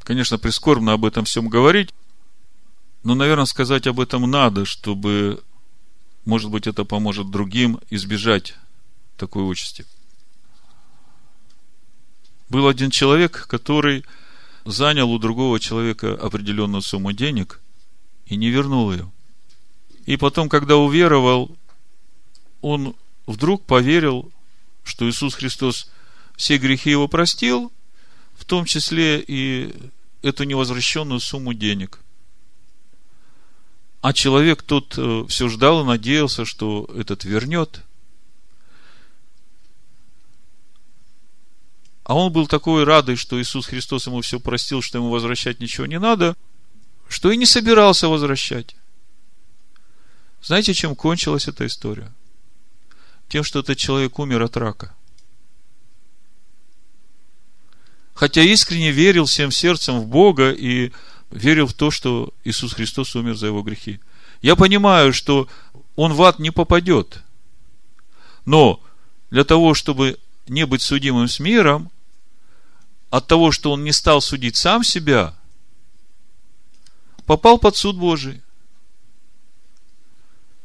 конечно, 0.03 0.37
прискорбно 0.37 0.93
об 0.93 1.03
этом 1.03 1.25
всем 1.25 1.49
говорить, 1.49 1.89
но, 3.03 3.15
наверное, 3.15 3.45
сказать 3.45 3.87
об 3.87 3.99
этом 3.99 4.29
надо, 4.29 4.65
чтобы, 4.65 5.43
может 6.25 6.51
быть, 6.51 6.67
это 6.67 6.85
поможет 6.85 7.31
другим 7.31 7.79
избежать 7.89 8.53
такой 9.17 9.49
участи. 9.49 9.85
Был 12.49 12.67
один 12.67 12.91
человек, 12.91 13.47
который 13.47 14.03
занял 14.65 15.11
у 15.11 15.19
другого 15.19 15.59
человека 15.59 16.13
определенную 16.13 16.81
сумму 16.81 17.11
денег 17.11 17.61
и 18.25 18.35
не 18.35 18.49
вернул 18.49 18.91
ее. 18.91 19.11
И 20.05 20.17
потом, 20.17 20.49
когда 20.49 20.77
уверовал, 20.77 21.55
он 22.61 22.95
вдруг 23.25 23.65
поверил, 23.65 24.31
что 24.83 25.09
Иисус 25.09 25.35
Христос 25.35 25.89
все 26.35 26.57
грехи 26.57 26.91
его 26.91 27.07
простил, 27.07 27.71
в 28.35 28.45
том 28.45 28.65
числе 28.65 29.23
и 29.25 29.73
эту 30.21 30.43
невозвращенную 30.43 31.19
сумму 31.19 31.53
денег. 31.53 31.99
А 34.01 34.13
человек 34.13 34.61
тот 34.61 34.95
э, 34.97 35.25
все 35.27 35.49
ждал 35.49 35.81
и 35.81 35.87
надеялся, 35.87 36.45
что 36.45 36.87
этот 36.95 37.23
вернет. 37.23 37.81
А 42.05 42.15
он 42.15 42.31
был 42.31 42.47
такой 42.47 42.85
радый, 42.85 43.17
что 43.17 43.41
Иисус 43.41 43.65
Христос 43.65 44.07
ему 44.07 44.21
все 44.21 44.39
простил, 44.39 44.81
что 44.81 44.99
ему 44.99 45.09
возвращать 45.09 45.59
ничего 45.59 45.85
не 45.85 45.99
надо, 45.99 46.37
что 47.09 47.29
и 47.29 47.37
не 47.37 47.45
собирался 47.45 48.07
возвращать. 48.07 48.75
Знаете, 50.41 50.73
чем 50.73 50.95
кончилась 50.95 51.47
эта 51.47 51.65
история?– 51.65 52.09
тем, 53.27 53.43
что 53.43 53.59
этот 53.59 53.77
человек 53.77 54.19
умер 54.19 54.43
от 54.43 54.57
рака. 54.57 54.93
Хотя 58.13 58.41
искренне 58.41 58.91
верил 58.91 59.25
всем 59.25 59.51
сердцем 59.51 59.99
в 59.99 60.07
Бога 60.07 60.51
и 60.51 60.91
верил 61.31 61.67
в 61.67 61.73
то, 61.73 61.91
что 61.91 62.33
Иисус 62.43 62.73
Христос 62.73 63.15
умер 63.15 63.35
за 63.35 63.47
его 63.47 63.61
грехи. 63.61 63.99
Я 64.41 64.55
понимаю, 64.55 65.11
что 65.11 65.49
он 65.95 66.13
в 66.13 66.21
ад 66.21 66.39
не 66.39 66.51
попадет. 66.51 67.23
Но 68.45 68.81
для 69.31 69.43
того, 69.43 69.73
чтобы 69.73 70.17
не 70.47 70.65
быть 70.65 70.81
судимым 70.81 71.27
с 71.27 71.39
миром, 71.39 71.91
от 73.15 73.27
того, 73.27 73.51
что 73.51 73.71
он 73.71 73.85
не 73.85 73.93
стал 73.93 74.19
судить 74.19 74.57
сам 74.57 74.83
себя, 74.83 75.33
попал 77.25 77.57
под 77.57 77.77
суд 77.77 77.95
Божий. 77.95 78.41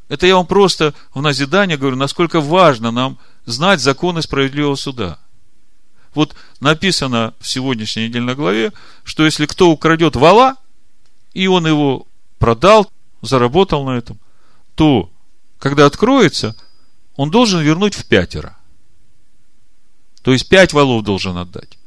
Это 0.09 0.27
я 0.27 0.35
вам 0.35 0.49
просто 0.49 0.93
в 1.15 1.23
назидание 1.23 1.79
говорю, 1.79 1.95
насколько 1.95 2.41
важно 2.41 2.91
нам 2.91 3.19
знать 3.47 3.81
законы 3.81 4.21
справедливого 4.21 4.75
суда. 4.75 5.21
Вот 6.13 6.35
написано 6.59 7.35
в 7.39 7.47
сегодняшней 7.47 8.09
недельной 8.09 8.35
главе, 8.35 8.73
что 9.05 9.25
если 9.25 9.47
кто 9.47 9.71
украдет 9.71 10.17
вала, 10.17 10.57
и 11.33 11.47
он 11.47 11.69
его 11.69 12.09
продал, 12.41 12.91
заработал 13.23 13.85
на 13.85 13.97
этом, 13.97 14.19
то 14.75 15.09
когда 15.61 15.87
откроется, 15.87 16.57
он 17.15 17.31
должен 17.31 17.61
вернуть 17.61 17.95
в 17.95 18.07
пятеро. 18.07 18.59
То 20.23 20.33
есть 20.33 20.49
пять 20.49 20.73
валов 20.73 21.05
должен 21.05 21.37
отдать. 21.37 21.80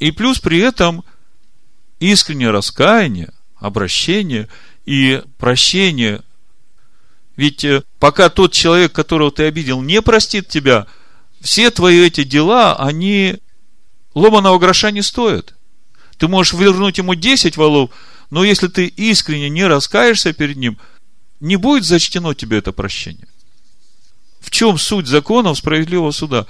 И 0.00 0.10
плюс 0.10 0.40
при 0.40 0.58
этом 0.58 1.04
искреннее 2.00 2.50
раскаяние, 2.50 3.32
обращение 3.56 4.48
и 4.86 5.22
прощение. 5.38 6.22
Ведь 7.36 7.64
э, 7.64 7.82
пока 7.98 8.30
тот 8.30 8.52
человек, 8.52 8.92
которого 8.92 9.30
ты 9.30 9.44
обидел, 9.44 9.82
не 9.82 10.00
простит 10.02 10.48
тебя, 10.48 10.86
все 11.40 11.70
твои 11.70 12.06
эти 12.06 12.24
дела, 12.24 12.76
они 12.76 13.36
ломаного 14.14 14.58
гроша 14.58 14.90
не 14.90 15.02
стоят. 15.02 15.54
Ты 16.16 16.28
можешь 16.28 16.54
вернуть 16.54 16.98
ему 16.98 17.14
10 17.14 17.56
валов, 17.58 17.90
но 18.30 18.42
если 18.42 18.68
ты 18.68 18.86
искренне 18.86 19.50
не 19.50 19.66
раскаешься 19.66 20.32
перед 20.32 20.56
ним, 20.56 20.78
не 21.40 21.56
будет 21.56 21.84
зачтено 21.84 22.34
тебе 22.34 22.58
это 22.58 22.72
прощение. 22.72 23.28
В 24.40 24.50
чем 24.50 24.78
суть 24.78 25.06
законов 25.06 25.58
справедливого 25.58 26.10
суда? 26.10 26.46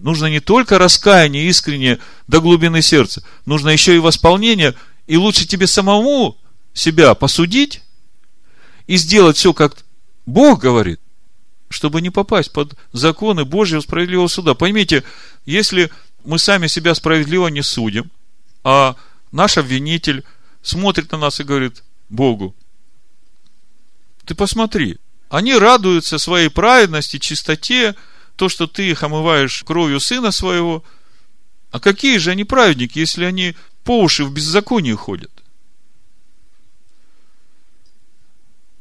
Нужно 0.00 0.26
не 0.26 0.40
только 0.40 0.78
раскаяние 0.78 1.46
искреннее 1.46 1.98
до 2.26 2.40
глубины 2.40 2.80
сердца, 2.80 3.22
нужно 3.44 3.68
еще 3.68 3.94
и 3.94 3.98
восполнение, 3.98 4.74
и 5.06 5.18
лучше 5.18 5.46
тебе 5.46 5.66
самому 5.66 6.38
себя 6.72 7.14
посудить 7.14 7.82
и 8.86 8.96
сделать 8.96 9.36
все, 9.36 9.52
как 9.52 9.84
Бог 10.24 10.60
говорит, 10.60 11.00
чтобы 11.68 12.00
не 12.00 12.08
попасть 12.08 12.50
под 12.50 12.78
законы 12.92 13.44
Божьего 13.44 13.80
справедливого 13.80 14.28
суда. 14.28 14.54
Поймите, 14.54 15.04
если 15.44 15.90
мы 16.24 16.38
сами 16.38 16.66
себя 16.66 16.94
справедливо 16.94 17.48
не 17.48 17.62
судим, 17.62 18.10
а 18.64 18.96
наш 19.32 19.58
обвинитель 19.58 20.24
смотрит 20.62 21.12
на 21.12 21.18
нас 21.18 21.40
и 21.40 21.44
говорит 21.44 21.84
Богу, 22.08 22.54
ты 24.24 24.34
посмотри, 24.34 24.96
они 25.28 25.54
радуются 25.54 26.16
своей 26.16 26.48
праведности, 26.48 27.18
чистоте, 27.18 27.94
то, 28.40 28.48
что 28.48 28.66
ты 28.66 28.88
их 28.88 29.02
омываешь 29.02 29.62
кровью 29.64 30.00
сына 30.00 30.30
своего. 30.30 30.82
А 31.70 31.78
какие 31.78 32.16
же 32.16 32.30
они 32.30 32.44
праведники, 32.44 32.98
если 32.98 33.26
они 33.26 33.54
по 33.84 34.00
уши 34.00 34.24
в 34.24 34.32
беззаконии 34.32 34.94
ходят? 34.94 35.30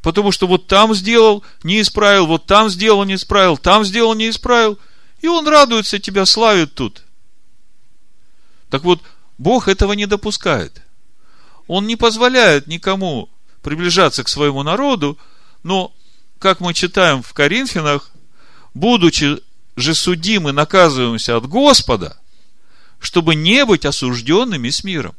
Потому 0.02 0.32
что 0.32 0.48
вот 0.48 0.68
там 0.68 0.96
сделал, 0.96 1.44
не 1.64 1.82
исправил, 1.82 2.26
вот 2.26 2.46
там 2.46 2.70
сделал, 2.70 3.04
не 3.04 3.16
исправил, 3.16 3.58
там 3.58 3.84
сделал, 3.84 4.14
не 4.14 4.30
исправил. 4.30 4.80
И 5.20 5.28
он 5.28 5.46
радуется, 5.46 6.00
тебя 6.00 6.26
славит 6.26 6.74
тут. 6.74 7.04
Так 8.70 8.86
вот, 8.86 9.02
Бог 9.38 9.68
этого 9.68 9.92
не 9.92 10.06
допускает. 10.06 10.82
Он 11.68 11.86
не 11.86 11.98
позволяет 11.98 12.68
никому 12.68 13.28
приближаться 13.62 14.24
к 14.24 14.30
своему 14.30 14.64
народу, 14.64 15.18
но, 15.64 15.92
как 16.40 16.62
мы 16.62 16.74
читаем 16.74 17.22
в 17.22 17.34
Коринфянах, 17.34 18.10
будучи 18.74 19.42
же 19.82 19.96
судимы, 19.96 20.52
наказываемся 20.52 21.38
от 21.38 21.48
Господа, 21.48 22.18
чтобы 23.00 23.36
не 23.36 23.66
быть 23.66 23.86
осужденными 23.86 24.70
с 24.70 24.84
миром. 24.84 25.16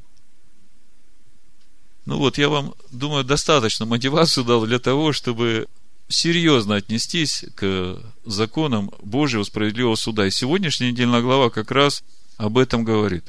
Ну 2.07 2.19
вот, 2.19 2.39
я 2.39 2.49
вам, 2.49 2.75
думаю, 2.91 3.25
достаточно 3.25 3.87
мотивацию 3.87 4.45
дал 4.45 4.67
для 4.67 4.79
того, 4.79 5.13
чтобы 5.13 5.69
серьезно 6.09 6.77
отнестись 6.77 7.45
к 7.55 7.99
законам 8.25 8.91
Божьего 9.01 9.45
справедливого 9.45 9.95
суда. 9.95 10.27
И 10.27 10.31
сегодняшняя 10.31 10.91
недельная 10.91 11.23
глава 11.23 11.51
как 11.51 11.71
раз 11.71 12.03
об 12.37 12.59
этом 12.59 12.85
говорит. 12.85 13.25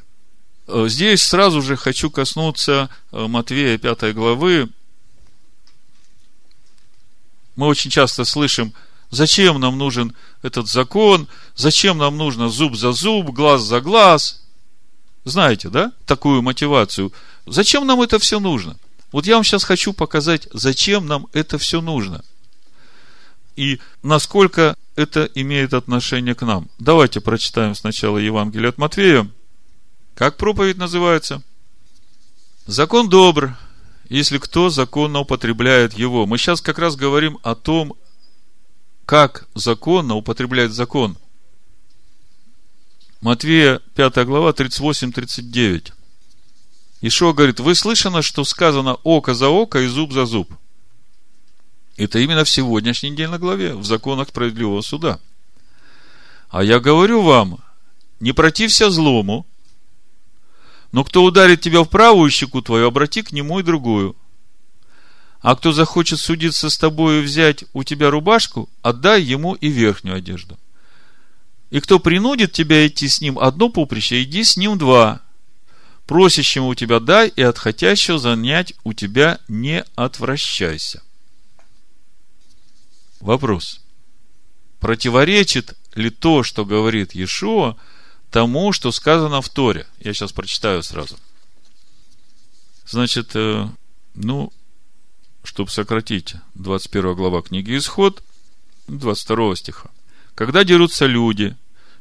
Здесь 0.68 1.22
сразу 1.22 1.60
же 1.60 1.76
хочу 1.76 2.10
коснуться 2.10 2.88
э, 3.10 3.26
Матвея 3.26 3.78
5 3.78 4.14
главы. 4.14 4.68
Мы 7.56 7.66
очень 7.66 7.90
часто 7.90 8.24
слышим, 8.24 8.72
зачем 9.12 9.60
нам 9.60 9.78
нужен 9.78 10.16
этот 10.42 10.66
закон, 10.68 11.28
зачем 11.54 11.98
нам 11.98 12.16
нужно 12.16 12.48
зуб 12.48 12.74
за 12.74 12.90
зуб, 12.90 13.30
глаз 13.30 13.62
за 13.62 13.80
глаз. 13.80 14.42
Знаете, 15.24 15.68
да, 15.68 15.92
такую 16.04 16.42
мотивацию– 16.42 17.12
Зачем 17.46 17.86
нам 17.86 18.00
это 18.00 18.18
все 18.18 18.40
нужно? 18.40 18.76
Вот 19.10 19.26
я 19.26 19.34
вам 19.34 19.44
сейчас 19.44 19.64
хочу 19.64 19.92
показать, 19.92 20.48
зачем 20.52 21.06
нам 21.06 21.26
это 21.32 21.58
все 21.58 21.80
нужно. 21.80 22.24
И 23.56 23.80
насколько 24.02 24.76
это 24.96 25.28
имеет 25.34 25.74
отношение 25.74 26.34
к 26.34 26.42
нам. 26.42 26.68
Давайте 26.78 27.20
прочитаем 27.20 27.74
сначала 27.74 28.18
Евангелие 28.18 28.70
от 28.70 28.78
Матвея. 28.78 29.28
Как 30.14 30.36
проповедь 30.36 30.78
называется? 30.78 31.42
Закон 32.66 33.08
добр, 33.08 33.56
если 34.08 34.38
кто 34.38 34.70
законно 34.70 35.20
употребляет 35.20 35.94
его. 35.94 36.26
Мы 36.26 36.38
сейчас 36.38 36.60
как 36.60 36.78
раз 36.78 36.96
говорим 36.96 37.38
о 37.42 37.54
том, 37.54 37.94
как 39.12 39.46
законно 39.54 40.14
употребляет 40.14 40.72
закон. 40.72 41.18
Матвея 43.20 43.82
5 43.94 44.24
глава 44.24 44.52
38-39. 44.52 45.92
Ишуа 47.02 47.34
говорит, 47.34 47.60
вы 47.60 47.74
слышано, 47.74 48.22
что 48.22 48.42
сказано 48.44 48.94
око 49.02 49.34
за 49.34 49.50
око 49.50 49.82
и 49.82 49.86
зуб 49.86 50.14
за 50.14 50.24
зуб. 50.24 50.50
Это 51.98 52.20
именно 52.20 52.44
в 52.44 52.48
сегодняшней 52.48 53.10
недельной 53.10 53.38
главе, 53.38 53.74
в 53.74 53.84
законах 53.84 54.30
справедливого 54.30 54.80
суда. 54.80 55.20
А 56.48 56.64
я 56.64 56.80
говорю 56.80 57.20
вам, 57.20 57.58
не 58.18 58.32
протився 58.32 58.90
злому, 58.90 59.46
но 60.90 61.04
кто 61.04 61.22
ударит 61.22 61.60
тебя 61.60 61.82
в 61.82 61.90
правую 61.90 62.30
щеку 62.30 62.62
твою, 62.62 62.86
обрати 62.86 63.20
к 63.20 63.32
нему 63.32 63.60
и 63.60 63.62
другую. 63.62 64.16
А 65.42 65.54
кто 65.56 65.72
захочет 65.72 66.20
судиться 66.20 66.70
с 66.70 66.78
тобой 66.78 67.18
и 67.18 67.22
взять 67.22 67.64
у 67.72 67.84
тебя 67.84 68.10
рубашку, 68.10 68.70
отдай 68.80 69.22
ему 69.22 69.54
и 69.54 69.68
верхнюю 69.68 70.16
одежду. 70.16 70.58
И 71.70 71.80
кто 71.80 71.98
принудит 71.98 72.52
тебя 72.52 72.86
идти 72.86 73.08
с 73.08 73.20
ним 73.20 73.38
одно 73.38 73.68
поприще, 73.68 74.22
иди 74.22 74.44
с 74.44 74.56
ним 74.56 74.78
два– 74.78 75.20
Просящему 76.06 76.68
у 76.68 76.74
тебя 76.74 77.00
дай, 77.00 77.28
и 77.28 77.42
от 77.42 77.58
хотящего 77.58 78.18
занять 78.18 78.74
у 78.84 78.92
тебя 78.92 79.38
не 79.48 79.84
отвращайся. 79.94 81.02
Вопрос. 83.20 83.80
Противоречит 84.80 85.74
ли 85.94 86.10
то, 86.10 86.42
что 86.42 86.64
говорит 86.64 87.14
Иешуа, 87.14 87.76
тому, 88.30 88.72
что 88.72 88.90
сказано 88.90 89.40
в 89.40 89.48
Торе? 89.48 89.86
Я 90.00 90.12
сейчас 90.12 90.32
прочитаю 90.32 90.82
сразу. 90.82 91.16
Значит, 92.84 93.30
э, 93.34 93.68
ну, 94.14 94.52
чтобы 95.42 95.70
сократить, 95.70 96.34
21 96.54 97.14
глава 97.14 97.42
книги 97.42 97.76
Исход, 97.76 98.22
22 98.88 99.56
стиха. 99.56 99.90
Когда 100.34 100.64
дерутся 100.64 101.06
люди 101.06 101.56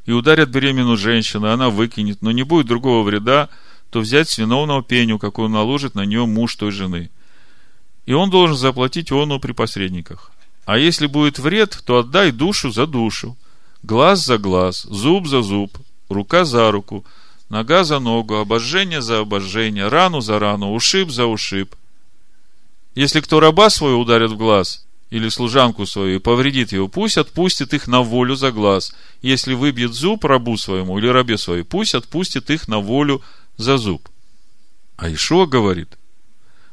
и 0.06 0.12
ударят 0.12 0.50
беременную 0.50 0.98
женщину, 0.98 1.52
она 1.52 1.70
выкинет, 1.70 2.22
но 2.22 2.32
не 2.32 2.44
будет 2.44 2.68
другого 2.68 3.04
вреда, 3.04 3.50
то 3.90 4.00
взять 4.00 4.30
с 4.30 4.38
виновного 4.38 4.84
пеню, 4.84 5.20
какую 5.20 5.50
наложит 5.50 5.96
на 5.96 6.06
нее 6.06 6.26
муж 6.26 6.56
той 6.56 6.72
жены. 6.72 7.10
И 8.06 8.14
он 8.14 8.30
должен 8.30 8.56
заплатить 8.56 9.12
ону 9.12 9.40
при 9.40 9.52
посредниках. 9.52 10.32
А 10.66 10.78
если 10.78 11.08
будет 11.08 11.40
вред, 11.40 11.82
то 11.86 11.98
отдай 11.98 12.32
душу 12.32 12.72
за 12.72 12.88
душу, 12.88 13.38
глаз 13.84 14.26
за 14.26 14.38
глаз, 14.38 14.84
зуб 14.84 15.28
за 15.28 15.42
зуб, 15.42 15.78
рука 16.10 16.46
за 16.46 16.72
руку, 16.72 17.04
нога 17.50 17.84
за 17.84 18.00
ногу, 18.00 18.36
обожжение 18.36 19.02
за 19.02 19.20
обожжение, 19.20 19.88
рану 19.88 20.22
за 20.22 20.40
рану, 20.40 20.74
ушиб 20.74 21.12
за 21.12 21.26
ушиб. 21.26 21.76
Если 22.96 23.22
кто 23.22 23.40
раба 23.40 23.70
свою 23.70 24.00
ударит 24.00 24.32
в 24.32 24.38
глаз, 24.38 24.86
или 25.12 25.28
служанку 25.28 25.86
свою 25.86 26.16
и 26.16 26.20
повредит 26.20 26.72
его, 26.72 26.88
пусть 26.88 27.18
отпустит 27.18 27.74
их 27.74 27.88
на 27.88 28.02
волю 28.02 28.36
за 28.36 28.52
глаз. 28.52 28.96
Если 29.22 29.54
выбьет 29.54 29.94
зуб 29.94 30.24
рабу 30.24 30.58
своему 30.58 30.98
или 30.98 31.08
рабе 31.08 31.38
своей, 31.38 31.64
пусть 31.64 31.96
отпустит 31.96 32.50
их 32.50 32.70
на 32.70 32.80
волю 32.80 33.22
за 33.58 33.78
зуб. 33.78 34.08
А 34.96 35.12
Ишуа 35.12 35.46
говорит, 35.46 35.98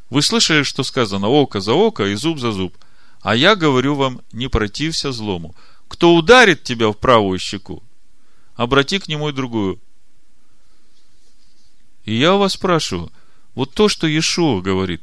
вы 0.08 0.22
слышали, 0.22 0.62
что 0.62 0.84
сказано 0.84 1.28
око 1.28 1.60
за 1.60 1.74
око 1.74 2.06
и 2.06 2.14
зуб 2.14 2.38
за 2.38 2.52
зуб. 2.52 2.76
А 3.20 3.34
я 3.34 3.56
говорю 3.56 3.96
вам, 3.96 4.20
не 4.32 4.48
протився 4.48 5.10
злому. 5.10 5.56
Кто 5.88 6.14
ударит 6.14 6.62
тебя 6.62 6.88
в 6.90 6.96
правую 6.96 7.40
щеку, 7.40 7.82
обрати 8.54 9.00
к 9.00 9.08
нему 9.08 9.30
и 9.30 9.32
другую. 9.32 9.80
И 12.04 12.14
я 12.14 12.36
у 12.36 12.38
вас 12.38 12.52
спрашиваю, 12.52 13.10
вот 13.54 13.74
то, 13.74 13.88
что 13.88 14.06
Иешуа 14.06 14.60
говорит, 14.60 15.02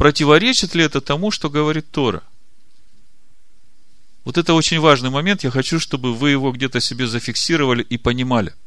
противоречит 0.00 0.74
ли 0.74 0.82
это 0.82 1.00
тому, 1.00 1.30
что 1.30 1.48
говорит 1.48 1.90
Тора? 1.90 2.22
Вот 4.24 4.38
это 4.38 4.54
очень 4.54 4.80
важный 4.80 5.10
момент. 5.10 5.44
Я 5.44 5.50
хочу, 5.50 5.78
чтобы 5.78 6.14
вы 6.14 6.30
его 6.30 6.50
где-то 6.52 6.80
себе 6.80 7.06
зафиксировали 7.06 7.82
и 7.82 7.98
понимали– 7.98 8.54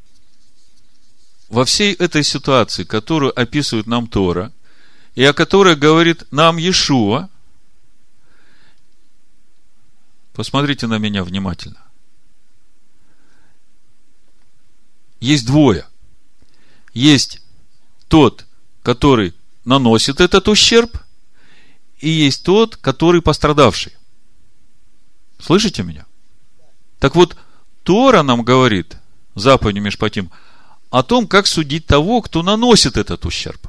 во 1.53 1.65
всей 1.65 1.93
этой 1.93 2.23
ситуации, 2.23 2.83
которую 2.83 3.39
описывает 3.39 3.85
нам 3.85 4.07
Тора, 4.07 4.51
и 5.13 5.23
о 5.23 5.33
которой 5.33 5.75
говорит 5.75 6.25
нам 6.31 6.57
Иешуа, 6.57 7.29
посмотрите 10.33 10.87
на 10.87 10.97
меня 10.97 11.23
внимательно. 11.23 11.79
Есть 15.19 15.45
двое. 15.45 15.85
Есть 16.93 17.43
тот, 18.07 18.47
который 18.81 19.35
наносит 19.63 20.21
этот 20.21 20.47
ущерб, 20.47 21.02
и 22.03 22.09
есть 22.09 22.43
тот, 22.43 22.75
который 22.75 23.21
пострадавший. 23.21 23.93
Слышите 25.39 25.83
меня? 25.83 26.05
Так 26.99 27.15
вот, 27.15 27.37
Тора 27.83 28.23
нам 28.23 28.43
говорит, 28.43 28.97
заповедь 29.35 29.77
Мишпатим, 29.77 30.29
о 30.89 31.01
том, 31.01 31.27
как 31.27 31.47
судить 31.47 31.85
того, 31.85 32.21
кто 32.21 32.43
наносит 32.43 32.97
этот 32.97 33.25
ущерб. 33.25 33.67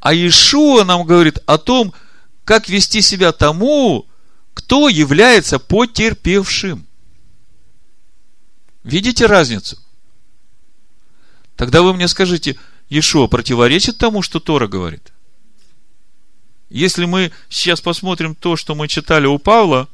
А 0.00 0.12
Иешуа 0.12 0.82
нам 0.82 1.06
говорит 1.06 1.38
о 1.46 1.58
том, 1.58 1.94
как 2.44 2.68
вести 2.68 3.02
себя 3.02 3.30
тому, 3.30 4.06
кто 4.52 4.88
является 4.88 5.60
потерпевшим. 5.60 6.86
Видите 8.82 9.26
разницу? 9.26 9.78
Тогда 11.54 11.82
вы 11.82 11.94
мне 11.94 12.08
скажите, 12.08 12.58
Иешуа 12.88 13.28
противоречит 13.28 13.96
тому, 13.96 14.22
что 14.22 14.40
Тора 14.40 14.66
говорит? 14.66 15.12
Если 16.70 17.06
мы 17.06 17.32
сейчас 17.48 17.80
посмотрим 17.80 18.34
то, 18.34 18.56
что 18.56 18.74
мы 18.74 18.88
читали 18.88 19.26
у 19.26 19.38
Павла 19.38 19.88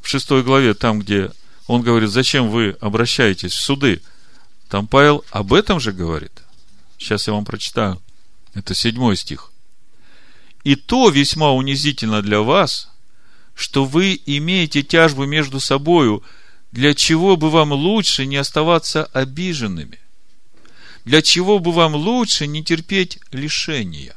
в 0.00 0.08
шестой 0.08 0.42
главе, 0.42 0.74
там, 0.74 1.00
где 1.00 1.32
он 1.66 1.82
говорит, 1.82 2.10
зачем 2.10 2.48
вы 2.48 2.76
обращаетесь 2.80 3.52
в 3.52 3.60
суды, 3.60 4.00
там 4.68 4.86
Павел 4.86 5.24
об 5.30 5.52
этом 5.52 5.80
же 5.80 5.92
говорит. 5.92 6.32
Сейчас 6.98 7.26
я 7.26 7.32
вам 7.32 7.44
прочитаю. 7.44 8.00
Это 8.54 8.74
седьмой 8.74 9.16
стих. 9.16 9.52
И 10.64 10.74
то 10.76 11.10
весьма 11.10 11.52
унизительно 11.52 12.22
для 12.22 12.40
вас, 12.40 12.88
что 13.54 13.84
вы 13.84 14.20
имеете 14.26 14.82
тяжбу 14.82 15.24
между 15.24 15.60
собою, 15.60 16.22
для 16.72 16.94
чего 16.94 17.36
бы 17.36 17.50
вам 17.50 17.72
лучше 17.72 18.26
не 18.26 18.36
оставаться 18.36 19.04
обиженными? 19.04 20.00
Для 21.04 21.22
чего 21.22 21.60
бы 21.60 21.70
вам 21.70 21.94
лучше 21.94 22.46
не 22.46 22.64
терпеть 22.64 23.20
лишения? 23.30 24.15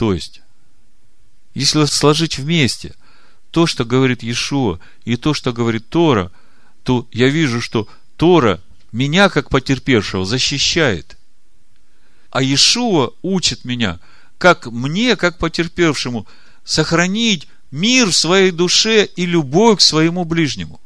То 0.00 0.14
есть, 0.14 0.40
если 1.52 1.84
сложить 1.84 2.38
вместе 2.38 2.94
то, 3.50 3.66
что 3.66 3.84
говорит 3.84 4.22
Иешуа, 4.22 4.80
и 5.04 5.16
то, 5.16 5.34
что 5.34 5.52
говорит 5.52 5.90
Тора, 5.90 6.32
то 6.84 7.06
я 7.12 7.28
вижу, 7.28 7.60
что 7.60 7.86
Тора 8.16 8.62
меня, 8.92 9.28
как 9.28 9.50
потерпевшего, 9.50 10.24
защищает. 10.24 11.18
А 12.30 12.42
Иешуа 12.42 13.12
учит 13.20 13.66
меня, 13.66 14.00
как 14.38 14.64
мне, 14.68 15.16
как 15.16 15.36
потерпевшему, 15.36 16.26
сохранить 16.64 17.46
мир 17.70 18.08
в 18.08 18.16
своей 18.16 18.52
душе 18.52 19.04
и 19.04 19.26
любовь 19.26 19.80
к 19.80 19.82
своему 19.82 20.24
ближнему. 20.24 20.80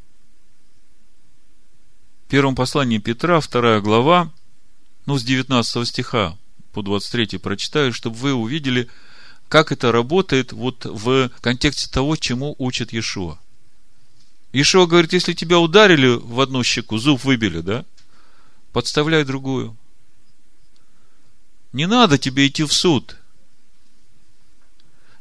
В 2.26 2.30
первом 2.30 2.56
послании 2.56 2.98
Петра, 2.98 3.38
вторая 3.38 3.80
глава, 3.80 4.32
ну, 5.06 5.16
с 5.18 5.22
19 5.22 5.86
стиха 5.86 6.36
по 6.74 6.82
23 6.82 7.38
прочитаю, 7.38 7.92
чтобы 7.92 8.16
вы 8.16 8.34
увидели, 8.34 8.90
как 9.54 9.70
это 9.70 9.92
работает 9.92 10.52
вот 10.52 10.84
в 10.84 11.30
контексте 11.40 11.88
того, 11.88 12.16
чему 12.16 12.56
учит 12.58 12.92
Иешуа. 12.92 13.38
Иешуа 14.52 14.86
говорит, 14.86 15.12
если 15.12 15.32
тебя 15.32 15.60
ударили 15.60 16.08
в 16.08 16.40
одну 16.40 16.64
щеку, 16.64 16.98
зуб 16.98 17.22
выбили, 17.22 17.60
да? 17.60 17.84
Подставляй 18.72 19.24
другую. 19.24 19.76
Не 21.72 21.86
надо 21.86 22.18
тебе 22.18 22.48
идти 22.48 22.64
в 22.64 22.72
суд. 22.72 23.16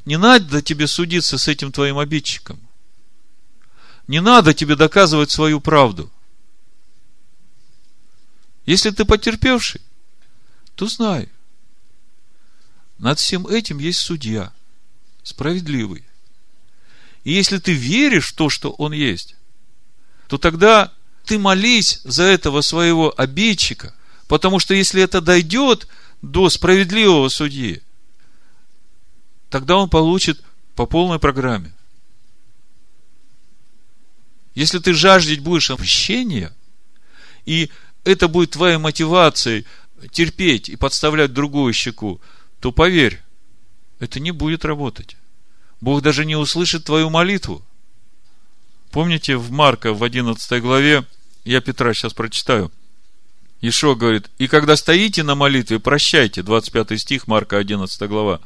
Не 0.03 0.17
надо 0.17 0.63
тебе 0.63 0.87
судиться 0.87 1.37
с 1.37 1.47
этим 1.47 1.71
твоим 1.71 1.99
обидчиком. 1.99 2.59
Не 4.07 4.19
надо 4.19 4.55
тебе 4.55 4.75
доказывать 4.75 5.29
свою 5.29 5.61
правду. 5.61 6.11
Если 8.65 8.89
ты 8.89 9.05
потерпевший, 9.05 9.81
то 10.73 10.87
знай, 10.87 11.29
над 13.03 13.19
всем 13.19 13.45
этим 13.47 13.79
есть 13.79 13.99
судья, 13.99 14.53
справедливый. 15.23 16.05
И 17.25 17.33
если 17.33 17.57
ты 17.57 17.73
веришь 17.73 18.29
в 18.29 18.33
то, 18.33 18.47
что 18.47 18.71
он 18.71 18.93
есть, 18.93 19.35
то 20.29 20.37
тогда 20.37 20.93
ты 21.25 21.37
молись 21.37 21.99
за 22.05 22.23
этого 22.23 22.61
своего 22.61 23.13
обидчика, 23.17 23.93
потому 24.29 24.57
что 24.59 24.73
если 24.73 25.01
это 25.01 25.19
дойдет 25.19 25.89
до 26.21 26.49
справедливого 26.49 27.27
судьи, 27.27 27.83
тогда 29.49 29.75
он 29.75 29.89
получит 29.89 30.41
по 30.73 30.85
полной 30.85 31.19
программе. 31.19 31.73
Если 34.55 34.79
ты 34.79 34.93
жаждать 34.93 35.41
будешь 35.41 35.67
прощения, 35.67 36.53
и 37.45 37.69
это 38.05 38.29
будет 38.29 38.51
твоей 38.51 38.77
мотивацией 38.77 39.65
терпеть 40.13 40.69
и 40.69 40.77
подставлять 40.77 41.33
другую 41.33 41.73
щеку, 41.73 42.21
то 42.63 42.71
поверь, 42.71 43.21
это 43.99 44.21
не 44.21 44.31
будет 44.31 44.63
работать. 44.63 45.17
Бог 45.81 46.01
даже 46.01 46.23
не 46.23 46.37
услышит 46.37 46.85
твою 46.85 47.09
молитву. 47.09 47.61
Помните 48.89 49.35
в 49.35 49.51
Марка 49.51 49.93
в 49.93 50.01
11 50.01 50.61
главе, 50.61 51.05
я 51.43 51.59
Петра 51.59 51.93
сейчас 51.93 52.13
прочитаю, 52.13 52.71
Ишо 53.59 53.97
говорит, 53.97 54.29
и 54.37 54.47
когда 54.47 54.77
стоите 54.77 55.23
на 55.23 55.35
молитве, 55.35 55.77
прощайте, 55.77 56.41
25 56.41 57.01
стих, 57.01 57.27
Марка 57.27 57.57
11 57.57 58.01
глава, 58.07 58.39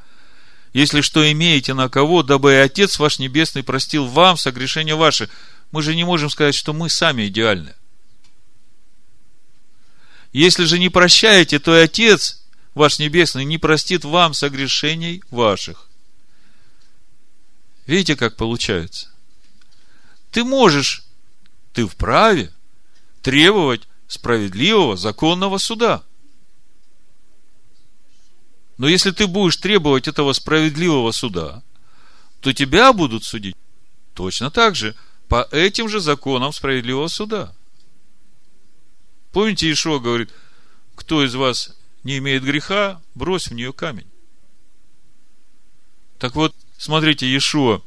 если 0.73 1.01
что 1.01 1.31
имеете 1.31 1.75
на 1.75 1.87
кого, 1.87 2.23
дабы 2.23 2.53
и 2.53 2.55
Отец 2.55 2.97
ваш 2.97 3.19
Небесный 3.19 3.61
простил 3.61 4.07
вам 4.07 4.35
согрешения 4.35 4.95
ваши. 4.95 5.29
Мы 5.71 5.83
же 5.83 5.93
не 5.95 6.05
можем 6.05 6.31
сказать, 6.31 6.55
что 6.55 6.73
мы 6.73 6.89
сами 6.89 7.27
идеальны. 7.27 7.75
Если 10.33 10.65
же 10.65 10.79
не 10.79 10.89
прощаете, 10.89 11.59
то 11.59 11.77
и 11.77 11.83
Отец 11.83 12.46
ваш 12.77 12.99
Небесный 12.99 13.43
не 13.43 13.57
простит 13.57 14.05
вам 14.05 14.33
согрешений 14.33 15.23
ваших. 15.31 15.89
Видите, 17.87 18.15
как 18.15 18.37
получается? 18.37 19.09
Ты 20.31 20.43
можешь, 20.43 21.03
ты 21.73 21.87
вправе 21.87 22.53
требовать 23.21 23.87
справедливого, 24.07 24.95
законного 24.95 25.57
суда. 25.57 26.03
Но 28.77 28.87
если 28.87 29.11
ты 29.11 29.25
будешь 29.25 29.57
требовать 29.57 30.07
этого 30.07 30.33
справедливого 30.33 31.11
суда, 31.11 31.63
то 32.41 32.53
тебя 32.53 32.93
будут 32.93 33.23
судить 33.23 33.55
точно 34.13 34.51
так 34.51 34.75
же, 34.75 34.95
по 35.27 35.47
этим 35.51 35.89
же 35.89 35.99
законам 35.99 36.53
справедливого 36.53 37.07
суда. 37.07 37.53
Помните, 39.31 39.71
Ишуа 39.71 39.99
говорит, 39.99 40.31
кто 40.95 41.25
из 41.25 41.35
вас 41.35 41.75
не 42.07 42.19
имеет 42.19 42.41
греха, 42.41 43.01
брось 43.15 43.49
в 43.49 43.53
нее 43.53 43.73
камень. 43.73 44.07
Так 46.19 46.35
вот, 46.35 46.55
смотрите, 46.77 47.27
Иешуа, 47.27 47.81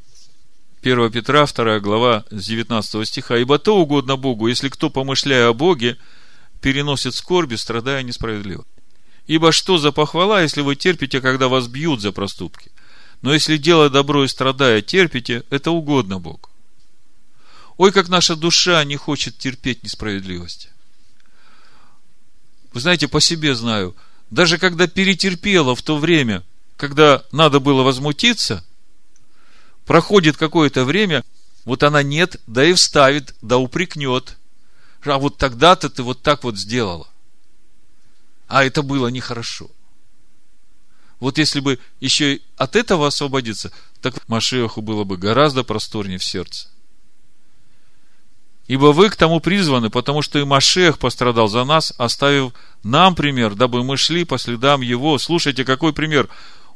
1 0.83 1.11
Петра, 1.11 1.47
2 1.47 1.81
глава, 1.81 2.27
с 2.31 2.45
19 2.45 3.09
стиха. 3.09 3.39
«Ибо 3.39 3.59
то 3.59 3.79
угодно 3.79 4.17
Богу, 4.17 4.47
если 4.49 4.69
кто, 4.69 4.91
помышляя 4.91 5.49
о 5.49 5.55
Боге, 5.55 5.97
переносит 6.61 7.15
скорби, 7.15 7.55
страдая 7.55 8.03
несправедливо. 8.03 8.67
Ибо 9.27 9.53
что 9.53 9.79
за 9.79 9.91
похвала, 9.91 10.43
если 10.43 10.61
вы 10.61 10.77
терпите, 10.77 11.23
когда 11.23 11.49
вас 11.49 11.67
бьют 11.67 12.03
за 12.03 12.13
проступки? 12.13 12.71
Но 13.23 13.33
если 13.33 13.57
делая 13.57 13.89
добро 13.89 14.25
и 14.25 14.29
страдая 14.29 14.83
терпите, 14.83 15.45
это 15.49 15.71
угодно 15.71 16.21
Богу. 16.21 16.51
Ой, 17.79 17.91
как 17.91 18.11
наша 18.11 18.37
душа 18.37 18.85
не 18.85 18.97
хочет 18.97 19.39
терпеть 19.39 19.83
несправедливости. 19.83 20.69
Вы 22.75 22.81
знаете, 22.81 23.09
по 23.09 23.23
себе 23.23 23.55
знаю– 23.55 23.97
даже 24.31 24.59
когда 24.59 24.87
перетерпела 24.87 25.75
в 25.75 25.83
то 25.83 25.97
время, 25.97 26.45
когда 26.77 27.25
надо 27.33 27.61
было 27.61 27.83
возмутиться, 27.83 28.65
проходит 29.87 30.37
какое-то 30.37 30.85
время, 30.85 31.25
вот 31.65 31.83
она 31.83 32.03
нет, 32.03 32.41
да 32.47 32.65
и 32.65 32.73
вставит, 32.73 33.35
да 33.43 33.59
упрекнет. 33.59 34.39
А 35.05 35.19
вот 35.19 35.37
тогда-то 35.37 35.91
ты 35.91 36.03
вот 36.03 36.23
так 36.23 36.45
вот 36.45 36.57
сделала. 36.57 37.09
А 38.47 38.65
это 38.65 38.83
было 38.83 39.09
нехорошо. 39.09 39.71
Вот 41.19 41.39
если 41.39 41.61
бы 41.61 41.79
еще 42.01 42.37
и 42.37 42.43
от 42.57 42.77
этого 42.77 43.07
освободиться, 43.07 43.73
так 44.01 44.27
Машеху 44.29 44.81
было 44.81 45.05
бы 45.05 45.17
гораздо 45.17 45.65
просторнее 45.65 46.19
в 46.19 46.25
сердце. 46.25 46.69
Ибо 48.71 48.93
вы 48.93 49.11
к 49.11 49.17
тому 49.17 49.41
призваны, 49.41 49.91
потому 49.91 50.23
что 50.23 50.39
и 50.39 50.45
Машех 50.45 51.01
пострадал 51.01 51.49
за 51.49 51.65
нас, 51.65 51.93
оставив 51.99 52.53
нам 52.85 53.17
пример, 53.17 53.57
дабы 53.57 53.83
мы 53.83 53.97
шли 53.97 54.25
по 54.25 54.39
следам 54.39 54.81
его. 54.81 55.19
Слушайте, 55.19 55.65
какой 55.65 55.93
пример. 55.93 56.29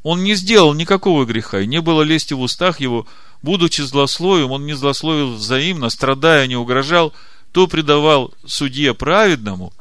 Он 0.03 0.21
не 0.21 0.35
сделал 0.35 0.73
никакого 0.73 1.23
греха, 1.23 1.61
и 1.61 1.67
не 1.67 1.79
было 1.79 2.01
лести 2.01 2.33
в 2.33 2.41
устах 2.41 2.81
его. 2.81 3.07
Будучи 3.41 3.79
злословием, 3.79 4.51
он 4.51 4.65
не 4.65 4.73
злословил 4.73 5.35
взаимно, 5.35 5.89
страдая, 5.89 6.47
не 6.47 6.57
угрожал, 6.57 7.13
то 7.53 7.65
предавал 7.65 8.33
судье 8.45 8.93
праведному. 8.93 9.71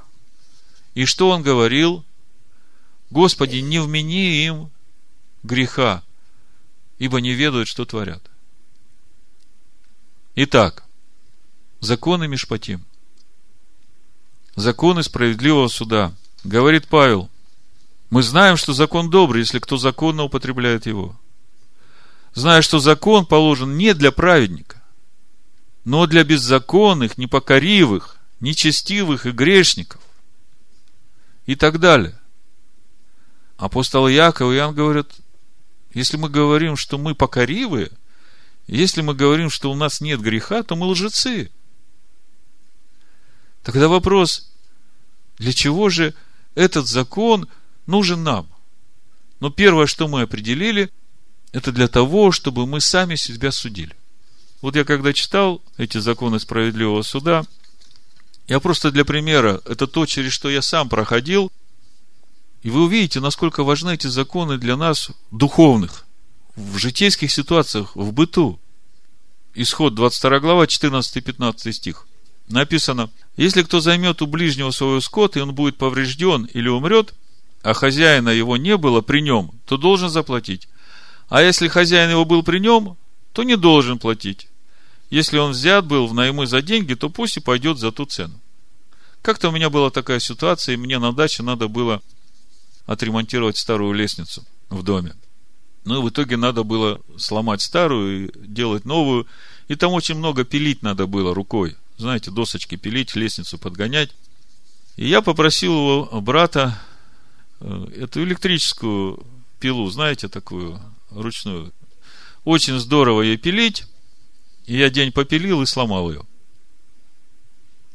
И 0.94 1.06
что 1.06 1.30
он 1.30 1.42
говорил? 1.42 2.04
Господи, 3.10 3.56
не 3.56 3.80
вмени 3.80 4.46
им 4.46 4.70
греха, 5.42 6.04
ибо 7.00 7.20
не 7.20 7.32
ведают, 7.32 7.66
что 7.66 7.84
творят. 7.84 8.22
Итак, 10.36 10.83
законы 11.84 12.26
Мишпатим. 12.26 12.84
Законы 14.56 15.02
справедливого 15.02 15.68
суда. 15.68 16.12
Говорит 16.42 16.88
Павел, 16.88 17.30
мы 18.10 18.22
знаем, 18.22 18.56
что 18.56 18.72
закон 18.72 19.10
добрый, 19.10 19.40
если 19.40 19.58
кто 19.58 19.76
законно 19.76 20.24
употребляет 20.24 20.86
его. 20.86 21.16
зная, 22.34 22.62
что 22.62 22.78
закон 22.78 23.26
положен 23.26 23.76
не 23.76 23.94
для 23.94 24.10
праведника, 24.12 24.82
но 25.84 26.06
для 26.06 26.24
беззаконных, 26.24 27.16
непокоривых, 27.18 28.16
нечестивых 28.40 29.26
и 29.26 29.30
грешников. 29.30 30.00
И 31.46 31.56
так 31.56 31.78
далее. 31.78 32.18
Апостол 33.56 34.08
Яков 34.08 34.52
и 34.52 34.56
Иоанн 34.56 34.74
говорят, 34.74 35.12
если 35.92 36.16
мы 36.16 36.28
говорим, 36.28 36.76
что 36.76 36.98
мы 36.98 37.14
покоривые, 37.14 37.90
если 38.66 39.02
мы 39.02 39.14
говорим, 39.14 39.50
что 39.50 39.70
у 39.70 39.74
нас 39.74 40.00
нет 40.00 40.20
греха, 40.20 40.62
то 40.62 40.74
мы 40.74 40.86
лжецы. 40.86 41.50
Тогда 43.64 43.88
вопрос, 43.88 44.52
для 45.38 45.52
чего 45.52 45.88
же 45.88 46.14
этот 46.54 46.86
закон 46.86 47.48
нужен 47.86 48.22
нам? 48.22 48.46
Но 49.40 49.50
первое, 49.50 49.86
что 49.86 50.06
мы 50.06 50.22
определили, 50.22 50.90
это 51.52 51.72
для 51.72 51.88
того, 51.88 52.30
чтобы 52.30 52.66
мы 52.66 52.80
сами 52.80 53.16
себя 53.16 53.50
судили. 53.50 53.96
Вот 54.60 54.76
я 54.76 54.84
когда 54.84 55.12
читал 55.14 55.62
эти 55.78 55.98
законы 55.98 56.38
справедливого 56.40 57.02
суда, 57.02 57.44
я 58.48 58.60
просто 58.60 58.90
для 58.90 59.06
примера, 59.06 59.62
это 59.64 59.86
то, 59.86 60.04
через 60.04 60.32
что 60.32 60.50
я 60.50 60.60
сам 60.60 60.90
проходил, 60.90 61.50
и 62.62 62.68
вы 62.68 62.84
увидите, 62.84 63.20
насколько 63.20 63.64
важны 63.64 63.94
эти 63.94 64.08
законы 64.08 64.58
для 64.58 64.76
нас 64.76 65.10
духовных, 65.30 66.04
в 66.54 66.76
житейских 66.76 67.32
ситуациях, 67.32 67.96
в 67.96 68.12
быту. 68.12 68.60
Исход 69.54 69.94
22 69.94 70.40
глава, 70.40 70.64
14-15 70.64 71.72
стих. 71.72 72.06
Написано, 72.48 73.10
если 73.36 73.62
кто 73.62 73.80
займет 73.80 74.22
у 74.22 74.26
ближнего 74.26 74.70
своего 74.70 75.00
скот, 75.00 75.36
и 75.36 75.40
он 75.40 75.54
будет 75.54 75.76
поврежден 75.76 76.44
или 76.44 76.68
умрет, 76.68 77.14
а 77.62 77.72
хозяина 77.72 78.28
его 78.28 78.56
не 78.56 78.76
было 78.76 79.00
при 79.00 79.20
нем, 79.20 79.52
то 79.66 79.76
должен 79.76 80.10
заплатить. 80.10 80.68
А 81.28 81.42
если 81.42 81.68
хозяин 81.68 82.10
его 82.10 82.24
был 82.24 82.42
при 82.42 82.58
нем, 82.58 82.96
то 83.32 83.42
не 83.42 83.56
должен 83.56 83.98
платить. 83.98 84.48
Если 85.10 85.38
он 85.38 85.52
взят 85.52 85.86
был 85.86 86.06
в 86.06 86.14
наймы 86.14 86.46
за 86.46 86.60
деньги, 86.60 86.94
то 86.94 87.08
пусть 87.08 87.36
и 87.38 87.40
пойдет 87.40 87.78
за 87.78 87.92
ту 87.92 88.04
цену. 88.04 88.40
Как-то 89.22 89.48
у 89.48 89.52
меня 89.52 89.70
была 89.70 89.90
такая 89.90 90.20
ситуация, 90.20 90.74
и 90.74 90.76
мне 90.76 90.98
на 90.98 91.12
даче 91.12 91.42
надо 91.42 91.68
было 91.68 92.02
отремонтировать 92.84 93.56
старую 93.56 93.94
лестницу 93.94 94.44
в 94.68 94.82
доме. 94.82 95.14
Ну, 95.84 96.02
в 96.02 96.08
итоге 96.10 96.36
надо 96.36 96.62
было 96.62 97.00
сломать 97.16 97.62
старую 97.62 98.26
и 98.26 98.46
делать 98.46 98.84
новую. 98.84 99.26
И 99.68 99.76
там 99.76 99.92
очень 99.92 100.16
много 100.16 100.44
пилить 100.44 100.82
надо 100.82 101.06
было 101.06 101.34
рукой. 101.34 101.76
Знаете, 101.96 102.30
досочки 102.30 102.76
пилить, 102.76 103.14
лестницу 103.14 103.58
подгонять. 103.58 104.10
И 104.96 105.06
я 105.06 105.22
попросил 105.22 105.72
его 105.72 106.20
брата 106.20 106.80
э, 107.60 107.86
эту 107.96 108.22
электрическую 108.22 109.24
пилу, 109.60 109.88
знаете, 109.90 110.28
такую 110.28 110.80
ручную. 111.10 111.72
Очень 112.44 112.78
здорово 112.78 113.22
ей 113.22 113.36
пилить. 113.36 113.86
И 114.66 114.76
я 114.76 114.90
день 114.90 115.12
попилил 115.12 115.62
и 115.62 115.66
сломал 115.66 116.10
ее. 116.10 116.22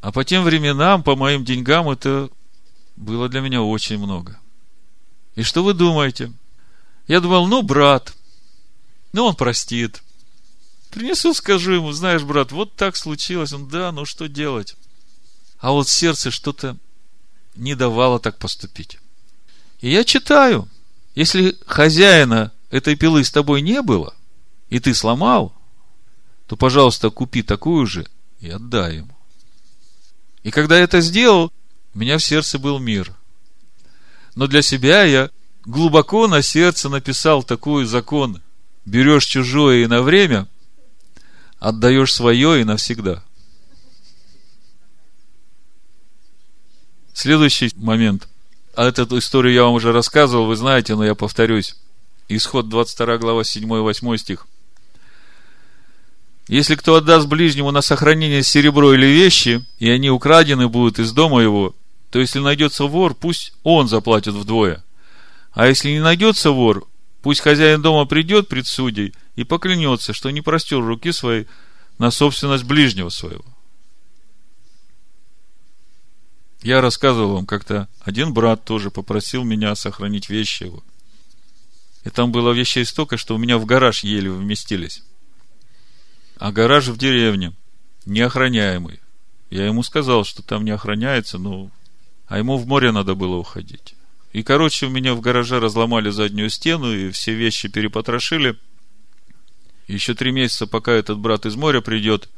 А 0.02 0.12
по 0.12 0.24
тем 0.24 0.44
временам, 0.44 1.04
по 1.04 1.16
моим 1.16 1.44
деньгам, 1.44 1.90
это 1.90 2.30
было 2.96 3.28
для 3.28 3.42
меня 3.42 3.62
очень 3.62 3.98
много. 3.98 4.40
И 5.36 5.44
что 5.44 5.64
вы 5.64 5.74
думаете? 5.74 6.32
Я 7.08 7.22
думал, 7.22 7.48
ну, 7.48 7.64
брат, 7.64 8.14
ну, 9.14 9.26
он 9.26 9.36
простит. 9.36 10.04
Принесу, 10.90 11.34
скажу 11.34 11.74
ему, 11.74 11.92
знаешь, 11.92 12.24
брат, 12.24 12.52
вот 12.52 12.76
так 12.76 12.96
случилось. 12.96 13.54
Он, 13.54 13.68
да, 13.68 13.92
ну, 13.92 14.06
что 14.06 14.28
делать? 14.28 14.76
А 15.60 15.72
вот 15.72 15.88
сердце 15.88 16.32
что-то 16.32 16.78
не 17.56 17.76
давало 17.76 18.20
так 18.20 18.40
поступить. 18.40 18.98
И 19.82 19.92
я 19.92 20.04
читаю, 20.04 20.68
если 21.16 21.58
хозяина 21.66 22.52
этой 22.70 22.96
пилы 22.96 23.24
с 23.24 23.32
тобой 23.32 23.62
не 23.62 23.82
было, 23.82 24.16
и 24.70 24.80
ты 24.80 24.94
сломал, 24.94 25.54
то, 26.48 26.56
пожалуйста, 26.56 27.10
купи 27.10 27.44
такую 27.44 27.86
же 27.86 28.08
и 28.40 28.50
отдай 28.50 28.98
ему. 28.98 29.16
И 30.44 30.52
когда 30.52 30.78
я 30.78 30.84
это 30.84 31.02
сделал, 31.02 31.52
у 31.94 32.00
меня 32.00 32.18
в 32.18 32.24
сердце 32.24 32.58
был 32.58 32.80
мир. 32.80 33.14
Но 34.36 34.48
для 34.48 34.62
себя 34.62 35.04
я 35.04 35.30
глубоко 35.66 36.28
на 36.28 36.42
сердце 36.42 36.90
написал 36.90 37.44
такой 37.44 37.86
закон. 37.86 38.42
Берешь 38.86 39.26
чужое 39.26 39.84
и 39.84 39.88
на 39.88 40.02
время, 40.02 40.48
отдаешь 41.60 42.14
свое 42.14 42.62
и 42.62 42.64
навсегда. 42.64 43.24
Следующий 47.14 47.72
момент. 47.76 48.28
А 48.76 48.88
эту 48.88 49.18
историю 49.18 49.54
я 49.54 49.64
вам 49.64 49.74
уже 49.74 49.92
рассказывал, 49.92 50.46
вы 50.46 50.56
знаете, 50.56 50.96
но 50.96 51.04
я 51.04 51.16
повторюсь. 51.16 51.76
Исход 52.30 52.70
22 52.70 53.18
глава 53.18 53.42
7-8 53.42 54.18
стих. 54.18 54.48
Если 56.48 56.76
кто 56.76 56.96
отдаст 56.96 57.28
ближнему 57.28 57.72
на 57.72 57.82
сохранение 57.82 58.42
серебро 58.42 58.94
или 58.94 59.06
вещи, 59.06 59.66
и 59.80 59.90
они 59.90 60.10
украдены 60.10 60.68
будут 60.68 60.98
из 60.98 61.12
дома 61.12 61.42
его, 61.42 61.76
то 62.10 62.20
если 62.20 62.40
найдется 62.40 62.86
вор, 62.86 63.14
пусть 63.14 63.54
он 63.64 63.88
заплатит 63.88 64.34
вдвое. 64.34 64.84
А 65.52 65.68
если 65.68 65.92
не 65.92 66.00
найдется 66.00 66.52
вор, 66.52 66.88
пусть 67.22 67.42
хозяин 67.42 67.82
дома 67.82 68.06
придет 68.06 68.48
пред 68.48 68.66
судей 68.66 69.14
и 69.40 69.46
поклянется, 69.46 70.12
что 70.12 70.32
не 70.32 70.42
простер 70.42 70.82
руки 70.82 71.14
своей 71.14 71.48
на 71.98 72.12
собственность 72.12 72.66
ближнего 72.66 73.08
своего. 73.08 73.46
Я 76.62 76.82
рассказывал 76.82 77.36
вам 77.36 77.46
как-то, 77.46 77.88
один 78.02 78.34
брат 78.34 78.66
тоже 78.66 78.92
попросил 78.92 79.46
меня 79.46 79.74
сохранить 79.76 80.30
вещи 80.30 80.64
его. 80.64 80.84
И 82.04 82.10
там 82.10 82.34
было 82.34 82.52
вещей 82.52 82.84
столько, 82.84 83.16
что 83.16 83.34
у 83.34 83.38
меня 83.38 83.58
в 83.58 83.66
гараж 83.66 84.04
еле 84.04 84.30
вместились. 84.30 85.04
А 86.38 86.52
гараж 86.52 86.90
в 86.90 86.98
деревне, 86.98 87.54
неохраняемый. 88.06 89.00
Я 89.50 89.68
ему 89.68 89.84
сказал, 89.84 90.26
что 90.26 90.44
там 90.44 90.66
не 90.66 90.72
охраняется, 90.72 91.38
ну, 91.38 91.72
а 92.28 92.40
ему 92.40 92.58
в 92.58 92.68
море 92.68 92.92
надо 92.92 93.16
было 93.16 93.38
уходить. 93.38 93.96
И, 94.34 94.44
короче, 94.44 94.88
у 94.88 94.90
меня 94.90 95.14
в 95.14 95.22
гараже 95.22 95.62
разломали 95.62 96.10
заднюю 96.10 96.50
стену, 96.50 96.94
и 96.94 97.10
все 97.12 97.34
вещи 97.34 97.70
перепотрошили. 97.70 98.58
Еще 99.90 100.14
три 100.14 100.32
месяца, 100.32 100.68
пока 100.68 100.92
этот 100.92 101.18
брат 101.18 101.48
из 101.48 101.56
моря 101.56 101.82
придет, 101.82 102.30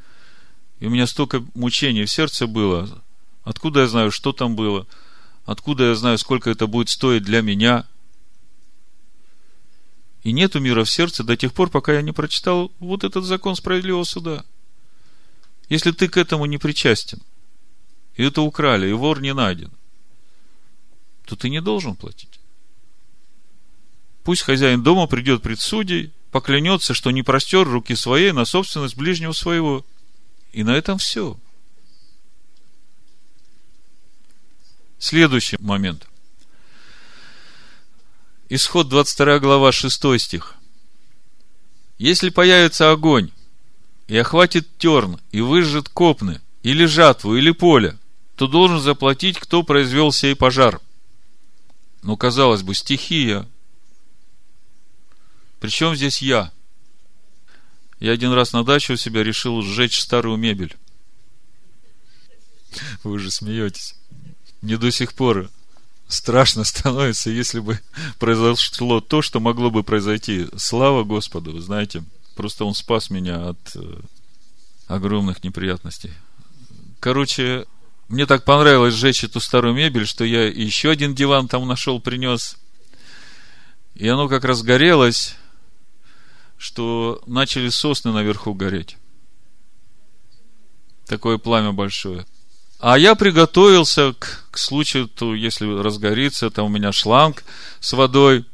и 0.80 0.86
у 0.88 0.90
меня 0.90 1.06
столько 1.06 1.46
мучений 1.54 2.06
в 2.06 2.12
сердце 2.12 2.48
было. 2.48 3.04
Откуда 3.44 3.82
я 3.82 3.88
знаю, 3.88 4.10
что 4.10 4.32
там 4.32 4.56
было? 4.56 4.88
Откуда 5.44 5.90
я 5.90 5.96
знаю, 5.96 6.18
сколько 6.18 6.50
это 6.50 6.66
будет 6.68 6.88
стоить 6.88 7.24
для 7.24 7.42
меня? 7.42 7.86
И 10.24 10.32
нету 10.32 10.62
мира 10.62 10.86
в 10.86 10.90
сердце 10.90 11.26
до 11.26 11.36
тех 11.36 11.54
пор, 11.54 11.70
пока 11.70 11.92
я 11.92 12.02
не 12.02 12.14
прочитал 12.14 12.72
вот 12.80 13.04
этот 13.04 13.26
закон 13.26 13.58
справедливого 13.58 14.06
суда. 14.06 14.46
Если 15.68 15.92
ты 15.92 16.08
к 16.08 16.16
этому 16.16 16.46
не 16.46 16.58
причастен, 16.58 17.20
и 18.16 18.24
это 18.24 18.44
украли, 18.44 18.88
и 18.88 18.94
вор 18.94 19.22
не 19.22 19.34
найден, 19.34 19.72
то 21.26 21.36
ты 21.36 21.50
не 21.50 21.60
должен 21.62 21.96
платить. 21.96 22.40
Пусть 24.24 24.44
хозяин 24.44 24.84
дома 24.84 25.08
придет 25.08 25.42
пред 25.42 25.60
судей, 25.60 26.14
поклянется, 26.32 26.94
что 26.94 27.12
не 27.12 27.24
простер 27.24 27.68
руки 27.68 27.96
своей 27.96 28.32
на 28.32 28.46
собственность 28.46 28.96
ближнего 28.96 29.34
своего. 29.34 29.86
И 30.52 30.64
на 30.64 30.72
этом 30.72 30.98
все. 30.98 31.38
Следующий 35.00 35.58
момент. 35.60 36.08
Исход 38.50 38.90
22 38.90 39.40
глава 39.40 39.72
6 39.72 40.20
стих. 40.20 40.56
Если 41.98 42.30
появится 42.30 42.92
огонь, 42.92 43.32
и 44.08 44.18
охватит 44.18 44.68
терн, 44.78 45.20
и 45.32 45.42
выжжет 45.42 45.88
копны, 45.88 46.42
или 46.64 46.86
жатву, 46.86 47.36
или 47.36 47.52
поле, 47.52 47.98
то 48.36 48.48
должен 48.48 48.80
заплатить, 48.80 49.40
кто 49.40 49.64
произвел 49.64 50.12
сей 50.12 50.36
пожар– 50.36 50.82
ну, 52.04 52.18
казалось 52.18 52.64
бы, 52.64 52.74
стихия. 52.74 53.48
Причем 55.62 55.96
здесь 55.96 56.24
я? 56.24 56.52
Я 58.00 58.14
один 58.14 58.34
раз 58.34 58.52
на 58.52 58.66
даче 58.66 58.94
у 58.94 58.98
себя 58.98 59.24
решил 59.24 59.62
сжечь 59.62 60.02
старую 60.02 60.38
мебель. 60.38 60.76
Вы 63.04 63.20
же 63.20 63.30
смеетесь. 63.30 63.96
Не 64.64 64.76
до 64.76 64.92
сих 64.92 65.14
пор 65.14 65.52
страшно 66.08 66.64
становится, 66.64 67.30
если 67.30 67.60
бы 67.60 67.80
произошло 68.18 69.02
то, 69.02 69.22
что 69.22 69.40
могло 69.40 69.70
бы 69.70 69.84
произойти. 69.84 70.48
Слава 70.58 71.04
Господу, 71.04 71.52
вы 71.52 71.62
знаете, 71.62 72.04
просто 72.36 72.66
Он 72.66 72.74
спас 72.74 73.12
меня 73.12 73.50
от 73.50 73.76
э, 73.76 74.00
огромных 74.88 75.44
неприятностей. 75.44 76.12
Короче, 77.00 77.68
мне 78.08 78.26
так 78.26 78.46
понравилось 78.46 78.96
сжечь 78.96 79.24
эту 79.24 79.40
старую 79.40 79.76
мебель, 79.76 80.08
что 80.08 80.24
я 80.24 80.48
еще 80.48 80.90
один 80.90 81.14
диван 81.14 81.48
там 81.48 81.68
нашел, 81.68 82.02
принес. 82.02 82.58
И 83.94 84.08
оно 84.08 84.28
как 84.28 84.44
раз 84.44 84.64
горелось, 84.64 85.36
что 86.62 87.24
начали 87.26 87.70
сосны 87.70 88.12
наверху 88.12 88.54
гореть. 88.54 88.98
Такое 91.08 91.40
пламя 91.40 91.72
большое. 91.72 92.24
А 92.80 93.00
я 93.00 93.16
приготовился 93.16 94.14
к, 94.14 94.46
к 94.52 94.60
случаю, 94.60 95.08
то 95.08 95.34
если 95.34 95.66
разгорится, 95.66 96.52
там 96.52 96.68
у 96.68 96.70
меня 96.70 96.92
шланг 96.92 97.44
с 97.80 97.94
водой. 97.94 98.46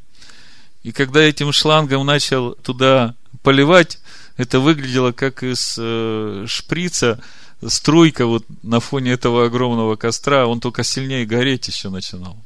И 0.83 0.93
когда 0.93 1.19
этим 1.19 1.51
шлангом 1.51 2.05
начал 2.05 2.53
туда 2.53 3.13
поливать, 3.43 3.99
это 4.37 4.61
выглядело 4.61 5.11
как 5.11 5.43
из 5.43 5.75
э, 5.77 6.45
шприца 6.47 7.21
струйка 7.65 8.25
вот 8.25 8.45
на 8.63 8.79
фоне 8.79 9.11
этого 9.11 9.47
огромного 9.47 9.97
костра, 9.97 10.47
он 10.47 10.61
только 10.61 10.85
сильнее 10.85 11.25
гореть 11.25 11.67
еще 11.67 11.89
начинал. 11.89 12.37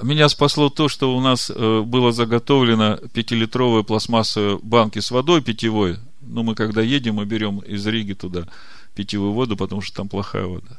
Меня 0.00 0.28
спасло 0.28 0.68
то, 0.68 0.88
что 0.88 1.16
у 1.16 1.20
нас 1.20 1.50
э, 1.50 1.80
было 1.80 2.12
заготовлено 2.12 2.96
пятилитровые 3.12 3.82
пластмассовые 3.82 4.58
банки 4.62 5.00
с 5.00 5.10
водой 5.10 5.42
питьевой. 5.42 5.96
Ну, 6.20 6.44
мы 6.44 6.54
когда 6.54 6.82
едем, 6.82 7.16
мы 7.16 7.24
берем 7.24 7.58
из 7.60 7.86
Риги 7.86 8.12
туда 8.12 8.46
питьевую 8.94 9.32
воду, 9.32 9.56
потому 9.56 9.80
что 9.80 9.96
там 9.96 10.08
плохая 10.08 10.46
вода. 10.46 10.78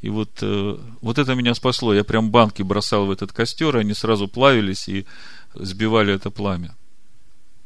И 0.00 0.08
вот, 0.08 0.30
э, 0.40 0.78
вот 1.02 1.18
это 1.18 1.34
меня 1.34 1.54
спасло. 1.54 1.92
Я 1.92 2.02
прям 2.02 2.30
банки 2.30 2.62
бросал 2.62 3.06
в 3.06 3.10
этот 3.10 3.32
костер, 3.32 3.76
и 3.76 3.80
они 3.80 3.92
сразу 3.92 4.26
плавились 4.26 4.88
и 4.88 5.06
сбивали 5.54 6.14
это 6.14 6.30
пламя. 6.30 6.74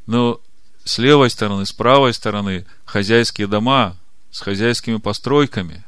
Но 0.06 0.40
с 0.84 0.98
левой 0.98 1.30
стороны, 1.30 1.66
с 1.66 1.72
правой 1.72 2.12
стороны 2.12 2.66
хозяйские 2.84 3.46
дома 3.46 3.96
с 4.34 4.40
хозяйскими 4.40 4.96
постройками. 4.96 5.84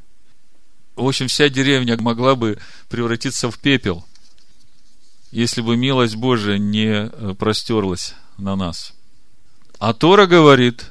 В 0.95 1.05
общем, 1.07 1.27
вся 1.27 1.49
деревня 1.49 1.97
могла 2.01 2.37
бы 2.37 2.59
превратиться 2.89 3.51
в 3.51 3.59
пепел, 3.59 4.07
если 5.31 5.61
бы 5.61 5.77
милость 5.77 6.17
Божия 6.17 6.59
не 6.59 6.87
э, 6.87 7.35
простерлась 7.35 8.15
на 8.39 8.57
нас. 8.57 8.95
А 9.79 9.93
Тора 9.93 10.27
говорит, 10.27 10.91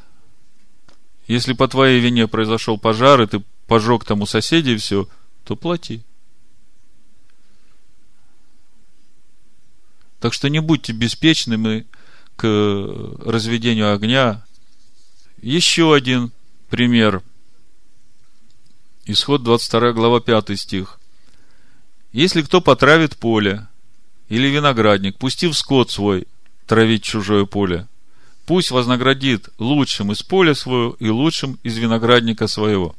если 1.28 1.54
по 1.54 1.68
твоей 1.68 2.00
вине 2.00 2.28
произошел 2.28 2.78
пожар, 2.78 3.22
и 3.22 3.28
ты 3.28 3.44
пожег 3.68 4.06
тому 4.06 4.26
соседей 4.26 4.76
все, 4.78 5.08
то 5.44 5.56
плати. 5.56 6.04
Так 10.20 10.34
что 10.34 10.50
не 10.50 10.60
будьте 10.60 10.92
беспечными 10.94 11.86
к 12.36 12.46
разведению 13.26 13.94
огня. 13.94 14.44
Еще 15.42 15.94
один 15.94 16.32
пример. 16.70 17.22
Исход 19.06 19.44
22 19.44 19.94
глава 19.94 20.20
5 20.20 20.60
стих. 20.60 21.00
Если 22.12 22.42
кто 22.42 22.62
потравит 22.62 23.18
поле 23.18 23.68
или 24.30 24.48
виноградник, 24.48 25.18
пустив 25.18 25.58
скот 25.58 25.92
свой 25.92 26.28
травить 26.66 27.04
чужое 27.04 27.46
поле, 27.46 27.88
пусть 28.46 28.72
вознаградит 28.72 29.50
лучшим 29.60 30.12
из 30.12 30.24
поля 30.24 30.56
своего 30.56 30.96
и 31.00 31.10
лучшим 31.10 31.60
из 31.64 31.78
виноградника 31.78 32.48
своего. 32.48 32.96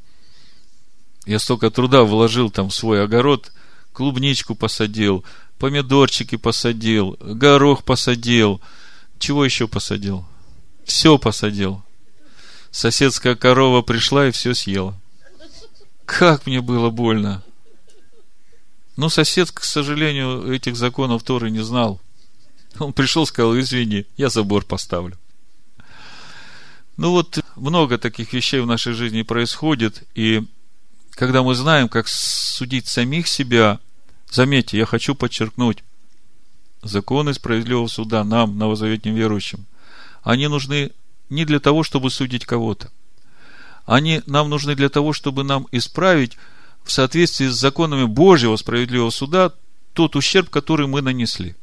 Я 1.25 1.39
столько 1.39 1.69
труда 1.69 2.03
вложил 2.03 2.49
там 2.49 2.69
в 2.69 2.75
свой 2.75 3.03
огород, 3.03 3.51
клубничку 3.91 4.55
посадил, 4.55 5.25
помидорчики 5.59 6.37
посадил, 6.37 7.17
горох 7.19 7.83
посадил. 7.83 8.61
Чего 9.19 9.43
еще 9.43 9.67
посадил? 9.67 10.25
Все 10.85 11.17
посадил. 11.17 11.83
Соседская 12.71 13.35
корова 13.35 13.81
пришла 13.81 14.27
и 14.27 14.31
все 14.31 14.53
съела. 14.53 14.95
Как 16.05 16.45
мне 16.45 16.61
было 16.61 16.89
больно. 16.89 17.43
Но 18.97 19.09
сосед, 19.09 19.51
к 19.51 19.63
сожалению, 19.63 20.51
этих 20.51 20.75
законов 20.75 21.23
Торы 21.23 21.51
не 21.51 21.63
знал. 21.63 22.01
Он 22.79 22.93
пришел, 22.93 23.25
сказал, 23.25 23.57
извини, 23.57 24.05
я 24.17 24.29
забор 24.29 24.65
поставлю. 24.65 25.17
Ну 26.97 27.11
вот, 27.11 27.39
много 27.55 27.99
таких 27.99 28.33
вещей 28.33 28.59
в 28.59 28.65
нашей 28.65 28.93
жизни 28.93 29.21
происходит, 29.21 30.03
и 30.15 30.43
когда 31.11 31.43
мы 31.43 31.53
знаем, 31.53 31.89
как 31.89 32.07
судить 32.07 32.87
самих 32.87 33.27
себя, 33.27 33.79
заметьте, 34.31 34.79
я 34.79 34.87
хочу 34.87 35.13
подчеркнуть, 35.13 35.83
законы 36.81 37.35
справедливого 37.35 37.87
суда 37.87 38.23
нам, 38.23 38.57
новозаветним 38.57 39.13
верующим, 39.13 39.67
они 40.23 40.47
нужны 40.47 40.91
не 41.29 41.45
для 41.45 41.59
того, 41.59 41.83
чтобы 41.83 42.09
судить 42.09 42.45
кого-то. 42.45 42.91
Они 43.85 44.23
нам 44.25 44.49
нужны 44.49 44.73
для 44.73 44.89
того, 44.89 45.13
чтобы 45.13 45.43
нам 45.43 45.67
исправить 45.71 46.35
в 46.87 46.91
соответствии 46.91 47.47
с 47.47 47.55
законами 47.55 48.05
Божьего 48.05 48.55
справедливого 48.55 49.09
суда 49.09 49.53
тот 49.93 50.15
ущерб, 50.15 50.49
который 50.49 50.87
мы 50.87 51.01
нанесли. 51.01 51.55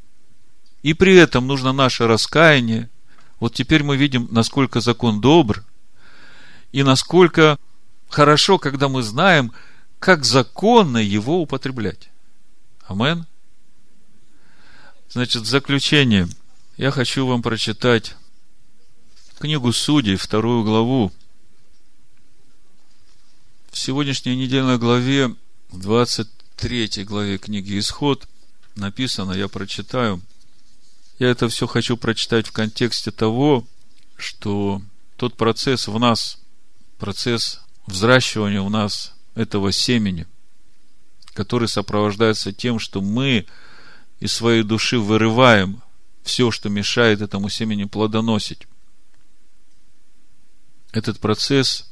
И 0.82 0.92
при 0.92 1.16
этом 1.16 1.46
нужно 1.46 1.72
наше 1.72 2.06
раскаяние. 2.06 2.90
Вот 3.40 3.54
теперь 3.54 3.82
мы 3.82 3.96
видим, 3.96 4.28
насколько 4.30 4.80
закон 4.80 5.20
добр, 5.20 5.64
и 6.72 6.82
насколько 6.82 7.58
хорошо, 8.08 8.58
когда 8.58 8.88
мы 8.88 9.02
знаем, 9.02 9.52
как 9.98 10.24
законно 10.24 10.98
его 10.98 11.40
употреблять. 11.40 12.10
Амен. 12.86 13.26
Значит, 15.08 15.42
в 15.42 15.46
заключение 15.46 16.28
я 16.76 16.90
хочу 16.90 17.26
вам 17.26 17.40
прочитать 17.42 18.16
книгу 19.38 19.72
Судей, 19.72 20.16
вторую 20.16 20.64
главу. 20.64 21.12
В 23.74 23.78
сегодняшней 23.80 24.36
недельной 24.36 24.78
главе, 24.78 25.34
в 25.68 25.80
23 25.80 27.02
главе 27.02 27.38
книги 27.38 27.76
Исход, 27.76 28.28
написано, 28.76 29.32
я 29.32 29.48
прочитаю. 29.48 30.22
Я 31.18 31.30
это 31.30 31.48
все 31.48 31.66
хочу 31.66 31.96
прочитать 31.96 32.46
в 32.46 32.52
контексте 32.52 33.10
того, 33.10 33.66
что 34.16 34.80
тот 35.16 35.36
процесс 35.36 35.88
в 35.88 35.98
нас, 35.98 36.38
процесс 36.98 37.62
взращивания 37.88 38.60
у 38.60 38.68
нас 38.68 39.12
этого 39.34 39.72
семени, 39.72 40.28
который 41.32 41.66
сопровождается 41.66 42.52
тем, 42.52 42.78
что 42.78 43.00
мы 43.00 43.44
из 44.20 44.32
своей 44.32 44.62
души 44.62 45.00
вырываем 45.00 45.82
все, 46.22 46.52
что 46.52 46.68
мешает 46.68 47.22
этому 47.22 47.48
семени 47.48 47.84
плодоносить. 47.86 48.68
Этот 50.92 51.18
процесс 51.18 51.90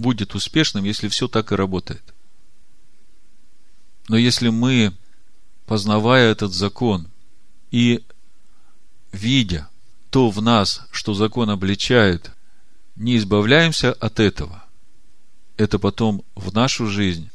будет 0.00 0.34
успешным, 0.34 0.84
если 0.84 1.08
все 1.08 1.28
так 1.28 1.52
и 1.52 1.56
работает. 1.56 2.02
Но 4.08 4.16
если 4.16 4.48
мы, 4.48 4.96
познавая 5.66 6.32
этот 6.32 6.52
закон 6.52 7.08
и 7.70 8.04
видя 9.12 9.68
то 10.10 10.28
в 10.30 10.42
нас, 10.42 10.82
что 10.90 11.14
закон 11.14 11.50
обличает, 11.50 12.32
не 12.96 13.16
избавляемся 13.16 13.92
от 13.92 14.18
этого– 14.18 14.64
это 15.60 15.78
потом 15.78 16.24
в 16.34 16.54
нашу 16.54 16.86
жизнь 16.86 17.28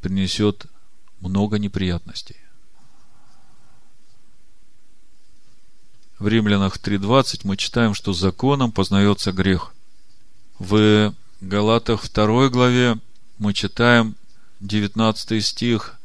принесет 0.00 0.66
много 1.18 1.58
неприятностей. 1.58 2.36
В 6.20 6.28
Римлянах 6.28 6.76
3.20 6.76 7.40
мы 7.42 7.56
читаем, 7.56 7.94
что 7.94 8.12
законом 8.12 8.70
познается 8.70 9.32
грех. 9.32 9.74
В 10.60 11.12
Галатах 11.42 12.08
2 12.08 12.50
главе 12.50 12.98
мы 13.38 13.52
читаем 13.52 14.14
19 14.60 15.44
стих. 15.44 15.96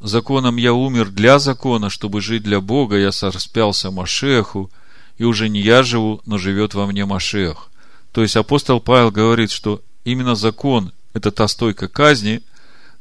Законом 0.00 0.56
я 0.56 0.72
умер 0.72 1.10
для 1.10 1.38
закона, 1.38 1.88
чтобы 1.88 2.20
жить 2.20 2.42
для 2.42 2.60
Бога, 2.60 2.96
я 2.96 3.12
сораспялся 3.12 3.92
Машеху, 3.92 4.72
и 5.18 5.24
уже 5.24 5.48
не 5.48 5.60
я 5.60 5.84
живу, 5.84 6.20
но 6.26 6.36
живет 6.36 6.74
во 6.74 6.88
мне 6.88 7.04
Машех. 7.04 7.70
То 8.10 8.22
есть 8.22 8.34
апостол 8.34 8.80
Павел 8.80 9.12
говорит, 9.12 9.52
что 9.52 9.80
именно 10.02 10.34
закон– 10.34 10.92
это 11.12 11.30
та 11.30 11.46
стойка 11.46 11.86
казни, 11.86 12.42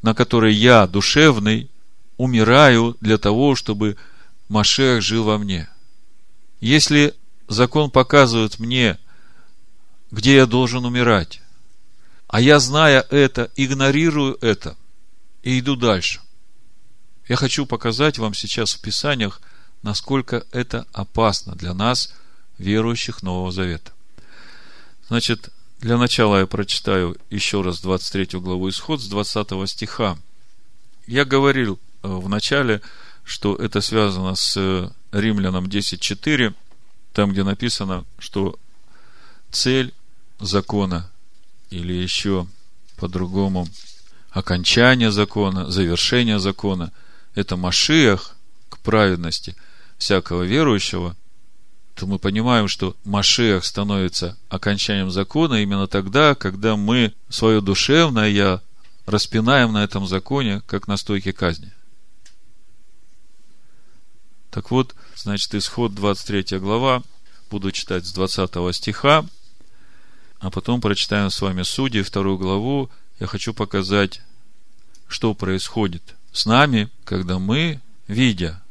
на 0.03 0.13
которой 0.13 0.53
я, 0.53 0.85
душевный, 0.85 1.67
умираю 2.17 2.95
для 3.01 3.17
того, 3.17 3.55
чтобы 3.55 3.97
Машех 4.49 5.01
жил 5.01 5.23
во 5.23 5.39
мне. 5.39 5.67
Если 6.61 7.15
закон 7.47 7.89
показывает 7.89 8.59
мне, 8.59 8.99
где 10.13 10.35
я 10.35 10.45
должен 10.45 10.85
умирать, 10.85 11.41
а 12.27 12.39
я, 12.39 12.59
зная 12.59 13.01
это, 13.09 13.49
игнорирую 13.55 14.37
это 14.41 14.77
и 15.41 15.59
иду 15.59 15.75
дальше. 15.75 16.21
Я 17.27 17.35
хочу 17.35 17.65
показать 17.65 18.19
вам 18.19 18.35
сейчас 18.35 18.73
в 18.73 18.81
Писаниях, 18.81 19.41
насколько 19.81 20.45
это 20.51 20.85
опасно 20.93 21.55
для 21.55 21.73
нас, 21.73 22.13
верующих 22.59 23.23
Нового 23.23 23.51
Завета. 23.51 23.91
Значит, 25.07 25.49
для 25.79 25.97
начала 25.97 26.41
я 26.41 26.45
прочитаю 26.45 27.17
еще 27.31 27.63
раз 27.63 27.81
23 27.81 28.39
главу 28.39 28.69
Исход 28.69 29.01
с 29.01 29.07
20 29.07 29.67
стиха. 29.67 30.19
Я 31.07 31.25
говорил 31.25 31.79
э, 32.03 32.07
в 32.07 32.29
начале, 32.29 32.81
что 33.23 33.55
это 33.55 33.81
связано 33.81 34.35
с 34.35 34.55
э, 34.57 34.89
Римлянам 35.11 35.65
10.4, 35.65 36.53
там, 37.13 37.31
где 37.31 37.43
написано, 37.43 38.05
что 38.19 38.59
цель 39.51 39.91
закона 40.45 41.09
или 41.69 41.93
еще 41.93 42.47
по-другому 42.97 43.67
окончание 44.31 45.11
закона, 45.11 45.69
завершение 45.69 46.39
закона– 46.39 46.91
это 47.35 47.55
Машиах 47.55 48.35
к 48.69 48.79
праведности 48.79 49.55
всякого 49.97 50.43
верующего– 50.43 51.15
то 51.95 52.07
мы 52.07 52.17
понимаем, 52.17 52.67
что 52.67 52.95
Машех 53.03 53.63
становится 53.65 54.37
окончанием 54.49 55.11
закона 55.11 55.61
именно 55.61 55.87
тогда, 55.87 56.33
когда 56.35 56.75
мы 56.75 57.13
свое 57.29 57.61
душевное 57.61 58.29
«я» 58.29 58.61
распинаем 59.05 59.73
на 59.73 59.83
этом 59.83 60.07
законе, 60.07 60.61
как 60.65 60.87
на 60.87 60.97
стойке 60.97 61.33
казни. 61.33 61.71
Так 64.49 64.71
вот, 64.71 64.95
значит, 65.15 65.53
исход 65.55 65.93
23 65.93 66.59
глава. 66.59 67.03
буду 67.51 67.71
читать 67.71 68.05
с 68.05 68.13
20 68.13 68.75
стиха, 68.75 69.25
а 70.43 70.49
потом 70.49 70.81
прочитаем 70.81 71.29
с 71.29 71.39
вами 71.39 71.63
Судьи, 71.63 72.01
вторую 72.01 72.37
главу. 72.37 72.89
Я 73.17 73.27
хочу 73.27 73.53
показать, 73.53 74.21
что 75.07 75.33
происходит 75.33 76.03
с 76.33 76.45
нами, 76.45 76.89
когда 77.05 77.39
мы, 77.39 77.79
видя 78.09 78.61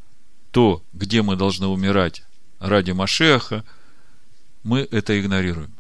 то, 0.51 0.83
где 0.93 1.23
мы 1.23 1.35
должны 1.35 1.67
умирать 1.67 2.25
ради 2.61 2.91
Машеха, 2.91 3.65
мы 4.63 4.87
это 4.91 5.19
игнорируем. 5.19 5.73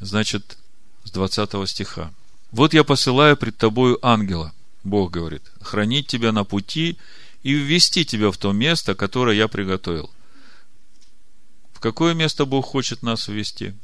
Значит, 0.00 0.56
с 1.04 1.10
20 1.10 1.68
стиха. 1.68 2.10
«Вот 2.50 2.72
я 2.72 2.84
посылаю 2.84 3.36
пред 3.36 3.58
тобою 3.58 3.98
ангела, 4.00 4.54
Бог 4.82 5.10
говорит, 5.10 5.42
хранить 5.60 6.06
тебя 6.06 6.32
на 6.32 6.44
пути 6.44 6.96
и 7.42 7.52
ввести 7.52 8.06
тебя 8.06 8.30
в 8.30 8.38
то 8.38 8.52
место, 8.52 8.94
которое 8.94 9.36
я 9.36 9.46
приготовил. 9.46 10.10
В 11.74 11.80
какое 11.80 12.14
место 12.14 12.46
Бог 12.46 12.64
хочет 12.64 13.02
нас 13.02 13.28
ввести? 13.28 13.74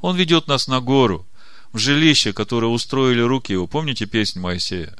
Он 0.00 0.16
ведет 0.16 0.46
нас 0.46 0.68
на 0.68 0.80
гору, 0.80 1.26
в 1.72 1.78
жилище, 1.78 2.32
которое 2.32 2.68
устроили 2.68 3.20
руки 3.20 3.52
его. 3.52 3.66
Помните 3.66 4.06
песню 4.06 4.42
Моисея? 4.42 4.96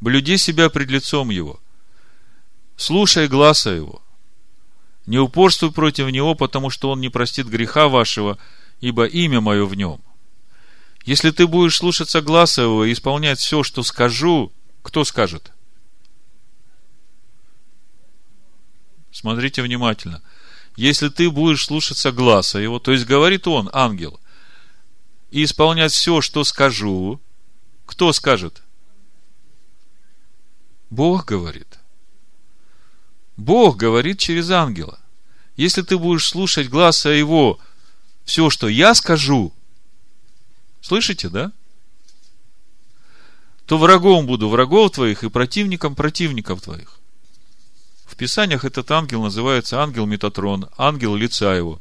Блюди 0.00 0.36
себя 0.36 0.68
пред 0.68 0.90
лицом 0.90 1.30
его. 1.30 1.60
Слушай 2.76 3.28
глаза 3.28 3.72
его. 3.72 4.02
Не 5.06 5.18
упорствуй 5.18 5.70
против 5.70 6.10
него, 6.10 6.34
потому 6.34 6.70
что 6.70 6.90
он 6.90 7.00
не 7.00 7.08
простит 7.08 7.46
греха 7.46 7.88
вашего, 7.88 8.38
ибо 8.80 9.04
имя 9.04 9.40
мое 9.40 9.64
в 9.64 9.74
нем. 9.74 10.00
Если 11.04 11.30
ты 11.30 11.46
будешь 11.46 11.76
слушаться 11.76 12.22
глаза 12.22 12.62
его 12.62 12.84
и 12.84 12.92
исполнять 12.92 13.38
все, 13.38 13.62
что 13.62 13.82
скажу, 13.82 14.52
кто 14.82 15.04
скажет? 15.04 15.52
Смотрите 19.12 19.62
внимательно. 19.62 20.22
Если 20.76 21.08
ты 21.08 21.30
будешь 21.30 21.66
слушаться 21.66 22.10
глаза 22.10 22.60
его, 22.60 22.78
то 22.78 22.92
есть 22.92 23.06
говорит 23.06 23.46
он, 23.46 23.70
ангел, 23.72 24.20
и 25.30 25.44
исполнять 25.44 25.92
все, 25.92 26.20
что 26.20 26.42
скажу, 26.44 27.20
кто 27.86 28.12
скажет? 28.12 28.62
Бог 30.90 31.26
говорит. 31.26 31.78
Бог 33.36 33.76
говорит 33.76 34.18
через 34.18 34.50
ангела. 34.50 34.98
Если 35.56 35.82
ты 35.82 35.98
будешь 35.98 36.26
слушать 36.26 36.68
глаза 36.68 37.12
его, 37.12 37.60
все, 38.24 38.50
что 38.50 38.68
я 38.68 38.94
скажу, 38.94 39.52
слышите, 40.80 41.28
да? 41.28 41.52
То 43.66 43.78
врагом 43.78 44.26
буду 44.26 44.48
врагов 44.48 44.92
твоих 44.92 45.24
и 45.24 45.30
противником 45.30 45.94
противников 45.94 46.62
твоих. 46.62 46.98
В 48.04 48.16
Писаниях 48.16 48.64
этот 48.64 48.90
ангел 48.90 49.22
называется 49.22 49.82
ангел 49.82 50.06
Метатрон, 50.06 50.68
ангел 50.76 51.14
лица 51.14 51.54
его. 51.54 51.80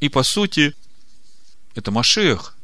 И 0.00 0.08
по 0.08 0.22
сути, 0.22 0.74
это 1.74 1.90
Машех. 1.90 2.56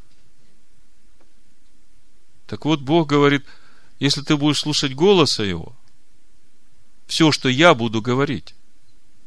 Так 2.46 2.64
вот, 2.64 2.80
Бог 2.80 3.08
говорит, 3.08 3.44
если 3.98 4.22
ты 4.22 4.36
будешь 4.36 4.60
слушать 4.60 4.94
голоса 4.94 5.44
его, 5.44 5.76
все, 7.06 7.30
что 7.30 7.48
я 7.48 7.74
буду 7.74 8.00
говорить, 8.00 8.54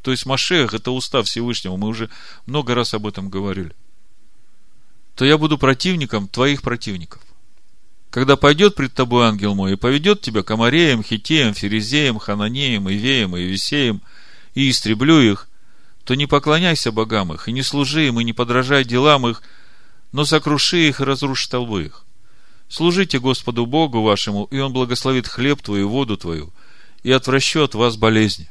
то 0.02 0.12
есть 0.12 0.26
Машех– 0.26 0.74
это 0.76 0.92
устав 0.92 1.28
Всевышнего, 1.28 1.78
мы 1.78 1.88
уже 1.88 2.10
много 2.48 2.74
раз 2.74 2.94
об 2.94 3.06
этом 3.06 3.30
говорили, 3.30 3.76
то 5.16 5.26
я 5.26 5.38
буду 5.38 5.58
противником 5.58 6.28
твоих 6.28 6.64
противников 6.64 7.22
когда 8.12 8.36
пойдет 8.36 8.76
пред 8.76 8.94
тобой 8.94 9.26
ангел 9.26 9.56
мой 9.56 9.74
и 9.74 9.78
поведет 9.78 10.20
тебя 10.20 10.44
к 10.44 10.52
Амареям, 10.52 11.02
Хитеям, 11.02 11.54
Ферезеям, 11.54 12.20
Хананеям, 12.20 12.92
Ивеям 12.92 13.38
и 13.38 14.70
истреблю 14.70 15.22
их, 15.22 15.48
то 16.04 16.16
не 16.16 16.28
поклоняйся 16.28 16.92
богам 16.92 17.32
их, 17.34 17.48
и 17.48 17.54
не 17.54 17.64
служи 17.64 18.08
им, 18.08 18.20
и 18.20 18.26
не 18.26 18.34
подражай 18.34 18.84
делам 18.84 19.28
их, 19.28 19.42
но 20.12 20.26
сокруши 20.26 20.90
их 20.90 21.00
и 21.00 21.06
разруши 21.06 21.50
толбы 21.50 21.86
их. 21.86 22.04
Служите 22.68 23.18
Господу 23.18 23.66
Богу 23.66 24.02
вашему, 24.02 24.44
и 24.46 24.60
Он 24.60 24.74
благословит 24.74 25.28
хлеб 25.28 25.62
твой 25.62 25.82
и 25.82 25.84
воду 25.84 26.18
твою, 26.18 26.52
и 27.04 27.12
отвращу 27.14 27.64
от 27.64 27.76
вас 27.76 27.96
болезни. 27.96 28.50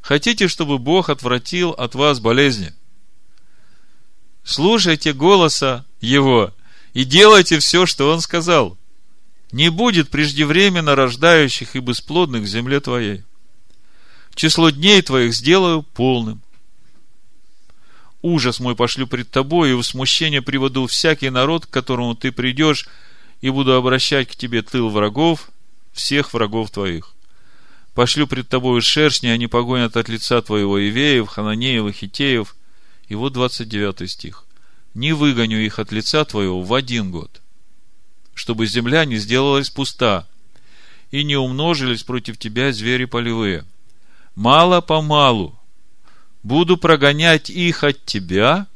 Хотите, 0.00 0.48
чтобы 0.48 0.78
Бог 0.78 1.10
отвратил 1.10 1.70
от 1.72 1.94
вас 1.94 2.20
болезни? 2.20 2.72
Слушайте 4.44 5.12
голоса 5.12 5.84
Его– 6.00 6.54
и 6.96 7.04
делайте 7.04 7.58
все, 7.58 7.84
что 7.84 8.10
он 8.10 8.22
сказал. 8.22 8.78
Не 9.52 9.68
будет 9.68 10.08
преждевременно 10.08 10.94
рождающих 10.94 11.76
и 11.76 11.80
бесплодных 11.80 12.44
в 12.44 12.46
земле 12.46 12.80
твоей. 12.80 13.22
Число 14.34 14.70
дней 14.70 15.02
твоих 15.02 15.34
сделаю 15.34 15.82
полным. 15.82 16.40
Ужас 18.22 18.60
мой 18.60 18.74
пошлю 18.74 19.06
пред 19.06 19.30
тобой, 19.30 19.72
и 19.72 19.74
в 19.74 19.82
смущение 19.82 20.40
приведу 20.40 20.86
всякий 20.86 21.28
народ, 21.28 21.66
к 21.66 21.70
которому 21.70 22.14
ты 22.14 22.32
придешь, 22.32 22.88
и 23.42 23.50
буду 23.50 23.74
обращать 23.74 24.28
к 24.28 24.34
тебе 24.34 24.62
тыл 24.62 24.88
врагов, 24.88 25.50
всех 25.92 26.32
врагов 26.32 26.70
твоих. 26.70 27.12
Пошлю 27.94 28.26
пред 28.26 28.48
тобою 28.48 28.80
шершни, 28.80 29.28
они 29.28 29.48
погонят 29.48 29.98
от 29.98 30.08
лица 30.08 30.40
твоего 30.40 30.80
Ивеев, 30.80 31.28
Хананеев 31.28 31.88
и 31.88 31.92
Хитеев. 31.92 32.56
И 33.08 33.14
вот 33.14 33.34
29 33.34 34.10
стих 34.10 34.45
не 34.96 35.12
выгоню 35.12 35.58
их 35.58 35.78
от 35.78 35.92
лица 35.92 36.24
твоего 36.24 36.62
в 36.62 36.72
один 36.72 37.10
год, 37.10 37.42
чтобы 38.34 38.66
земля 38.66 39.04
не 39.04 39.18
сделалась 39.18 39.68
пуста, 39.68 40.26
и 41.10 41.22
не 41.22 41.36
умножились 41.36 42.02
против 42.02 42.38
тебя 42.38 42.72
звери 42.72 43.04
полевые. 43.04 43.66
Мало-помалу 44.34 45.54
буду 46.42 46.78
прогонять 46.78 47.50
их 47.50 47.84
от 47.84 48.06
тебя, 48.06 48.66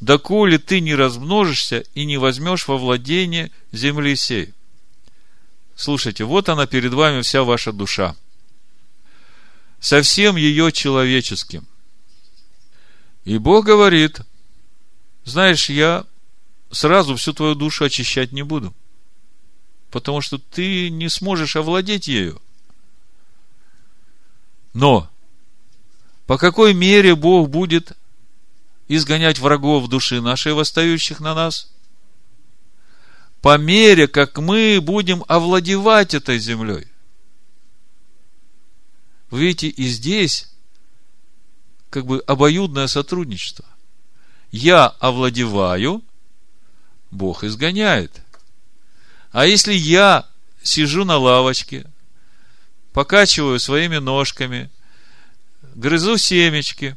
доколе 0.00 0.58
ты 0.58 0.80
не 0.80 0.96
размножишься 0.96 1.84
и 1.94 2.06
не 2.06 2.16
возьмешь 2.16 2.66
во 2.66 2.76
владение 2.76 3.52
земли 3.70 4.16
сей. 4.16 4.52
Слушайте, 5.76 6.24
вот 6.24 6.48
она 6.48 6.66
перед 6.66 6.92
вами 6.92 7.22
вся 7.22 7.44
ваша 7.44 7.72
душа. 7.72 8.16
Со 9.78 10.02
всем 10.02 10.34
ее 10.34 10.72
человеческим. 10.72 11.68
И 13.24 13.38
Бог 13.38 13.64
говорит– 13.64 14.22
знаешь, 15.24 15.70
я 15.70 16.04
сразу 16.70 17.16
всю 17.16 17.32
твою 17.32 17.54
душу 17.54 17.84
очищать 17.84 18.32
не 18.32 18.42
буду. 18.42 18.74
Потому 19.90 20.20
что 20.20 20.38
ты 20.38 20.90
не 20.90 21.08
сможешь 21.08 21.56
овладеть 21.56 22.08
ею. 22.08 22.40
Но 24.72 25.08
по 26.26 26.38
какой 26.38 26.72
мере 26.72 27.14
Бог 27.14 27.50
будет 27.50 27.92
изгонять 28.88 29.38
врагов 29.38 29.88
души 29.88 30.20
нашей, 30.20 30.54
восстающих 30.54 31.20
на 31.20 31.34
нас? 31.34 31.70
По 33.42 33.58
мере, 33.58 34.08
как 34.08 34.38
мы 34.38 34.80
будем 34.80 35.24
овладевать 35.28 36.14
этой 36.14 36.38
землей. 36.38 36.86
Видите, 39.30 39.68
и 39.68 39.84
здесь 39.88 40.48
как 41.90 42.06
бы 42.06 42.20
обоюдное 42.26 42.86
сотрудничество– 42.86 43.66
я 44.52 44.86
овладеваю, 44.86 46.04
Бог 47.10 47.42
изгоняет. 47.42 48.22
А 49.32 49.46
если 49.46 49.72
я 49.72 50.28
сижу 50.62 51.04
на 51.04 51.16
лавочке, 51.16 51.86
покачиваю 52.92 53.58
своими 53.58 53.96
ножками, 53.96 54.70
грызу 55.74 56.18
семечки 56.18 56.96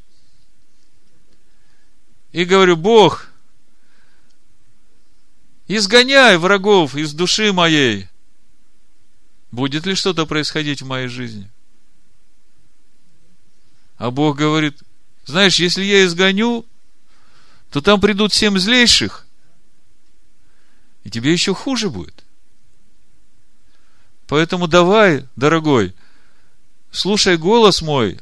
и 2.34 2.44
говорю, 2.44 2.76
Бог, 2.76 3.30
изгоняй 5.68 6.38
врагов 6.38 6.95
из 6.95 7.14
души 7.14 7.53
моей, 7.53 8.10
будет 9.52 9.86
ли 9.86 9.95
что-то 9.95 10.26
происходить 10.26 10.82
в 10.82 10.88
моей 10.88 11.07
жизни? 11.07 11.49
А 13.98 14.11
Бог 14.11 14.38
говорит, 14.38 14.84
знаешь, 15.26 15.57
если 15.57 15.86
я 15.86 16.03
изгоню, 16.03 16.65
то 17.76 17.81
там 17.81 17.99
придут 17.99 18.31
семь 18.31 18.57
злейших, 18.57 19.27
и 21.03 21.10
тебе 21.10 21.34
еще 21.34 21.53
хуже 21.53 21.89
будет. 21.89 22.23
Поэтому 24.27 24.69
давай, 24.69 25.27
дорогой, 25.35 25.93
слушай 26.89 27.35
голос 27.35 27.81
мой, 27.81 28.18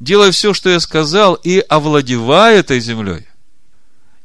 делай 0.00 0.32
все, 0.32 0.52
что 0.52 0.68
я 0.68 0.80
сказал, 0.80 1.34
и 1.34 1.60
овладевай 1.60 2.56
этой 2.56 2.80
землей. 2.80 3.28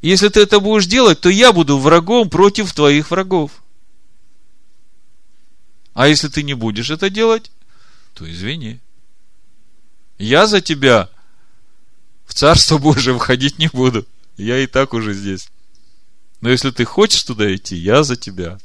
Если 0.02 0.28
ты 0.28 0.40
это 0.40 0.58
будешь 0.58 0.86
делать, 0.86 1.20
то 1.20 1.28
я 1.28 1.52
буду 1.52 1.78
врагом 1.78 2.28
против 2.28 2.72
твоих 2.72 3.12
врагов. 3.12 3.62
А 5.94 6.08
если 6.08 6.26
ты 6.26 6.42
не 6.42 6.54
будешь 6.54 6.90
это 6.90 7.10
делать, 7.10 7.52
то 8.12 8.28
извини. 8.28 8.80
Я 10.18 10.48
за 10.48 10.60
тебя 10.60 11.08
в 12.26 12.34
Царство 12.34 12.78
Божие 12.78 13.16
входить 13.16 13.60
не 13.60 13.68
буду. 13.68 14.04
Я 14.38 14.60
и 14.60 14.66
так 14.66 14.94
уже 14.94 15.12
здесь. 15.12 15.50
Но 16.40 16.48
если 16.48 16.70
ты 16.70 16.84
хочешь 16.84 17.24
туда 17.24 17.54
идти, 17.54 17.76
я 17.76 18.04
за 18.04 18.16
тебя. 18.16 18.58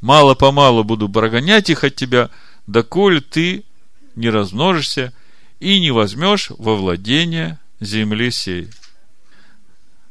Мало-помалу 0.00 0.82
буду 0.82 1.08
прогонять 1.08 1.70
их 1.70 1.84
от 1.84 1.94
тебя, 1.94 2.28
доколе 2.66 3.20
ты 3.20 3.64
не 4.16 4.28
размножишься 4.30 5.12
и 5.60 5.78
не 5.78 5.92
возьмешь 5.92 6.50
во 6.58 6.74
владение 6.74 7.60
земли 7.80 8.32
сей. 8.32 8.68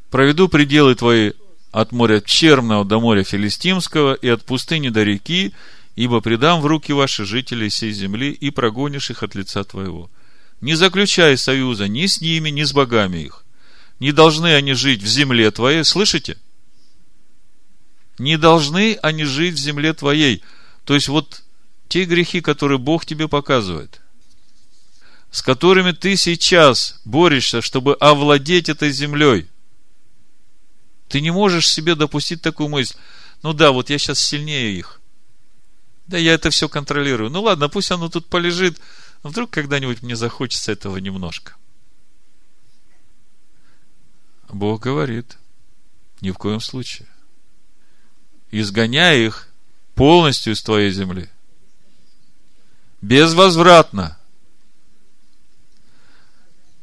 Проведу 0.10 0.48
пределы 0.48 0.96
твои 0.96 1.34
от 1.72 1.92
моря 1.92 2.22
Черного 2.22 2.86
до 2.86 3.02
моря 3.02 3.24
Филистимского 3.24 4.14
и 4.14 4.30
от 4.30 4.46
пустыни 4.46 4.88
до 4.88 5.04
реки, 5.04 5.54
ибо 5.98 6.22
предам 6.22 6.62
в 6.62 6.66
руки 6.66 6.94
ваши 6.94 7.26
жителей 7.26 7.70
сей 7.70 7.92
земли 7.92 8.32
и 8.32 8.50
прогонишь 8.50 9.10
их 9.10 9.24
от 9.24 9.36
лица 9.36 9.66
твоего. 9.66 10.10
Не 10.62 10.76
заключай 10.76 11.38
союза 11.38 11.90
ни 11.90 12.06
с 12.06 12.22
ними, 12.22 12.50
ни 12.50 12.64
с 12.64 12.72
богами 12.72 13.18
их. 13.18 13.41
Не 14.02 14.12
должны 14.12 14.54
они 14.54 14.74
жить 14.74 15.02
в 15.02 15.08
земле 15.08 15.50
твоей, 15.52 15.86
слышите? 15.86 16.38
Не 18.18 18.38
должны 18.38 19.00
они 19.02 19.24
жить 19.24 19.56
в 19.56 19.60
земле 19.60 19.94
твоей. 19.94 20.44
То 20.84 20.94
есть 20.96 21.08
вот 21.08 21.44
те 21.88 22.04
грехи, 22.04 22.42
которые 22.42 22.80
Бог 22.80 23.06
тебе 23.06 23.30
показывает, 23.30 24.02
с 25.32 25.42
которыми 25.42 25.94
ты 25.94 26.18
сейчас 26.18 27.00
борешься, 27.06 27.62
чтобы 27.62 27.96
овладеть 27.96 28.68
этой 28.68 28.92
землей– 28.92 29.48
ты 31.12 31.20
не 31.20 31.30
можешь 31.30 31.70
себе 31.70 31.96
допустить 31.96 32.42
такую 32.42 32.70
мысль. 32.70 32.96
Ну 33.44 33.52
да, 33.52 33.74
вот 33.74 33.90
я 33.90 33.98
сейчас 33.98 34.18
сильнее 34.18 34.78
их. 34.78 35.02
Да 36.08 36.18
я 36.18 36.34
это 36.34 36.50
все 36.52 36.70
контролирую. 36.70 37.30
Ну 37.30 37.42
ладно, 37.42 37.68
пусть 37.68 37.92
оно 37.92 38.08
тут 38.08 38.28
полежит. 38.28 38.80
Вдруг 39.22 39.52
когда-нибудь 39.52 40.02
мне 40.04 40.16
захочется 40.16 40.72
этого 40.72 40.98
немножко. 40.98 41.56
Бог 44.54 44.82
говорит, 44.82 45.38
ни 46.20 46.32
в 46.32 46.38
коем 46.38 46.60
случае. 46.60 47.08
Изгоняй 48.52 49.26
их 49.26 49.48
полностью 49.96 50.54
из 50.54 50.62
твоей 50.62 50.92
земли. 50.92 51.30
Безвозвратно. 53.02 54.18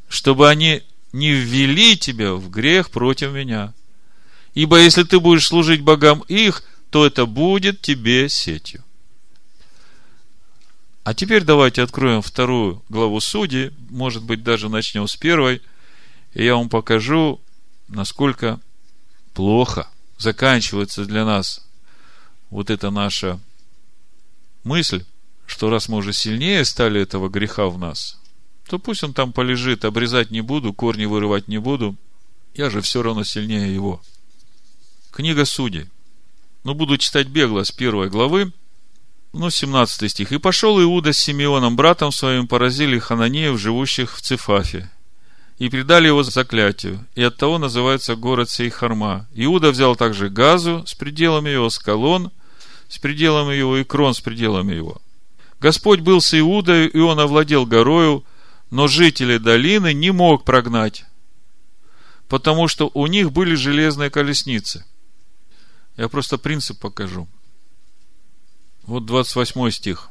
Чтобы 0.09 0.49
они 0.49 0.83
не 1.13 1.33
ввели 1.33 1.97
тебя 1.97 2.33
в 2.35 2.51
грех 2.51 2.91
против 2.91 3.33
меня. 3.33 3.75
Ибо 4.55 4.79
если 4.79 5.03
ты 5.05 5.21
будешь 5.21 5.47
служить 5.47 5.83
богам 5.83 6.21
их, 6.29 6.65
то 6.91 7.07
это 7.07 7.27
будет 7.27 7.83
тебе 7.83 8.29
сетью. 8.29 8.83
А 11.05 11.15
теперь 11.15 11.45
давайте 11.45 11.83
откроем 11.83 12.23
вторую 12.23 12.83
главу 12.89 13.21
Судей, 13.21 13.73
может 13.89 14.23
быть, 14.25 14.43
даже 14.43 14.69
начнем 14.69 15.07
с 15.07 15.17
первой, 15.17 15.63
и 16.35 16.45
я 16.45 16.57
вам 16.57 16.69
покажу, 16.69 17.41
насколько 17.89 18.61
плохо 19.35 19.89
заканчивается 20.19 21.05
для 21.05 21.25
нас 21.25 21.67
вот 22.51 22.71
эта 22.71 22.91
наша 22.91 23.41
мысль, 24.65 25.05
что 25.47 25.71
раз 25.71 25.89
мы 25.89 25.99
уже 25.99 26.13
сильнее 26.13 26.65
стали 26.65 27.01
этого 27.01 27.29
греха 27.29 27.67
в 27.67 27.79
нас, 27.79 28.19
то 28.69 28.79
пусть 28.79 29.03
он 29.03 29.13
там 29.15 29.33
полежит, 29.33 29.85
обрезать 29.85 30.31
не 30.31 30.41
буду, 30.41 30.73
корни 30.73 31.07
вырывать 31.07 31.49
не 31.49 31.59
буду, 31.59 31.97
я 32.55 32.71
же 32.71 32.81
все 32.81 33.03
равно 33.03 33.25
сильнее 33.25 33.75
его– 33.75 34.01
Книга 35.19 35.45
Судей. 35.45 35.89
Ну, 36.63 36.75
буду 36.75 36.97
читать 36.97 37.27
бегло 37.27 37.65
с 37.65 37.73
первой 37.73 38.09
главы, 38.09 38.53
ну, 39.33 39.51
17 39.51 40.09
стих. 40.09 40.31
«И 40.31 40.39
пошел 40.39 40.81
Иуда 40.81 41.13
с 41.13 41.19
Симеоном, 41.19 41.75
братом 41.75 42.13
своим, 42.13 42.47
поразили 42.47 43.01
хананеев, 43.01 43.59
живущих 43.59 44.17
в 44.17 44.21
Цифафе, 44.23 44.89
и 45.59 45.69
предали 45.69 46.07
его 46.07 46.23
заклятию, 46.23 47.07
и 47.15 47.23
от 47.23 47.37
того 47.37 47.59
называется 47.59 48.17
город 48.17 48.51
сей 48.51 48.71
Харма. 48.71 49.29
Иуда 49.35 49.71
взял 49.71 49.97
также 49.97 50.29
Газу 50.29 50.85
с 50.87 50.95
пределами 50.95 51.51
его, 51.51 51.69
Скалон 51.71 52.31
с 52.89 52.99
пределами 52.99 53.55
его 53.55 53.77
и 53.77 53.85
Крон 53.85 54.15
с 54.15 54.21
пределами 54.21 54.75
его. 54.75 55.01
Господь 55.61 56.01
был 56.01 56.21
с 56.21 56.39
Иудой, 56.39 56.87
и 56.87 56.99
он 56.99 57.19
овладел 57.19 57.67
горою, 57.67 58.25
но 58.71 58.87
жители 58.87 59.39
долины 59.39 59.93
не 59.93 60.11
мог 60.13 60.45
прогнать, 60.45 61.05
потому 62.29 62.69
что 62.69 62.91
у 62.95 63.07
них 63.07 63.33
были 63.33 63.55
железные 63.55 64.11
колесницы– 64.11 64.85
я 65.99 66.09
просто 66.09 66.39
принцип 66.39 66.79
покажу. 66.79 67.29
Вот 68.85 69.05
28 69.05 69.71
стих. 69.71 70.11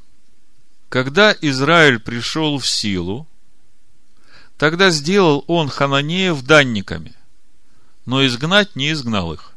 Когда 0.89 1.33
Израиль 1.39 1.99
пришел 1.99 2.59
в 2.59 2.67
силу, 2.67 3.25
тогда 4.57 4.89
сделал 4.89 5.43
он 5.47 5.69
Хананеев 5.69 6.41
данниками, 6.41 7.13
но 8.05 8.25
изгнать 8.25 8.75
не 8.75 8.91
изгнал 8.91 9.33
их. 9.33 9.53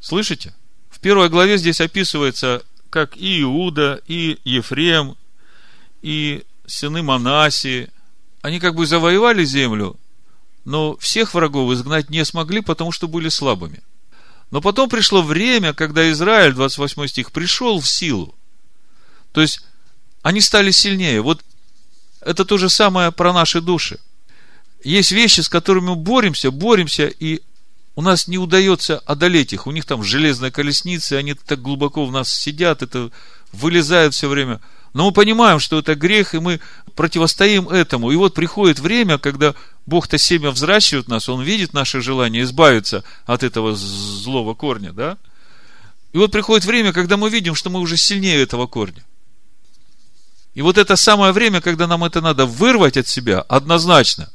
Слышите? 0.00 0.54
В 0.90 1.00
первой 1.00 1.28
главе 1.28 1.58
здесь 1.58 1.80
описывается, 1.80 2.62
как 2.90 3.16
и 3.16 3.42
Иуда, 3.42 4.00
и 4.06 4.38
Ефрем, 4.44 5.16
и 6.02 6.44
сыны 6.66 7.02
Манаси, 7.02 7.90
они 8.42 8.60
как 8.60 8.74
бы 8.74 8.86
завоевали 8.86 9.44
землю, 9.44 9.96
но 10.64 10.96
всех 10.96 11.34
врагов 11.34 11.72
изгнать 11.72 12.10
не 12.10 12.24
смогли, 12.24 12.60
потому 12.60 12.92
что 12.92 13.08
были 13.08 13.28
слабыми. 13.28 13.82
Но 14.50 14.60
потом 14.60 14.88
пришло 14.88 15.22
время, 15.22 15.74
когда 15.74 16.10
Израиль, 16.10 16.54
28 16.54 17.06
стих, 17.06 17.32
пришел 17.32 17.80
в 17.80 17.88
силу. 17.88 18.34
То 19.32 19.40
есть, 19.40 19.60
они 20.22 20.40
стали 20.40 20.70
сильнее. 20.70 21.20
Вот 21.20 21.44
это 22.20 22.44
то 22.44 22.56
же 22.56 22.68
самое 22.68 23.12
про 23.12 23.32
наши 23.32 23.60
души. 23.60 23.98
Есть 24.84 25.12
вещи, 25.12 25.40
с 25.40 25.48
которыми 25.48 25.86
мы 25.86 25.96
боремся, 25.96 26.50
боремся, 26.50 27.06
и 27.06 27.42
у 27.94 28.02
нас 28.02 28.28
не 28.28 28.38
удается 28.38 28.98
одолеть 28.98 29.52
их. 29.52 29.66
У 29.66 29.72
них 29.72 29.84
там 29.84 30.04
железная 30.04 30.50
колесница, 30.50 31.18
они 31.18 31.34
так 31.34 31.60
глубоко 31.60 32.04
в 32.04 32.12
нас 32.12 32.32
сидят, 32.32 32.82
это 32.82 33.10
вылезает 33.52 34.14
все 34.14 34.28
время– 34.28 34.60
но 34.94 35.06
мы 35.06 35.12
понимаем, 35.12 35.60
что 35.60 35.78
это 35.78 35.94
грех, 35.94 36.34
и 36.34 36.38
мы 36.38 36.60
противостоим 36.94 37.68
этому. 37.68 38.10
И 38.10 38.16
вот 38.16 38.34
приходит 38.34 38.78
время, 38.78 39.18
когда 39.18 39.54
Бог-то 39.86 40.18
семя 40.18 40.50
взращивает 40.50 41.08
нас, 41.08 41.28
Он 41.28 41.42
видит 41.42 41.72
наше 41.72 42.00
желание 42.00 42.42
избавиться 42.42 43.04
от 43.26 43.42
этого 43.42 43.76
злого 43.76 44.54
корня, 44.54 44.92
да? 44.92 45.18
И 46.12 46.18
вот 46.18 46.32
приходит 46.32 46.64
время, 46.64 46.92
когда 46.92 47.16
мы 47.16 47.28
видим, 47.28 47.54
что 47.54 47.70
мы 47.70 47.80
уже 47.80 47.96
сильнее 47.96 48.42
этого 48.42 48.66
корня. 48.66 49.04
И 50.54 50.62
вот 50.62 50.78
это 50.78 50.96
самое 50.96 51.32
время, 51.32 51.60
когда 51.60 51.86
нам 51.86 52.02
это 52.02 52.20
надо 52.20 52.46
вырвать 52.46 52.96
от 52.96 53.06
себя, 53.06 53.40
однозначно. 53.42 54.30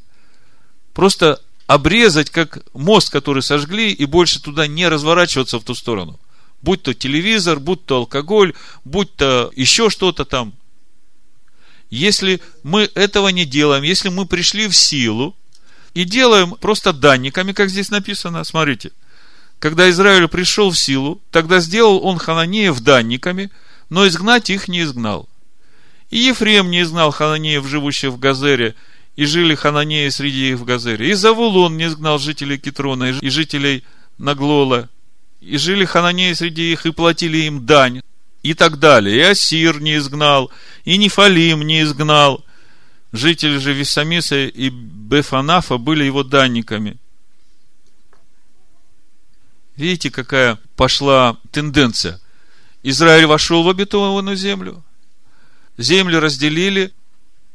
Просто 0.93 1.41
обрезать, 1.67 2.29
как 2.29 2.59
мост, 2.73 3.09
который 3.09 3.41
сожгли, 3.41 3.91
и 3.91 4.05
больше 4.05 4.41
туда 4.41 4.67
не 4.67 4.87
разворачиваться 4.87 5.59
в 5.59 5.63
ту 5.63 5.75
сторону– 5.75 6.19
Будь 6.63 6.81
то 6.81 6.93
телевизор, 6.93 7.59
будь 7.59 7.85
то 7.85 7.97
алкоголь, 7.97 8.53
будь 8.85 9.13
то 9.17 9.51
еще 9.53 9.89
что-то 9.89 10.23
там. 10.23 10.53
Если 11.89 12.41
мы 12.63 12.89
этого 12.95 13.27
не 13.27 13.43
делаем, 13.43 13.83
если 13.83 14.07
мы 14.07 14.25
пришли 14.25 14.69
в 14.69 14.75
силу 14.75 15.35
и 15.93 16.05
делаем 16.05 16.51
просто 16.51 16.93
данниками, 16.93 17.51
как 17.51 17.69
здесь 17.69 17.89
написано, 17.89 18.45
смотрите, 18.45 18.93
когда 19.59 19.89
Израиль 19.89 20.29
пришел 20.29 20.71
в 20.71 20.79
силу, 20.79 21.21
тогда 21.31 21.59
сделал 21.59 22.03
он 22.05 22.17
Хананеев 22.17 22.79
данниками, 22.79 23.51
но 23.89 24.07
изгнать 24.07 24.49
их 24.49 24.69
не 24.69 24.83
изгнал. 24.83 25.27
И 26.11 26.17
Ефрем 26.17 26.71
не 26.71 26.83
изгнал 26.83 27.11
Хананеев, 27.11 27.67
живущих 27.67 28.11
в 28.11 28.19
Газере, 28.19 28.73
и 29.15 29.25
жили 29.25 29.55
Хананеи 29.55 30.09
среди 30.09 30.51
их 30.51 30.59
в 30.59 30.65
Газере. 30.65 31.09
И 31.09 31.13
Завулон 31.13 31.77
не 31.77 31.85
изгнал 31.85 32.19
жителей 32.19 32.57
Китрона 32.57 33.11
и 33.11 33.29
жителей 33.29 33.83
Наглола, 34.17 34.89
и 35.41 35.57
жили 35.57 35.85
хананеи 35.85 36.33
среди 36.33 36.71
их, 36.71 36.85
и 36.85 36.91
платили 36.91 37.37
им 37.39 37.65
дань, 37.65 38.01
и 38.43 38.53
так 38.53 38.79
далее. 38.79 39.17
И 39.17 39.21
Асир 39.21 39.81
не 39.81 39.97
изгнал, 39.97 40.51
и 40.85 40.97
Нефалим 40.97 41.63
не 41.63 41.81
изгнал. 41.81 42.43
Жители 43.11 43.57
же 43.57 43.73
Висамиса 43.73 44.45
и 44.45 44.69
Бефанафа 44.69 45.77
были 45.77 46.03
его 46.03 46.23
данниками. 46.23 46.97
Видите, 49.75 50.09
какая 50.09 50.59
пошла 50.75 51.37
тенденция. 51.51 52.19
Израиль 52.83 53.25
вошел 53.25 53.63
в 53.63 53.69
обетованную 53.69 54.35
землю. 54.35 54.83
Землю 55.77 56.19
разделили. 56.19 56.91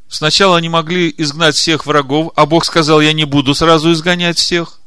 Сначала 0.09 0.57
они 0.57 0.69
могли 0.69 1.15
изгнать 1.19 1.55
всех 1.55 1.85
врагов, 1.85 2.33
а 2.35 2.47
Бог 2.47 2.65
сказал, 2.65 3.01
я 3.01 3.13
не 3.13 3.25
буду 3.25 3.55
сразу 3.55 3.93
изгонять 3.93 4.39
всех. 4.39 4.81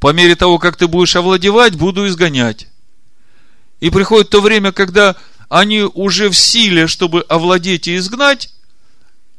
По 0.00 0.12
мере 0.12 0.34
того, 0.34 0.58
как 0.58 0.76
ты 0.76 0.86
будешь 0.86 1.16
овладевать, 1.16 1.76
буду 1.76 2.06
изгонять. 2.06 2.68
И 3.80 3.90
приходит 3.90 4.30
то 4.30 4.40
время, 4.40 4.72
когда 4.72 5.14
они 5.48 5.82
уже 5.82 6.30
в 6.30 6.34
силе, 6.34 6.86
чтобы 6.86 7.22
овладеть 7.22 7.86
и 7.86 7.96
изгнать, 7.96 8.52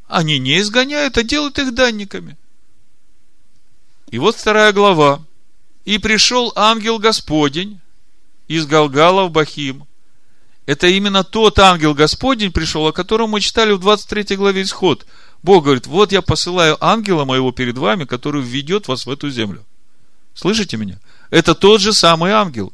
они 0.07 0.37
не 0.37 0.59
изгоняют, 0.59 1.17
а 1.17 1.23
делают 1.23 1.59
их 1.59 1.73
данниками. 1.73 2.37
И 4.11 4.17
вот 4.17 4.35
вторая 4.35 4.71
глава. 4.71 5.21
И 5.85 5.97
пришел 5.97 6.51
ангел 6.55 6.99
Господень 6.99 7.79
из 8.47 8.65
Галгала 8.65 9.25
в 9.25 9.31
Бахим. 9.31 9.85
Это 10.69 10.85
именно 10.85 11.23
тот 11.23 11.57
ангел 11.57 11.95
Господень 11.95 12.51
пришел, 12.51 12.85
о 12.85 12.93
котором 12.93 13.31
мы 13.31 13.41
читали 13.41 13.71
в 13.71 13.79
23 13.79 14.35
главе 14.35 14.61
Исход. 14.61 15.03
Бог 15.41 15.63
говорит, 15.63 15.87
вот 15.87 16.11
я 16.11 16.21
посылаю 16.21 16.77
ангела 16.79 17.25
моего 17.25 17.51
перед 17.51 17.75
вами, 17.75 18.05
который 18.05 18.43
введет 18.43 18.87
вас 18.87 19.07
в 19.07 19.09
эту 19.09 19.31
землю. 19.31 19.65
Слышите 20.35 20.77
меня? 20.77 20.99
Это 21.31 21.55
тот 21.55 21.81
же 21.81 21.91
самый 21.91 22.33
ангел. 22.33 22.71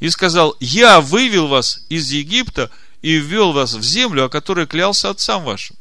И 0.00 0.10
сказал, 0.10 0.56
я 0.58 1.00
вывел 1.00 1.46
вас 1.46 1.84
из 1.88 2.10
Египта 2.10 2.72
и 3.00 3.14
ввел 3.14 3.52
вас 3.52 3.74
в 3.74 3.82
землю, 3.84 4.24
о 4.24 4.28
которой 4.28 4.66
клялся 4.66 5.10
отцам 5.10 5.44
вашим. 5.44 5.76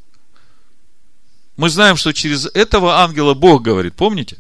мы 1.58 1.70
знаем, 1.70 1.96
что 1.96 2.14
через 2.14 2.46
этого 2.54 3.00
ангела 3.00 3.34
Бог 3.34 3.64
говорит, 3.64 3.96
помните? 3.96 4.38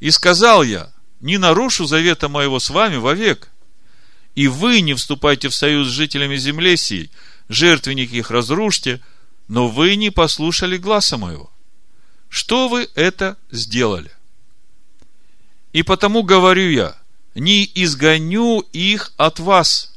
И 0.00 0.10
сказал 0.10 0.62
я, 0.62 0.92
не 1.24 1.38
нарушу 1.38 1.86
завета 1.86 2.28
моего 2.28 2.60
с 2.60 2.68
вами 2.68 2.96
вовек, 2.96 3.48
и 4.34 4.46
вы 4.46 4.82
не 4.82 4.92
вступайте 4.92 5.48
в 5.48 5.54
союз 5.54 5.88
с 5.88 5.90
жителями 5.90 6.36
земли 6.36 6.76
сей, 6.76 7.10
жертвенники 7.48 8.16
их 8.16 8.30
разрушьте, 8.30 9.00
но 9.48 9.68
вы 9.68 9.96
не 9.96 10.10
послушали 10.10 10.76
гласа 10.76 11.16
моего. 11.16 11.50
Что 12.28 12.68
вы 12.68 12.90
это 12.94 13.38
сделали? 13.50 14.10
И 15.72 15.82
потому 15.82 16.24
говорю 16.24 16.68
я, 16.68 16.94
не 17.34 17.64
изгоню 17.74 18.60
их 18.74 19.14
от 19.16 19.38
вас. 19.40 19.94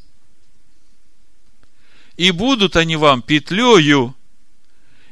И 2.15 2.31
будут 2.31 2.77
они 2.77 2.95
вам 2.95 3.21
петлею, 3.21 4.15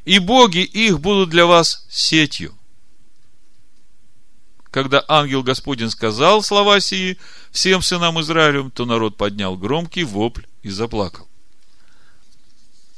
и 0.06 0.20
боги 0.20 0.60
их 0.60 1.02
будут 1.02 1.30
для 1.30 1.46
вас 1.46 1.86
сетью. 1.90 2.58
Когда 4.76 5.06
ангел 5.08 5.42
Господень 5.42 5.90
сказал 5.90 6.44
слова 6.44 6.82
сии 6.82 7.18
всем 7.50 7.82
сынам 7.82 8.20
Израилю, 8.20 8.70
то 8.72 8.84
народ 8.84 9.16
поднял 9.16 9.56
громкий 9.56 10.04
вопль 10.04 10.44
и 10.64 10.70
заплакал. 10.70 11.30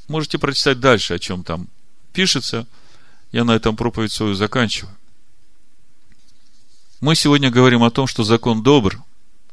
Можете 0.07 0.39
прочитать 0.39 0.79
дальше, 0.79 1.13
о 1.13 1.19
чем 1.19 1.43
там 1.43 1.67
пишется. 2.13 2.65
Я 3.31 3.43
на 3.43 3.51
этом 3.51 3.75
проповедь 3.75 4.11
свою 4.11 4.33
заканчиваю. 4.33 4.91
Мы 6.99 7.13
сегодня 7.13 7.51
говорим 7.51 7.83
о 7.83 7.91
том, 7.91 8.07
что 8.07 8.23
закон 8.23 8.63
добр, 8.63 9.03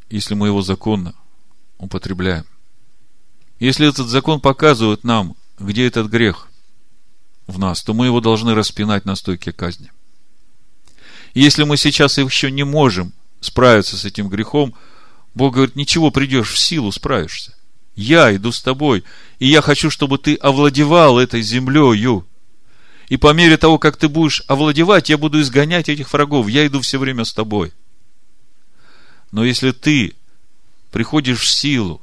если 0.09 0.33
мы 0.33 0.47
его 0.47 0.63
законно 0.63 1.15
употребляем. 1.77 2.47
Если 3.59 3.87
этот 3.87 4.09
закон 4.09 4.41
показывает 4.41 5.05
нам, 5.05 5.37
где 5.59 5.87
этот 5.87 6.07
грех 6.07 6.49
в 7.47 7.59
нас, 7.59 7.83
то 7.83 7.93
мы 7.93 8.07
его 8.07 8.23
должны 8.23 8.55
распинать 8.55 9.05
на 9.05 9.15
стойке 9.15 9.53
казни. 9.53 9.91
Если 11.35 11.65
мы 11.65 11.77
сейчас 11.77 12.19
еще 12.19 12.51
не 12.51 12.65
можем 12.65 13.12
справиться 13.40 13.97
с 13.97 14.05
этим 14.05 14.28
грехом, 14.28 14.74
Бог 15.35 15.55
говорит, 15.55 15.74
ничего, 15.74 16.12
придешь 16.12 16.52
в 16.52 16.59
силу, 16.59 16.93
справишься. 16.93 17.55
Я 17.97 18.35
иду 18.35 18.52
с 18.52 18.62
тобой, 18.62 19.05
и 19.40 19.47
я 19.48 19.61
хочу, 19.61 19.90
чтобы 19.90 20.19
ты 20.19 20.36
овладевал 20.36 21.19
этой 21.19 21.43
землею. 21.43 22.27
И 23.09 23.16
по 23.16 23.32
мере 23.32 23.56
того, 23.56 23.78
как 23.78 23.97
ты 23.97 24.09
будешь 24.09 24.43
овладевать, 24.47 25.11
я 25.11 25.19
буду 25.19 25.40
изгонять 25.40 25.89
этих 25.89 26.12
врагов. 26.12 26.48
Я 26.48 26.66
иду 26.66 26.81
все 26.81 26.98
время 26.98 27.24
с 27.24 27.32
тобой. 27.32 27.73
Но 29.32 29.44
если 29.44 29.73
ты 29.73 30.15
приходишь 30.93 31.40
в 31.40 31.48
силу 31.48 32.01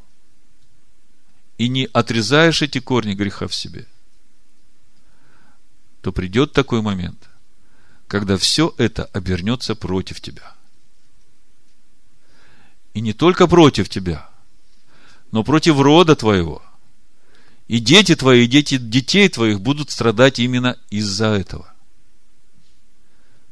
и 1.57 1.69
не 1.69 1.87
отрезаешь 1.93 2.61
эти 2.61 2.79
корни 2.79 3.13
греха 3.13 3.47
в 3.47 3.55
себе, 3.55 3.87
то 6.01 6.11
придет 6.11 6.51
такой 6.51 6.81
момент, 6.81 7.30
когда 8.11 8.35
все 8.35 8.75
это 8.77 9.05
обернется 9.13 9.73
против 9.73 10.19
тебя. 10.19 10.53
И 12.93 12.99
не 12.99 13.13
только 13.13 13.47
против 13.47 13.87
тебя, 13.87 14.29
но 15.31 15.45
против 15.45 15.79
рода 15.79 16.17
твоего. 16.17 16.61
И 17.69 17.79
дети 17.79 18.17
твои, 18.17 18.43
и 18.43 18.47
дети 18.47 18.77
детей 18.77 19.29
твоих 19.29 19.61
будут 19.61 19.91
страдать 19.91 20.39
именно 20.39 20.77
из-за 20.89 21.27
этого. 21.27 21.73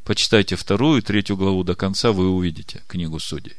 Почитайте 0.04 0.58
вторую 0.58 1.00
и 1.00 1.06
третью 1.06 1.38
главу 1.38 1.64
до 1.64 1.76
конца, 1.76 2.12
вы 2.12 2.30
увидите 2.30 2.84
книгу 2.90 3.18
судей. 3.18 3.56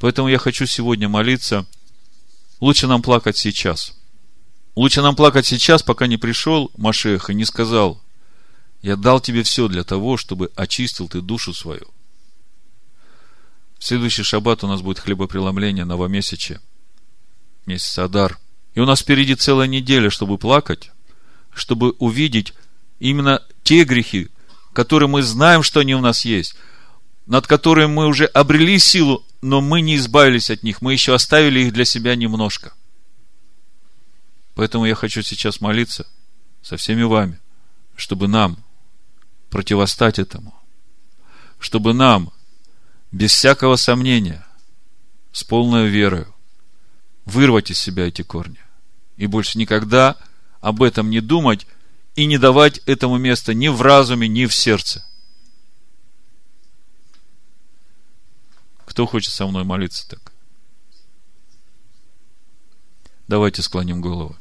Поэтому 0.00 0.26
я 0.26 0.38
хочу 0.38 0.66
сегодня 0.66 1.08
молиться. 1.08 1.64
Лучше 2.58 2.88
нам 2.88 3.02
плакать 3.02 3.36
сейчас. 3.36 3.96
Лучше 4.74 5.00
нам 5.00 5.14
плакать 5.14 5.46
сейчас, 5.46 5.84
пока 5.84 6.08
не 6.08 6.16
пришел 6.16 6.72
Машех 6.76 7.30
и 7.30 7.34
не 7.34 7.44
сказал, 7.44 8.02
я 8.86 8.94
дал 8.94 9.18
тебе 9.18 9.42
все 9.42 9.66
для 9.66 9.82
того, 9.82 10.16
чтобы 10.16 10.52
очистил 10.54 11.08
ты 11.08 11.20
душу 11.20 11.52
свою. 11.52 11.88
В 13.80 13.84
следующий 13.84 14.22
шаббат 14.22 14.62
у 14.62 14.68
нас 14.68 14.80
будет 14.80 15.00
хлебопреломление 15.00 15.84
новомесяче, 15.84 16.60
месяц 17.66 17.98
Адар. 17.98 18.38
И 18.74 18.80
у 18.80 18.84
нас 18.84 19.00
впереди 19.00 19.34
целая 19.34 19.66
неделя, 19.66 20.08
чтобы 20.08 20.38
плакать, 20.38 20.92
чтобы 21.52 21.96
увидеть 21.98 22.54
именно 23.00 23.42
те 23.64 23.82
грехи, 23.82 24.28
которые 24.72 25.08
мы 25.08 25.24
знаем, 25.24 25.64
что 25.64 25.80
они 25.80 25.96
у 25.96 26.00
нас 26.00 26.24
есть, 26.24 26.54
над 27.26 27.48
которыми 27.48 27.90
мы 27.90 28.06
уже 28.06 28.26
обрели 28.26 28.78
силу, 28.78 29.26
но 29.42 29.60
мы 29.60 29.80
не 29.80 29.96
избавились 29.96 30.48
от 30.48 30.62
них, 30.62 30.80
мы 30.80 30.92
еще 30.92 31.12
оставили 31.12 31.58
их 31.58 31.72
для 31.72 31.84
себя 31.84 32.14
немножко. 32.14 32.72
Поэтому 34.54 34.86
я 34.86 34.94
хочу 34.94 35.22
сейчас 35.22 35.60
молиться 35.60 36.06
со 36.62 36.76
всеми 36.76 37.02
вами, 37.02 37.40
чтобы 37.96 38.28
нам 38.28 38.58
противостать 39.50 40.18
этому, 40.18 40.54
чтобы 41.58 41.94
нам 41.94 42.32
без 43.12 43.32
всякого 43.32 43.76
сомнения, 43.76 44.46
с 45.32 45.44
полной 45.44 45.88
верою, 45.88 46.34
вырвать 47.24 47.70
из 47.70 47.78
себя 47.78 48.08
эти 48.08 48.22
корни. 48.22 48.60
И 49.16 49.26
больше 49.26 49.58
никогда 49.58 50.16
об 50.60 50.82
этом 50.82 51.10
не 51.10 51.20
думать 51.20 51.66
и 52.14 52.26
не 52.26 52.38
давать 52.38 52.78
этому 52.86 53.18
места 53.18 53.54
ни 53.54 53.68
в 53.68 53.82
разуме, 53.82 54.28
ни 54.28 54.46
в 54.46 54.54
сердце. 54.54 55.04
Кто 58.84 59.06
хочет 59.06 59.32
со 59.32 59.46
мной 59.46 59.64
молиться 59.64 60.08
так? 60.08 60.32
Давайте 63.28 63.60
склоним 63.62 64.00
голову. 64.00 64.36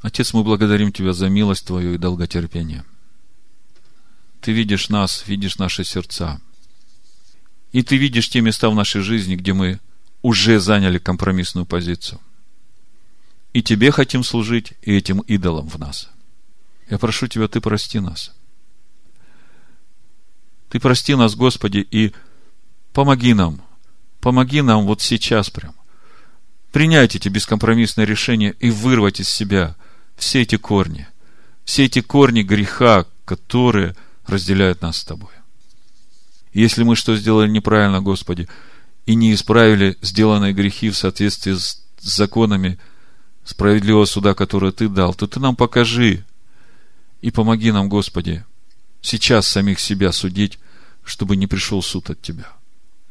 Отец, 0.00 0.34
мы 0.34 0.42
благодарим 0.42 0.92
Тебя 0.92 1.12
за 1.12 1.28
милость 1.28 1.66
Твою 1.66 1.94
и 1.94 1.98
долготерпение. 1.98 2.84
Ты 4.44 4.52
видишь 4.52 4.90
нас, 4.90 5.24
видишь 5.26 5.56
наши 5.56 5.84
сердца. 5.84 6.38
И 7.72 7.82
Ты 7.82 7.96
видишь 7.96 8.28
те 8.28 8.42
места 8.42 8.68
в 8.68 8.74
нашей 8.74 9.00
жизни, 9.00 9.36
где 9.36 9.54
мы 9.54 9.80
уже 10.20 10.60
заняли 10.60 10.98
компромиссную 10.98 11.64
позицию. 11.64 12.20
И 13.54 13.62
Тебе 13.62 13.90
хотим 13.90 14.22
служить, 14.22 14.74
и 14.82 14.94
этим 14.94 15.20
идолам 15.20 15.66
в 15.70 15.78
нас. 15.78 16.10
Я 16.90 16.98
прошу 16.98 17.26
Тебя, 17.26 17.48
Ты 17.48 17.62
прости 17.62 18.00
нас. 18.00 18.32
Ты 20.68 20.78
прости 20.78 21.14
нас, 21.14 21.34
Господи, 21.36 21.78
и 21.78 22.12
помоги 22.92 23.32
нам. 23.32 23.62
Помоги 24.20 24.60
нам 24.60 24.84
вот 24.84 25.00
сейчас 25.00 25.48
прям. 25.48 25.74
Принять 26.70 27.16
эти 27.16 27.30
бескомпромиссные 27.30 28.04
решения 28.04 28.54
и 28.60 28.68
вырвать 28.68 29.20
из 29.20 29.30
себя 29.30 29.74
все 30.16 30.42
эти 30.42 30.56
корни. 30.56 31.08
Все 31.64 31.86
эти 31.86 32.02
корни 32.02 32.42
греха, 32.42 33.06
которые 33.24 33.96
разделяют 34.26 34.82
нас 34.82 34.98
с 34.98 35.04
Тобой. 35.04 35.30
Если 36.52 36.84
мы 36.84 36.96
что 36.96 37.16
сделали 37.16 37.50
неправильно, 37.50 38.00
Господи, 38.00 38.48
и 39.06 39.14
не 39.14 39.34
исправили 39.34 39.98
сделанные 40.00 40.52
грехи 40.52 40.90
в 40.90 40.96
соответствии 40.96 41.52
с 41.52 41.82
законами 41.98 42.78
справедливого 43.44 44.04
суда, 44.04 44.34
который 44.34 44.72
Ты 44.72 44.88
дал, 44.88 45.14
то 45.14 45.26
Ты 45.26 45.40
нам 45.40 45.56
покажи 45.56 46.24
и 47.20 47.30
помоги 47.30 47.72
нам, 47.72 47.88
Господи, 47.88 48.44
сейчас 49.02 49.48
самих 49.48 49.80
себя 49.80 50.12
судить, 50.12 50.58
чтобы 51.04 51.36
не 51.36 51.46
пришел 51.46 51.82
суд 51.82 52.10
от 52.10 52.22
Тебя, 52.22 52.50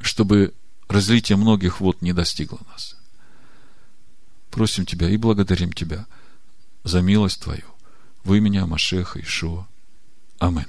чтобы 0.02 0.54
разлитие 0.88 1.38
многих 1.38 1.80
вод 1.80 2.02
не 2.02 2.14
достигло 2.14 2.60
нас. 2.72 2.96
Просим 4.50 4.86
Тебя 4.86 5.10
и 5.10 5.18
благодарим 5.18 5.74
Тебя 5.74 6.06
за 6.84 7.02
милость 7.02 7.42
Твою 7.42 7.66
в 8.24 8.34
имени 8.34 8.58
Амашеха 8.58 9.20
Ишуа. 9.20 9.68
Аминь. 10.40 10.66